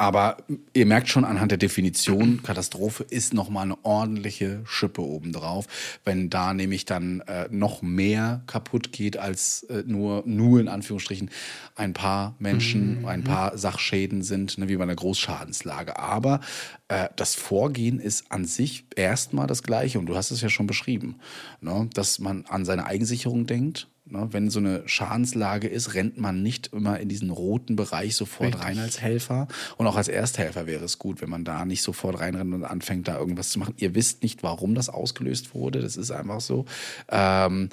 [0.00, 0.38] Aber
[0.72, 5.66] ihr merkt schon anhand der Definition, Katastrophe ist nochmal eine ordentliche Schippe obendrauf.
[6.06, 11.28] Wenn da nämlich dann äh, noch mehr kaputt geht als äh, nur, nur in Anführungsstrichen
[11.76, 15.98] ein paar Menschen, ein paar Sachschäden sind, ne, wie bei einer Großschadenslage.
[15.98, 16.40] Aber
[16.88, 19.98] äh, das Vorgehen ist an sich erstmal das gleiche.
[19.98, 21.16] Und du hast es ja schon beschrieben,
[21.60, 23.86] ne, dass man an seine Eigensicherung denkt.
[24.10, 28.58] Ne, wenn so eine Schadenslage ist, rennt man nicht immer in diesen roten Bereich sofort
[28.58, 29.46] rein als Helfer.
[29.76, 33.06] Und auch als Ersthelfer wäre es gut, wenn man da nicht sofort reinrennt und anfängt,
[33.06, 33.74] da irgendwas zu machen.
[33.76, 35.80] Ihr wisst nicht, warum das ausgelöst wurde.
[35.80, 36.64] Das ist einfach so.
[37.08, 37.68] Ähm,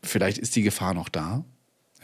[0.00, 1.44] vielleicht ist die Gefahr noch da.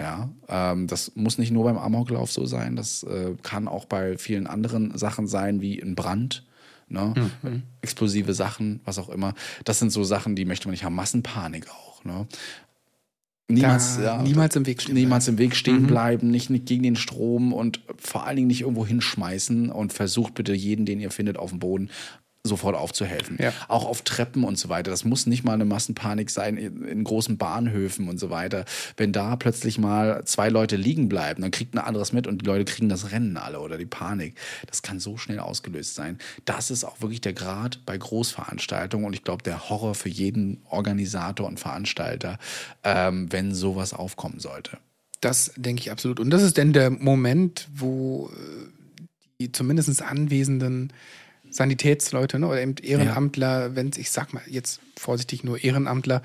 [0.00, 2.74] Ja, ähm, das muss nicht nur beim Amoklauf so sein.
[2.74, 6.44] Das äh, kann auch bei vielen anderen Sachen sein, wie ein Brand.
[6.88, 7.14] Ne?
[7.82, 9.34] Explosive Sachen, was auch immer.
[9.64, 10.96] Das sind so Sachen, die möchte man nicht haben.
[10.96, 12.04] Massenpanik auch.
[12.04, 12.26] Ne?
[13.55, 16.82] Niemals, Da ja, niemals im Weg stehen Niemals im Weg stehen bleiben, nicht, nicht gegen
[16.82, 21.11] den Strom und vor allen Dingen nicht irgendwo hinschmeißen und versucht bitte jeden, den ihr
[21.11, 21.90] findet, auf dem Boden
[22.43, 23.36] sofort aufzuhelfen.
[23.38, 23.53] Ja.
[23.68, 24.91] Auch auf Treppen und so weiter.
[24.91, 28.64] Das muss nicht mal eine Massenpanik sein in, in großen Bahnhöfen und so weiter.
[28.97, 32.47] Wenn da plötzlich mal zwei Leute liegen bleiben, dann kriegt ein anderes mit und die
[32.47, 34.36] Leute kriegen das Rennen alle oder die Panik.
[34.66, 36.16] Das kann so schnell ausgelöst sein.
[36.47, 40.62] Das ist auch wirklich der Grad bei Großveranstaltungen und ich glaube der Horror für jeden
[40.70, 42.38] Organisator und Veranstalter,
[42.84, 44.78] ähm, wenn sowas aufkommen sollte.
[45.20, 46.18] Das denke ich absolut.
[46.18, 49.03] Und das ist denn der Moment, wo äh,
[49.41, 50.93] die zumindest anwesenden
[51.51, 56.22] Sanitätsleute ne, oder eben Ehrenamtler, wenn ich sag mal jetzt vorsichtig nur Ehrenamtler,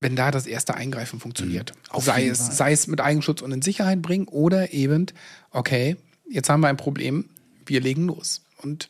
[0.00, 1.72] wenn da das erste Eingreifen funktioniert.
[1.92, 2.00] Mhm.
[2.00, 2.52] Sei es, Fall.
[2.52, 5.06] sei es mit Eigenschutz und in Sicherheit bringen oder eben,
[5.50, 5.96] okay,
[6.28, 7.28] jetzt haben wir ein Problem,
[7.64, 8.42] wir legen los.
[8.62, 8.88] Und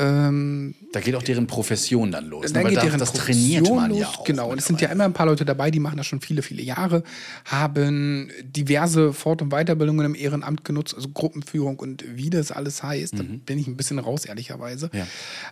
[0.00, 2.46] ähm, Da geht auch deren Profession dann los.
[2.46, 2.52] ne?
[2.52, 4.00] dann Weil geht da, deren das Profession trainiert man los.
[4.00, 4.24] ja auch.
[4.24, 6.42] Genau, und es sind ja immer ein paar Leute dabei, die machen das schon viele,
[6.42, 7.02] viele Jahre,
[7.44, 13.18] haben diverse Fort- und Weiterbildungen im Ehrenamt genutzt, also Gruppenführung und wie das alles heißt.
[13.18, 14.90] Da bin ich ein bisschen raus, ehrlicherweise.
[14.92, 14.98] Mhm.
[14.98, 15.06] Ja.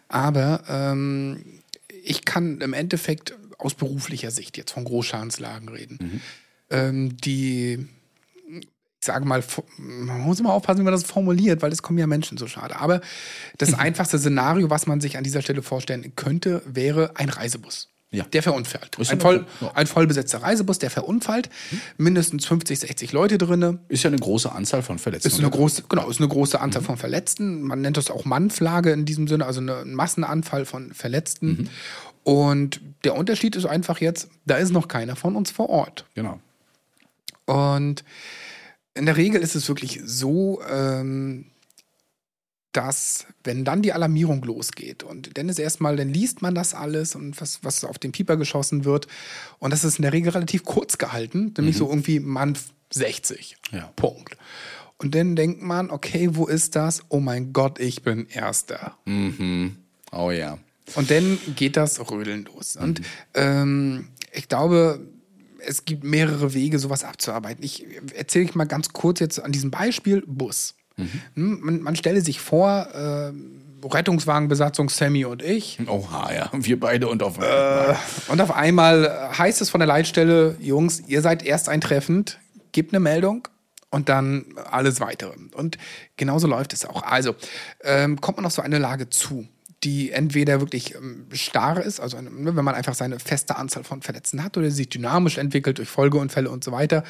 [0.09, 1.45] Aber ähm,
[2.05, 5.99] ich kann im Endeffekt aus beruflicher Sicht jetzt von Großschadenslagen reden.
[6.01, 6.21] Mhm.
[6.71, 7.87] Ähm, die
[9.01, 9.43] ich sage mal,
[9.79, 12.81] man muss immer aufpassen, wie man das formuliert, weil es kommen ja Menschen so schade.
[12.81, 13.01] Aber
[13.57, 17.89] das einfachste Szenario, was man sich an dieser Stelle vorstellen könnte, wäre ein Reisebus.
[18.11, 18.25] Ja.
[18.25, 18.97] Der verunfallt.
[18.99, 19.71] Ein, in voll, ja.
[19.75, 21.51] ein vollbesetzter Reisebus, der verunfallt.
[21.99, 23.81] Mindestens 50, 60 Leute drinne.
[23.89, 25.29] Ist ja eine große Anzahl von Verletzten.
[25.29, 27.63] Ist eine große, genau, ist eine große Anzahl von Verletzten.
[27.63, 31.69] Man nennt das auch Mannflage in diesem Sinne, also ein Massenanfall von Verletzten.
[32.25, 36.07] Und der Unterschied ist einfach jetzt, da ist noch keiner von uns vor Ort.
[36.15, 36.41] Genau.
[37.45, 38.05] Und
[38.99, 41.47] in der Regel ist es wirklich so, ähm,
[42.73, 47.15] dass wenn dann die Alarmierung losgeht und dann ist erstmal, dann liest man das alles
[47.15, 49.07] und was, was auf den Pieper geschossen wird.
[49.59, 52.59] Und das ist in der Regel relativ kurz gehalten, nämlich so irgendwie Mann
[52.93, 53.57] 60.
[53.73, 53.93] Ja.
[53.97, 54.37] Punkt.
[54.99, 57.03] Und dann denkt man, okay, wo ist das?
[57.09, 58.99] Oh mein Gott, ich bin Erster.
[60.13, 60.59] Oh ja.
[60.95, 62.75] Und dann geht das Rödeln los.
[62.75, 62.83] Mhm.
[62.83, 63.01] Und
[63.35, 65.01] ähm, ich glaube,
[65.67, 67.65] es gibt mehrere Wege, sowas abzuarbeiten.
[67.65, 70.75] Ich erzähle ich mal ganz kurz jetzt an diesem Beispiel Bus.
[70.97, 71.11] Mhm.
[71.35, 73.33] Hm, Man, man stelle sich vor, äh,
[73.87, 75.79] Rettungswagenbesatzung Sammy und ich.
[75.87, 76.51] Oha, ja.
[76.53, 77.39] Wir beide und auf.
[78.29, 82.39] Und auf einmal heißt es von der Leitstelle, Jungs, ihr seid ersteintreffend,
[82.73, 83.47] gebt eine Meldung
[83.91, 85.33] und dann alles weitere.
[85.55, 85.79] Und
[86.17, 87.03] genauso läuft es auch.
[87.03, 87.35] Also
[87.85, 89.47] ähm, kommt man auf so eine Lage zu,
[89.85, 94.03] die entweder wirklich ähm, starr ist, also ne, wenn man einfach seine feste Anzahl von
[94.03, 97.05] Verletzten hat oder sich dynamisch entwickelt durch Folgeunfälle und so weiter.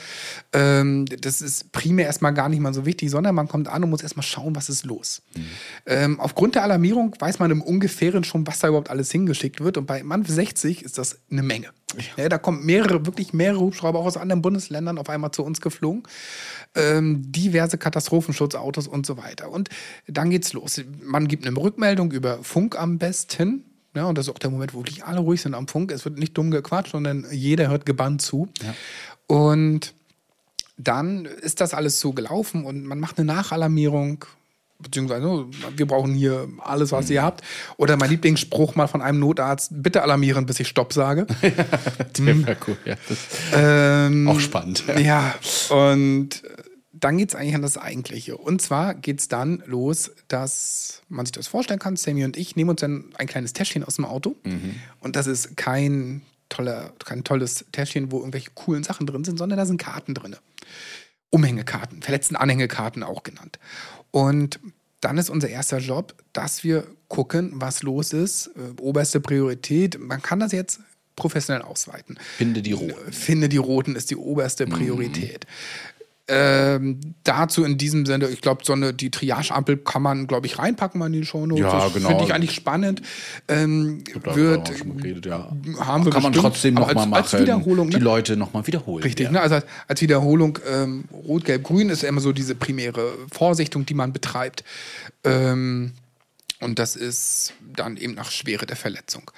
[0.53, 3.91] Ähm, das ist primär erstmal gar nicht mal so wichtig, sondern man kommt an und
[3.91, 5.23] muss erstmal schauen, was ist los.
[5.87, 9.79] Ähm, aufgrund der Alarmierung weiß man im Ungefähren schon, was da überhaupt alles hingeschickt wird.
[9.79, 11.69] Und bei Mann 60 ist das eine Menge.
[12.19, 15.63] Ja, da kommen mehrere, wirklich mehrere Hubschrauber auch aus anderen Bundesländern auf einmal zu uns
[15.63, 16.03] geflogen.
[16.75, 19.51] Ähm, diverse Katastrophenschutzautos und so weiter.
[19.51, 19.69] Und
[20.07, 20.81] dann geht's los.
[21.03, 23.65] Man gibt eine Rückmeldung über Funk am besten.
[23.95, 25.91] Ja, und das ist auch der Moment, wo wirklich alle ruhig sind am Funk.
[25.91, 28.49] Es wird nicht dumm gequatscht, sondern jeder hört gebannt zu.
[29.27, 29.95] Und
[30.79, 34.25] dann ist das alles so gelaufen und man macht eine Nachalarmierung,
[34.79, 35.47] beziehungsweise oh,
[35.77, 37.43] wir brauchen hier alles, was ihr habt.
[37.77, 41.27] Oder mein Lieblingsspruch mal von einem Notarzt, bitte alarmieren, bis ich Stopp sage.
[41.43, 42.95] Der war cool, ja.
[43.53, 44.85] Ähm, auch spannend.
[44.99, 45.35] ja,
[45.71, 46.43] und
[47.01, 48.37] dann geht es eigentlich an das Eigentliche.
[48.37, 51.97] Und zwar geht es dann los, dass man sich das vorstellen kann.
[51.97, 54.37] Sammy und ich nehmen uns dann ein kleines Täschchen aus dem Auto.
[55.01, 59.59] Und das ist kein, toller, kein tolles Täschchen, wo irgendwelche coolen Sachen drin sind, sondern
[59.59, 60.37] da sind Karten drin.
[61.31, 63.59] Umhängekarten, verletzten Anhängekarten auch genannt.
[64.11, 64.61] Und
[65.01, 68.49] dann ist unser erster Job, dass wir gucken, was los ist.
[68.49, 69.99] Äh, oberste Priorität.
[70.01, 70.81] Man kann das jetzt
[71.17, 72.19] professionell ausweiten.
[72.37, 73.13] Finde die Roten.
[73.13, 75.47] Finde die Roten ist die oberste Priorität.
[76.31, 80.59] Ähm, dazu in diesem Sinne, ich glaube, so eine die Triage-Ampel kann man, glaube ich,
[80.59, 81.63] reinpacken mal in die Shownotes.
[81.63, 82.09] Ja, das genau.
[82.09, 83.01] Finde ich eigentlich spannend.
[83.49, 84.05] Ähm,
[84.35, 85.51] wird, geredet, ja.
[85.81, 87.23] haben wir Kann man bestimmt, trotzdem aber nochmal machen.
[87.23, 88.05] als Wiederholung, Die ne?
[88.05, 89.03] Leute nochmal wiederholen.
[89.03, 89.33] Richtig, ja.
[89.33, 89.41] ne?
[89.41, 93.87] also als, als Wiederholung ähm, Rot, Gelb, Grün ist ja immer so diese primäre Vorsichtung,
[93.87, 94.65] die man betreibt.
[95.25, 95.93] Ähm,
[96.61, 99.31] und das ist dann eben nach Schwere der Verletzung.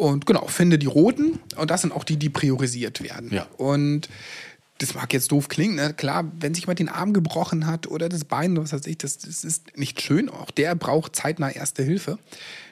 [0.00, 3.30] Und genau, finde die Roten und das sind auch die, die priorisiert werden.
[3.34, 3.46] Ja.
[3.58, 4.08] Und
[4.80, 5.92] das mag jetzt doof klingen, ne?
[5.92, 9.18] klar, wenn sich jemand den Arm gebrochen hat oder das Bein, was weiß ich, das,
[9.18, 10.30] das ist nicht schön.
[10.30, 12.18] Auch der braucht zeitnah Erste Hilfe.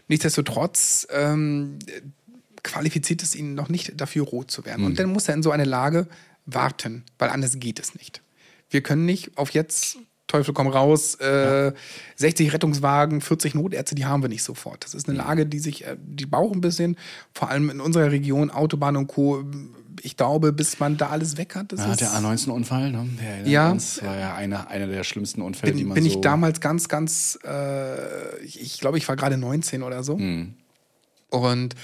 [0.09, 1.79] Nichtsdestotrotz ähm,
[2.63, 4.87] qualifiziert es ihn noch nicht dafür, rot zu werden.
[4.87, 6.09] Und dann muss er in so eine Lage
[6.47, 8.23] warten, weil anders geht es nicht.
[8.71, 9.99] Wir können nicht auf jetzt,
[10.29, 11.73] Teufel komm raus, äh,
[12.17, 14.83] 60 Rettungswagen, 40 Notärzte, die haben wir nicht sofort.
[14.85, 16.97] Das ist eine Lage, die sich, äh, die braucht ein bisschen,
[17.35, 19.45] vor allem in unserer Region, Autobahn und Co.
[20.05, 23.09] Ich glaube, bis man da alles weg hat, das Ja, ist, der A19-Unfall, ne?
[23.21, 23.71] Der Ja.
[23.71, 26.11] uns, war ja einer, einer der schlimmsten Unfälle, die bin, man bin so...
[26.11, 30.19] ich damals ganz, ganz, äh, ich, ich glaube, ich war gerade 19 oder so.
[30.19, 30.55] Hm.
[31.31, 31.75] Und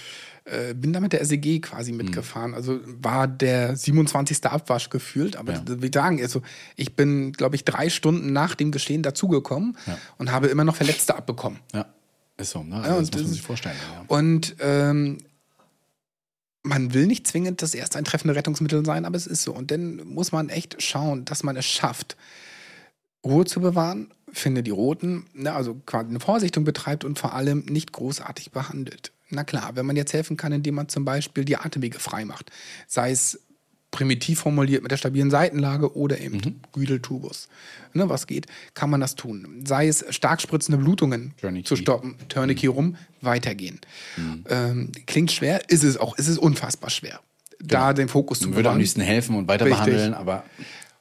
[0.46, 1.96] äh, bin da mit der SEG quasi Hm.
[1.98, 2.54] mitgefahren.
[2.54, 4.44] Also war der 27.
[4.44, 5.36] Abwasch gefühlt.
[5.36, 5.62] Aber Ja.
[5.82, 6.42] ich sagen, also
[6.76, 9.96] ich bin, glaube ich, drei Stunden nach dem Geschehen dazugekommen Ja.
[10.18, 11.60] und habe immer noch Verletzte abbekommen.
[11.72, 11.86] Ja,
[12.36, 12.76] ist so, ne?
[12.76, 13.76] Also Ja, das muss man sich vorstellen.
[13.94, 14.04] Ja.
[14.08, 15.18] Und ähm,
[16.64, 19.54] man will nicht zwingend das erste eintreffende Rettungsmittel sein, aber es ist so.
[19.54, 22.16] Und dann muss man echt schauen, dass man es schafft,
[23.22, 27.60] Ruhe zu bewahren, finde die Roten, ne, also quasi eine Vorsichtung betreibt und vor allem
[27.66, 29.12] nicht großartig behandelt.
[29.30, 32.50] Na klar, wenn man jetzt helfen kann, indem man zum Beispiel die Atemwege frei macht,
[32.86, 33.40] sei es
[33.94, 36.54] primitiv formuliert mit der stabilen Seitenlage oder eben Mhm.
[36.72, 37.48] Güdeltubus,
[37.92, 39.62] ne, was geht, kann man das tun.
[39.64, 41.68] Sei es stark spritzende Blutungen Tourniquet.
[41.68, 43.80] zu stoppen, Tourniquet rum, weitergehen.
[44.16, 44.44] Mhm.
[44.50, 47.20] Ähm, klingt schwer, ist es auch, ist es unfassbar schwer,
[47.60, 49.84] da den Fokus zu würde am liebsten helfen und weiter Richtig.
[49.84, 50.42] behandeln, aber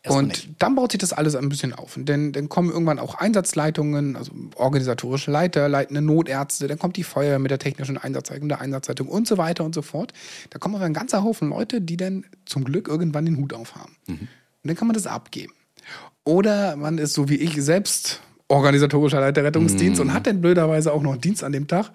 [0.05, 1.95] Und dann baut sich das alles ein bisschen auf.
[1.95, 7.03] Und dann, dann kommen irgendwann auch Einsatzleitungen, also organisatorische Leiter, leitende Notärzte, dann kommt die
[7.03, 10.11] Feuerwehr mit der technischen Einsatzleitung, der Einsatzleitung und so weiter und so fort.
[10.49, 13.95] Da kommen aber ein ganzer Haufen Leute, die dann zum Glück irgendwann den Hut aufhaben.
[14.07, 14.27] Und
[14.63, 15.53] dann kann man das abgeben.
[16.25, 21.01] Oder man ist so wie ich selbst organisatorischer Leiter Rettungsdienst und hat dann blöderweise auch
[21.01, 21.91] noch Dienst an dem Tag.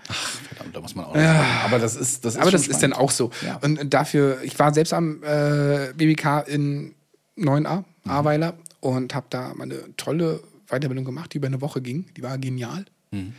[0.49, 1.49] Verdammt, da muss man auch noch sagen.
[1.65, 3.31] Aber das ist, das ist Aber das ist dann auch so.
[3.45, 3.59] Ja.
[3.63, 6.95] Und dafür, ich war selbst am äh, BBK in
[7.39, 8.15] 9a, Mhm.
[8.15, 12.07] Ahrweiler, und habe da mal eine tolle Weiterbildung gemacht, die über eine Woche ging.
[12.17, 12.85] Die war genial.
[13.11, 13.35] Mhm.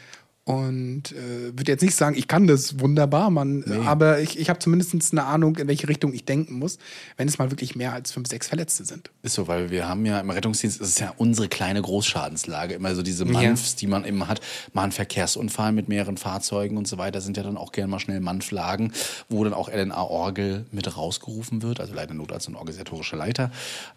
[0.49, 4.57] Und äh, würde jetzt nicht sagen, ich kann das wunderbar, man, aber ich, ich habe
[4.57, 6.79] zumindest eine Ahnung, in welche Richtung ich denken muss,
[7.17, 9.11] wenn es mal wirklich mehr als fünf, sechs Verletzte sind.
[9.21, 12.95] Ist so, weil wir haben ja im Rettungsdienst, ist es ja unsere kleine Großschadenslage, immer
[12.95, 14.41] so diese Manfs, die man eben hat.
[14.73, 17.99] Mal ein Verkehrsunfall mit mehreren Fahrzeugen und so weiter, sind ja dann auch gerne mal
[17.99, 18.93] schnell Manflagen,
[19.29, 23.51] wo dann auch LNA-Orgel mit rausgerufen wird, also Leiter Notarzt und organisatorischer Leiter.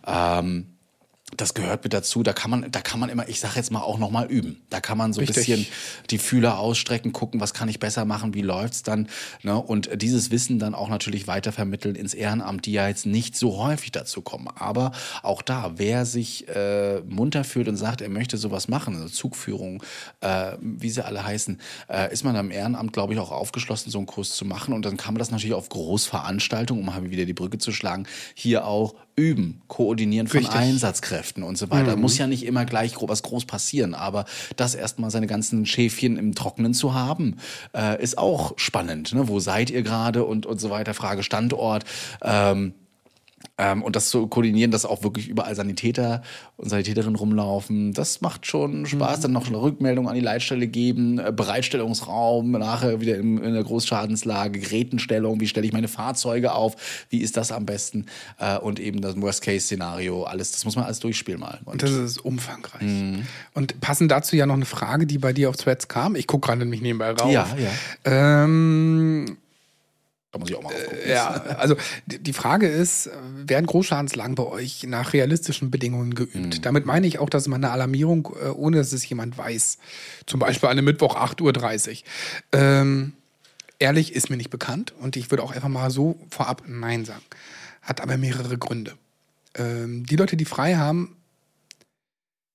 [0.06, 0.66] Ähm,
[1.36, 2.22] das gehört mit dazu.
[2.22, 4.60] Da kann man, da kann man immer, ich sage jetzt mal auch noch mal üben.
[4.70, 5.66] Da kann man so ein bisschen
[6.10, 9.08] die Fühler ausstrecken, gucken, was kann ich besser machen, wie läuft's dann.
[9.42, 9.56] Ne?
[9.56, 13.92] Und dieses Wissen dann auch natürlich weitervermitteln ins Ehrenamt, die ja jetzt nicht so häufig
[13.92, 14.48] dazu kommen.
[14.54, 14.92] Aber
[15.22, 19.82] auch da, wer sich äh, munter fühlt und sagt, er möchte sowas machen, also Zugführung,
[20.20, 23.98] äh, wie sie alle heißen, äh, ist man im Ehrenamt, glaube ich, auch aufgeschlossen, so
[23.98, 24.74] einen Kurs zu machen.
[24.74, 28.66] Und dann kann man das natürlich auf Großveranstaltungen, um wieder die Brücke zu schlagen, hier
[28.66, 30.56] auch üben, koordinieren von Richtig.
[30.56, 31.96] Einsatzkräften und so weiter.
[31.96, 34.24] Muss ja nicht immer gleich was groß passieren, aber
[34.56, 37.36] das erstmal seine ganzen Schäfchen im Trockenen zu haben,
[37.76, 39.12] äh, ist auch spannend.
[39.12, 39.28] Ne?
[39.28, 40.94] Wo seid ihr gerade und, und so weiter?
[40.94, 41.84] Frage Standort.
[42.22, 42.74] Ähm,
[43.62, 46.22] ähm, und das zu koordinieren, dass auch wirklich überall Sanitäter
[46.56, 49.20] und Sanitäterinnen rumlaufen, das macht schon Spaß.
[49.20, 53.62] Dann noch eine Rückmeldung an die Leitstelle geben, äh, Bereitstellungsraum, nachher wieder in, in der
[53.62, 58.06] Großschadenslage, Gerätenstellung, wie stelle ich meine Fahrzeuge auf, wie ist das am besten
[58.38, 61.60] äh, und eben das Worst-Case-Szenario, alles, das muss man alles durchspielen mal.
[61.64, 62.82] Und Und das ist umfangreich.
[62.82, 63.26] Mhm.
[63.54, 66.16] Und passend dazu ja noch eine Frage, die bei dir auf Threads kam.
[66.16, 67.30] Ich gucke gerade nämlich nebenbei rauf.
[67.30, 67.70] Ja, ja.
[68.44, 69.36] Ähm,
[70.32, 70.98] da muss ich auch mal aufgucken.
[71.08, 71.76] ja, also
[72.06, 76.34] die Frage ist, äh, werden Großschadenslagen bei euch nach realistischen Bedingungen geübt?
[76.34, 76.62] Mhm.
[76.62, 79.76] Damit meine ich auch, dass man eine Alarmierung, äh, ohne dass es jemand weiß,
[80.26, 83.12] zum Beispiel an einem Mittwoch 8.30 Uhr, ähm,
[83.78, 87.22] ehrlich ist mir nicht bekannt und ich würde auch einfach mal so vorab Nein sagen.
[87.82, 88.94] Hat aber mehrere Gründe.
[89.54, 91.16] Ähm, die Leute, die frei haben,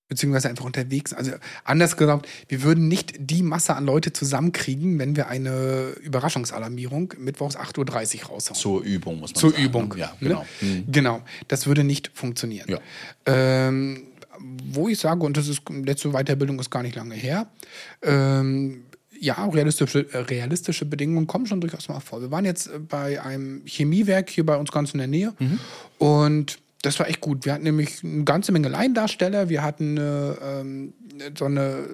[0.07, 1.13] beziehungsweise einfach unterwegs.
[1.13, 1.31] Also
[1.63, 7.57] anders gesagt, wir würden nicht die Masse an Leute zusammenkriegen, wenn wir eine Überraschungsalarmierung mittwochs
[7.57, 7.77] 8.30
[8.23, 8.55] Uhr raushauen.
[8.59, 9.63] Zur Übung muss man Zur sagen.
[9.63, 9.89] Übung.
[9.89, 9.97] ne?
[9.99, 10.15] Ja, ne?
[10.19, 10.45] genau.
[10.61, 10.85] Mhm.
[10.91, 11.21] Genau.
[11.47, 12.69] Das würde nicht funktionieren.
[12.69, 12.79] Ja.
[13.25, 14.03] Ähm,
[14.65, 17.47] wo ich sage, und das ist letzte Weiterbildung ist gar nicht lange her,
[18.03, 18.83] ähm,
[19.19, 22.21] ja, realistische, äh, realistische Bedingungen kommen schon durchaus mal vor.
[22.21, 25.59] Wir waren jetzt äh, bei einem Chemiewerk hier bei uns ganz in der Nähe Mhm.
[25.97, 27.45] und das war echt gut.
[27.45, 29.49] Wir hatten nämlich eine ganze Menge Laiendarsteller.
[29.49, 30.93] Wir hatten eine, ähm,
[31.37, 31.85] so eine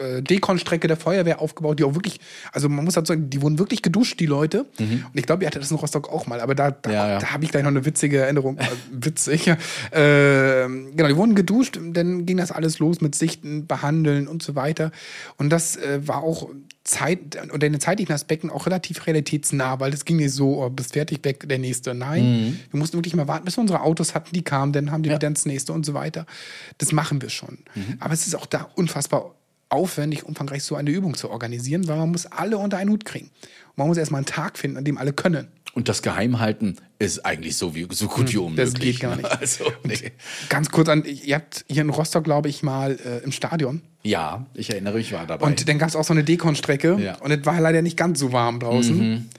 [0.00, 2.20] äh, Dekon-Strecke der Feuerwehr aufgebaut, die auch wirklich,
[2.52, 4.66] also man muss dazu sagen, die wurden wirklich geduscht, die Leute.
[4.78, 6.94] Und ich glaube, ihr hattet das in Rostock auch mal, aber da, da, Mhm.
[6.94, 7.18] Ja, ja.
[7.18, 8.58] da habe ich gleich noch eine witzige Erinnerung.
[8.62, 9.50] Äh, witzig.
[9.92, 14.54] Ähm, genau, die wurden geduscht, dann ging das alles los mit Sichten, Behandeln und so
[14.54, 14.92] weiter.
[15.36, 16.48] Und das äh, war auch
[16.84, 20.94] Zeit, unter den zeitlichen Aspekten auch relativ realitätsnah, weil das ging nicht so, oh, bist
[20.94, 21.94] fertig, weg, der nächste.
[21.94, 22.58] Nein, Mhm.
[22.72, 25.10] wir mussten wirklich mal warten, bis wir unsere Autos hatten, die kamen, dann haben die
[25.10, 26.26] wieder ins nächste und so weiter.
[26.78, 27.58] Das machen wir schon.
[27.74, 27.96] Mhm.
[28.00, 29.34] Aber es ist auch da unfassbar
[29.68, 33.26] aufwendig, umfangreich so eine Übung zu organisieren, weil man muss alle unter einen Hut kriegen.
[33.26, 35.48] Und man muss erstmal einen Tag finden, an dem alle können.
[35.74, 38.66] Und das Geheimhalten ist eigentlich so, wie, so gut wie unmöglich.
[38.66, 39.30] Hm, Das geht gar nicht.
[39.40, 40.12] Also, nee.
[40.50, 43.80] Ganz kurz an, ihr habt hier in Rostock, glaube ich, mal äh, im Stadion.
[44.02, 45.46] Ja, ich erinnere, ich war dabei.
[45.46, 46.98] Und dann gab es auch so eine Dekon-Strecke.
[47.00, 47.16] Ja.
[47.16, 49.30] Und es war leider nicht ganz so warm draußen.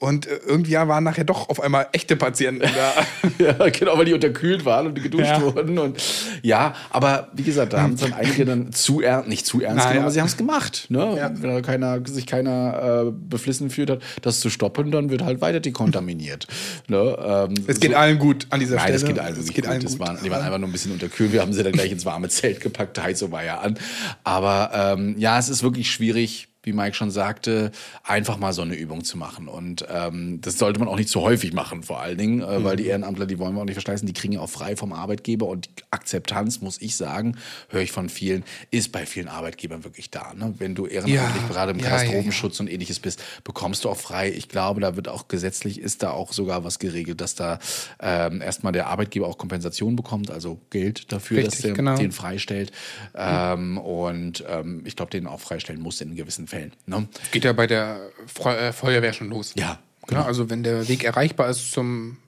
[0.00, 2.92] Und äh, irgendwie waren nachher doch auf einmal echte Patienten da.
[3.38, 5.40] Ja, genau, weil die unterkühlt waren und geduscht Ja.
[5.42, 5.78] wurden.
[5.78, 6.02] Und
[6.42, 9.76] ja, aber wie gesagt, da haben es dann einige dann zu ernst, nicht zu ernst
[9.76, 9.88] Naja.
[9.90, 10.86] genommen, aber sie haben es gemacht.
[10.88, 11.14] Ne?
[11.18, 11.30] Ja.
[11.34, 15.40] Wenn da keiner, sich keiner äh, beflissen fühlt hat, das zu stoppen, dann wird halt
[15.42, 16.46] weiter dekontaminiert.
[16.88, 17.16] ne?
[17.50, 18.96] ähm, Es geht allen gut an dieser Nein, Stelle.
[18.96, 19.66] es geht allen wirklich gut.
[19.84, 21.32] Das waren, die waren einfach nur ein bisschen unterkühlt.
[21.32, 22.98] Wir haben sie dann gleich ins warme Zelt gepackt.
[23.02, 23.78] Heizung war ja an.
[24.24, 27.70] Aber ähm, ja, es ist wirklich schwierig, wie Mike schon sagte,
[28.04, 29.48] einfach mal so eine Übung zu machen.
[29.48, 32.76] Und ähm, das sollte man auch nicht zu häufig machen, vor allen Dingen, äh, weil
[32.76, 35.46] die Ehrenamtler, die wollen wir auch nicht verschleißen, die kriegen ja auch frei vom Arbeitgeber.
[35.46, 37.36] Und die Akzeptanz, muss ich sagen,
[37.70, 40.34] höre ich von vielen, ist bei vielen Arbeitgebern wirklich da.
[40.34, 40.54] Ne?
[40.58, 41.96] Wenn du ehrenamtlich Ja, gerade im ja, ja, ja.
[41.96, 44.30] Katastrophenschutz und ähnliches bist, bekommst du auch frei.
[44.30, 47.58] Ich glaube, da wird auch gesetzlich ist da auch sogar was geregelt, dass da
[48.00, 51.96] ähm, erstmal der Arbeitgeber auch Kompensation bekommt, also Geld dafür, Richtig, dass der genau.
[51.96, 52.72] den freistellt.
[53.14, 56.72] Ähm, und ähm, ich glaube, den auch freistellen muss in gewissen Fällen.
[56.86, 57.08] Ne?
[57.30, 58.10] Geht ja bei der
[58.44, 59.52] äh, Feuerwehr schon los.
[59.56, 59.78] Ja,
[60.10, 62.18] Ja, also wenn der Weg erreichbar ist zum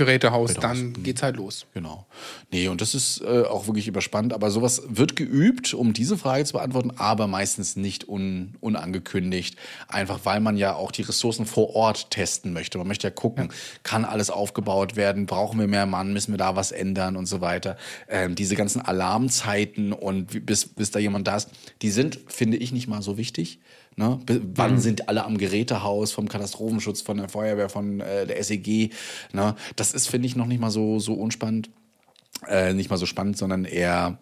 [0.00, 1.02] Gerätehaus, Gerätehaus, dann mhm.
[1.02, 1.66] geht's halt los.
[1.74, 2.06] Genau.
[2.50, 4.32] Nee, und das ist äh, auch wirklich überspannt.
[4.32, 9.56] Aber sowas wird geübt, um diese Frage zu beantworten, aber meistens nicht un, unangekündigt.
[9.88, 12.78] Einfach weil man ja auch die Ressourcen vor Ort testen möchte.
[12.78, 13.52] Man möchte ja gucken,
[13.82, 17.40] kann alles aufgebaut werden, brauchen wir mehr Mann, müssen wir da was ändern und so
[17.40, 17.76] weiter.
[18.08, 21.50] Ähm, diese ganzen Alarmzeiten und bis, bis da jemand da ist,
[21.82, 23.60] die sind, finde ich, nicht mal so wichtig.
[24.00, 24.18] Ne?
[24.54, 28.94] Wann sind alle am Gerätehaus vom Katastrophenschutz, von der Feuerwehr, von äh, der SEG?
[29.34, 29.54] Ne?
[29.76, 31.70] Das ist, finde ich, noch nicht mal so, so unspannend
[32.48, 34.18] äh, nicht mal so spannend, sondern eher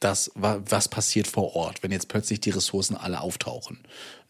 [0.00, 3.78] das, wa- was passiert vor Ort, wenn jetzt plötzlich die Ressourcen alle auftauchen.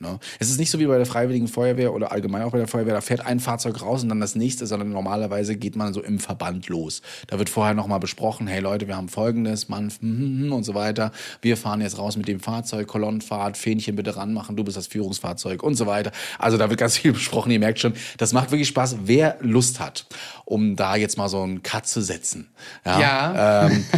[0.00, 0.18] Ne?
[0.38, 2.94] Es ist nicht so wie bei der Freiwilligen Feuerwehr oder allgemein auch bei der Feuerwehr,
[2.94, 6.18] da fährt ein Fahrzeug raus und dann das nächste, sondern normalerweise geht man so im
[6.18, 7.02] Verband los.
[7.28, 10.64] Da wird vorher nochmal besprochen, hey Leute, wir haben folgendes, Mann hm, hm, hm, und
[10.64, 11.12] so weiter.
[11.42, 15.62] Wir fahren jetzt raus mit dem Fahrzeug, Kolonnenfahrt, Fähnchen bitte ranmachen, du bist das Führungsfahrzeug
[15.62, 16.10] und so weiter.
[16.38, 19.78] Also da wird ganz viel besprochen, ihr merkt schon, das macht wirklich Spaß, wer Lust
[19.78, 20.06] hat,
[20.46, 22.48] um da jetzt mal so einen Cut zu setzen.
[22.84, 23.66] Ja.
[23.66, 23.84] Ähm,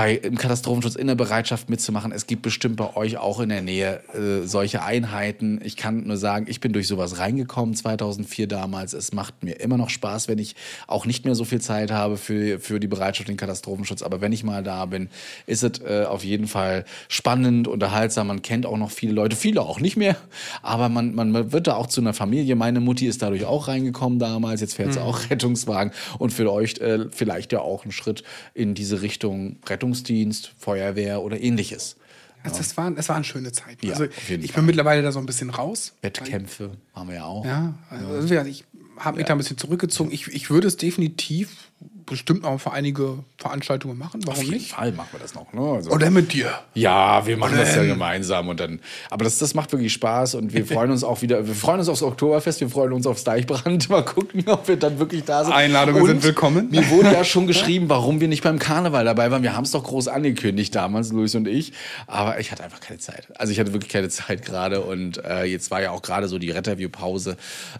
[0.00, 2.10] bei im Katastrophenschutz in der Bereitschaft mitzumachen.
[2.10, 5.60] Es gibt bestimmt bei euch auch in der Nähe äh, solche Einheiten.
[5.62, 8.94] Ich kann nur sagen, ich bin durch sowas reingekommen 2004 damals.
[8.94, 10.56] Es macht mir immer noch Spaß, wenn ich
[10.86, 14.00] auch nicht mehr so viel Zeit habe für, für die Bereitschaft in den Katastrophenschutz.
[14.00, 15.10] Aber wenn ich mal da bin,
[15.44, 18.28] ist es äh, auf jeden Fall spannend, unterhaltsam.
[18.28, 20.16] Man kennt auch noch viele Leute, viele auch nicht mehr.
[20.62, 22.56] Aber man, man wird da auch zu einer Familie.
[22.56, 24.62] Meine Mutti ist dadurch auch reingekommen damals.
[24.62, 25.92] Jetzt fährt sie auch Rettungswagen.
[26.18, 28.24] Und für euch äh, vielleicht ja auch ein Schritt
[28.54, 29.56] in diese Richtung
[29.90, 31.96] Rettungsdienst, Feuerwehr oder ähnliches.
[32.42, 33.84] Also das, waren, das waren schöne Zeiten.
[33.84, 35.92] Ja, also ich bin mittlerweile da so ein bisschen raus.
[36.00, 37.44] Wettkämpfe haben wir ja auch.
[37.44, 38.64] Ja, also ja, ich
[38.96, 40.10] habe mich da ein bisschen zurückgezogen.
[40.10, 41.70] Ich, ich würde es definitiv
[42.10, 44.20] bestimmt auch für einige Veranstaltungen machen.
[44.24, 44.72] Warum Auf jeden nicht?
[44.72, 45.52] Fall machen wir das noch.
[45.54, 45.60] Ne?
[45.76, 46.52] Also, Oder mit dir.
[46.74, 48.80] Ja, wir machen das ja gemeinsam und dann.
[49.08, 51.46] Aber das, das macht wirklich Spaß und wir freuen uns auch wieder.
[51.46, 53.88] Wir freuen uns aufs Oktoberfest, wir freuen uns aufs Deichbrand.
[53.88, 55.54] Mal gucken, ob wir dann wirklich da sind.
[55.54, 56.68] Einladungen Und sind willkommen.
[56.70, 59.42] Mir wurde ja schon geschrieben, warum wir nicht beim Karneval dabei waren.
[59.42, 61.72] Wir haben es doch groß angekündigt damals, Luis und ich.
[62.06, 63.28] Aber ich hatte einfach keine Zeit.
[63.38, 66.38] Also ich hatte wirklich keine Zeit gerade und äh, jetzt war ja auch gerade so
[66.38, 67.36] die Retterview-Pause.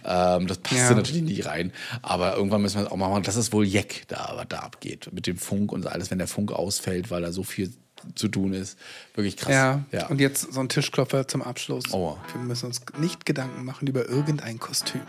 [0.07, 0.95] Ähm, das passte Ja.
[0.95, 1.73] natürlich nicht rein.
[2.03, 3.23] Aber irgendwann müssen wir es auch mal machen.
[3.25, 5.09] Das ist wohl Jeck da, was da abgeht.
[5.13, 7.73] Mit dem Funk und alles, wenn der Funk ausfällt, weil da so viel
[8.15, 8.79] zu tun ist.
[9.15, 9.53] Wirklich krass.
[9.53, 9.85] Ja.
[9.93, 10.07] ja.
[10.07, 11.85] Und jetzt so ein Tischklopfer zum Abschluss.
[11.93, 12.17] Oh.
[12.33, 15.03] Wir müssen uns nicht Gedanken machen über irgendein Kostüm.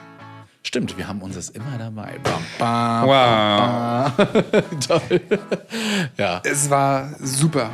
[0.64, 2.20] Stimmt, wir haben unseres immer dabei.
[2.20, 4.12] Bam, bam, Wow.
[4.88, 5.22] Toll.
[6.18, 6.42] ja.
[6.44, 7.72] Es war super.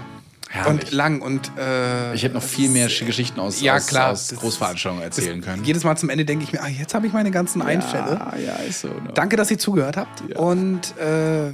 [0.58, 0.84] Herrlich.
[0.84, 4.12] Und lang und äh, Ich hätte noch viel mehr Geschichten aus, ja, aus, klar.
[4.12, 5.64] aus Großveranstaltungen erzählen können.
[5.64, 8.20] Jedes Mal zum Ende denke ich mir, ah, jetzt habe ich meine ganzen Einfälle.
[8.46, 8.88] Ja, ist so.
[8.88, 9.12] Ne?
[9.14, 10.24] Danke, dass ihr zugehört habt.
[10.30, 10.38] Ja.
[10.38, 11.54] Und äh,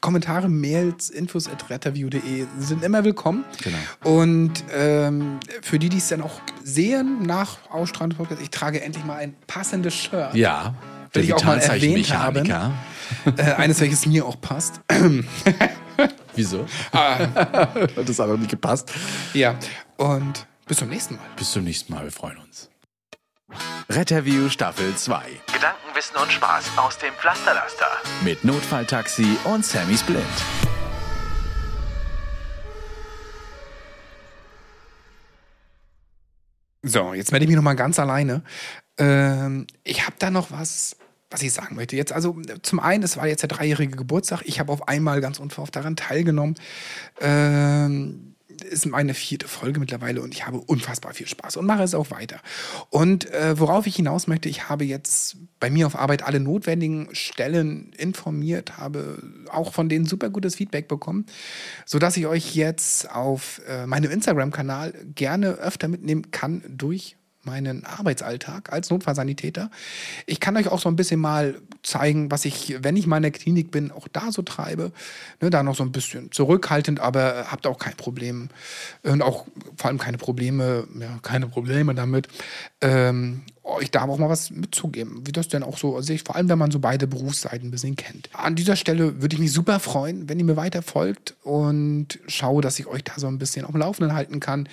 [0.00, 3.44] Kommentare, Mails, Infos at retterview.de sind immer willkommen.
[3.62, 3.78] Genau.
[4.18, 8.82] Und ähm, für die, die es dann auch sehen nach Ausstrahlung des Podcasts, ich trage
[8.82, 10.34] endlich mal ein passendes Shirt.
[10.34, 10.74] Ja.
[11.14, 12.72] Will ich auch mal Vitalzeichenmechaniker.
[13.36, 14.80] Äh, eines, welches mir auch passt.
[16.36, 16.66] Wieso?
[16.92, 17.18] Ah.
[17.74, 18.90] Hat das aber nicht gepasst.
[19.32, 19.54] ja.
[19.96, 21.24] Und bis zum nächsten Mal.
[21.36, 22.04] Bis zum nächsten Mal.
[22.04, 22.68] Wir freuen uns.
[23.88, 27.86] Retterview Staffel 2 Gedanken, Wissen und Spaß aus dem Pflasterlaster.
[28.24, 30.24] mit Notfalltaxi und Sammy Splint.
[36.82, 38.42] So, jetzt melde ich mich noch mal ganz alleine.
[38.98, 40.96] Ähm, ich habe da noch was,
[41.34, 41.96] was ich sagen möchte.
[41.96, 44.42] Jetzt also zum einen, es war jetzt der dreijährige Geburtstag.
[44.44, 46.54] Ich habe auf einmal ganz unverhofft daran teilgenommen.
[47.20, 48.36] Ähm,
[48.70, 52.12] ist meine vierte Folge mittlerweile und ich habe unfassbar viel Spaß und mache es auch
[52.12, 52.38] weiter.
[52.88, 57.08] Und äh, worauf ich hinaus möchte, ich habe jetzt bei mir auf Arbeit alle notwendigen
[57.12, 59.18] Stellen informiert, habe
[59.50, 61.26] auch von denen super gutes Feedback bekommen,
[61.84, 68.72] sodass ich euch jetzt auf äh, meinem Instagram-Kanal gerne öfter mitnehmen kann durch meinen Arbeitsalltag
[68.72, 69.70] als Notfallsanitäter.
[70.26, 73.22] Ich kann euch auch so ein bisschen mal zeigen, was ich, wenn ich mal in
[73.24, 74.92] der Klinik bin, auch da so treibe.
[75.40, 78.48] Ne, da noch so ein bisschen zurückhaltend, aber habt auch kein Problem
[79.02, 79.46] und auch
[79.76, 82.28] vor allem keine Probleme, ja, keine Probleme damit,
[82.80, 86.36] ähm, euch da auch mal was mitzugeben, wie das denn auch so sehe ich, vor
[86.36, 88.28] allem wenn man so beide Berufsseiten ein bisschen kennt.
[88.34, 92.62] An dieser Stelle würde ich mich super freuen, wenn ihr mir weiter folgt und schaue,
[92.62, 94.68] dass ich euch da so ein bisschen auf dem Laufenden halten kann.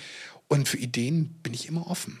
[0.48, 2.20] Und für Ideen bin ich immer offen.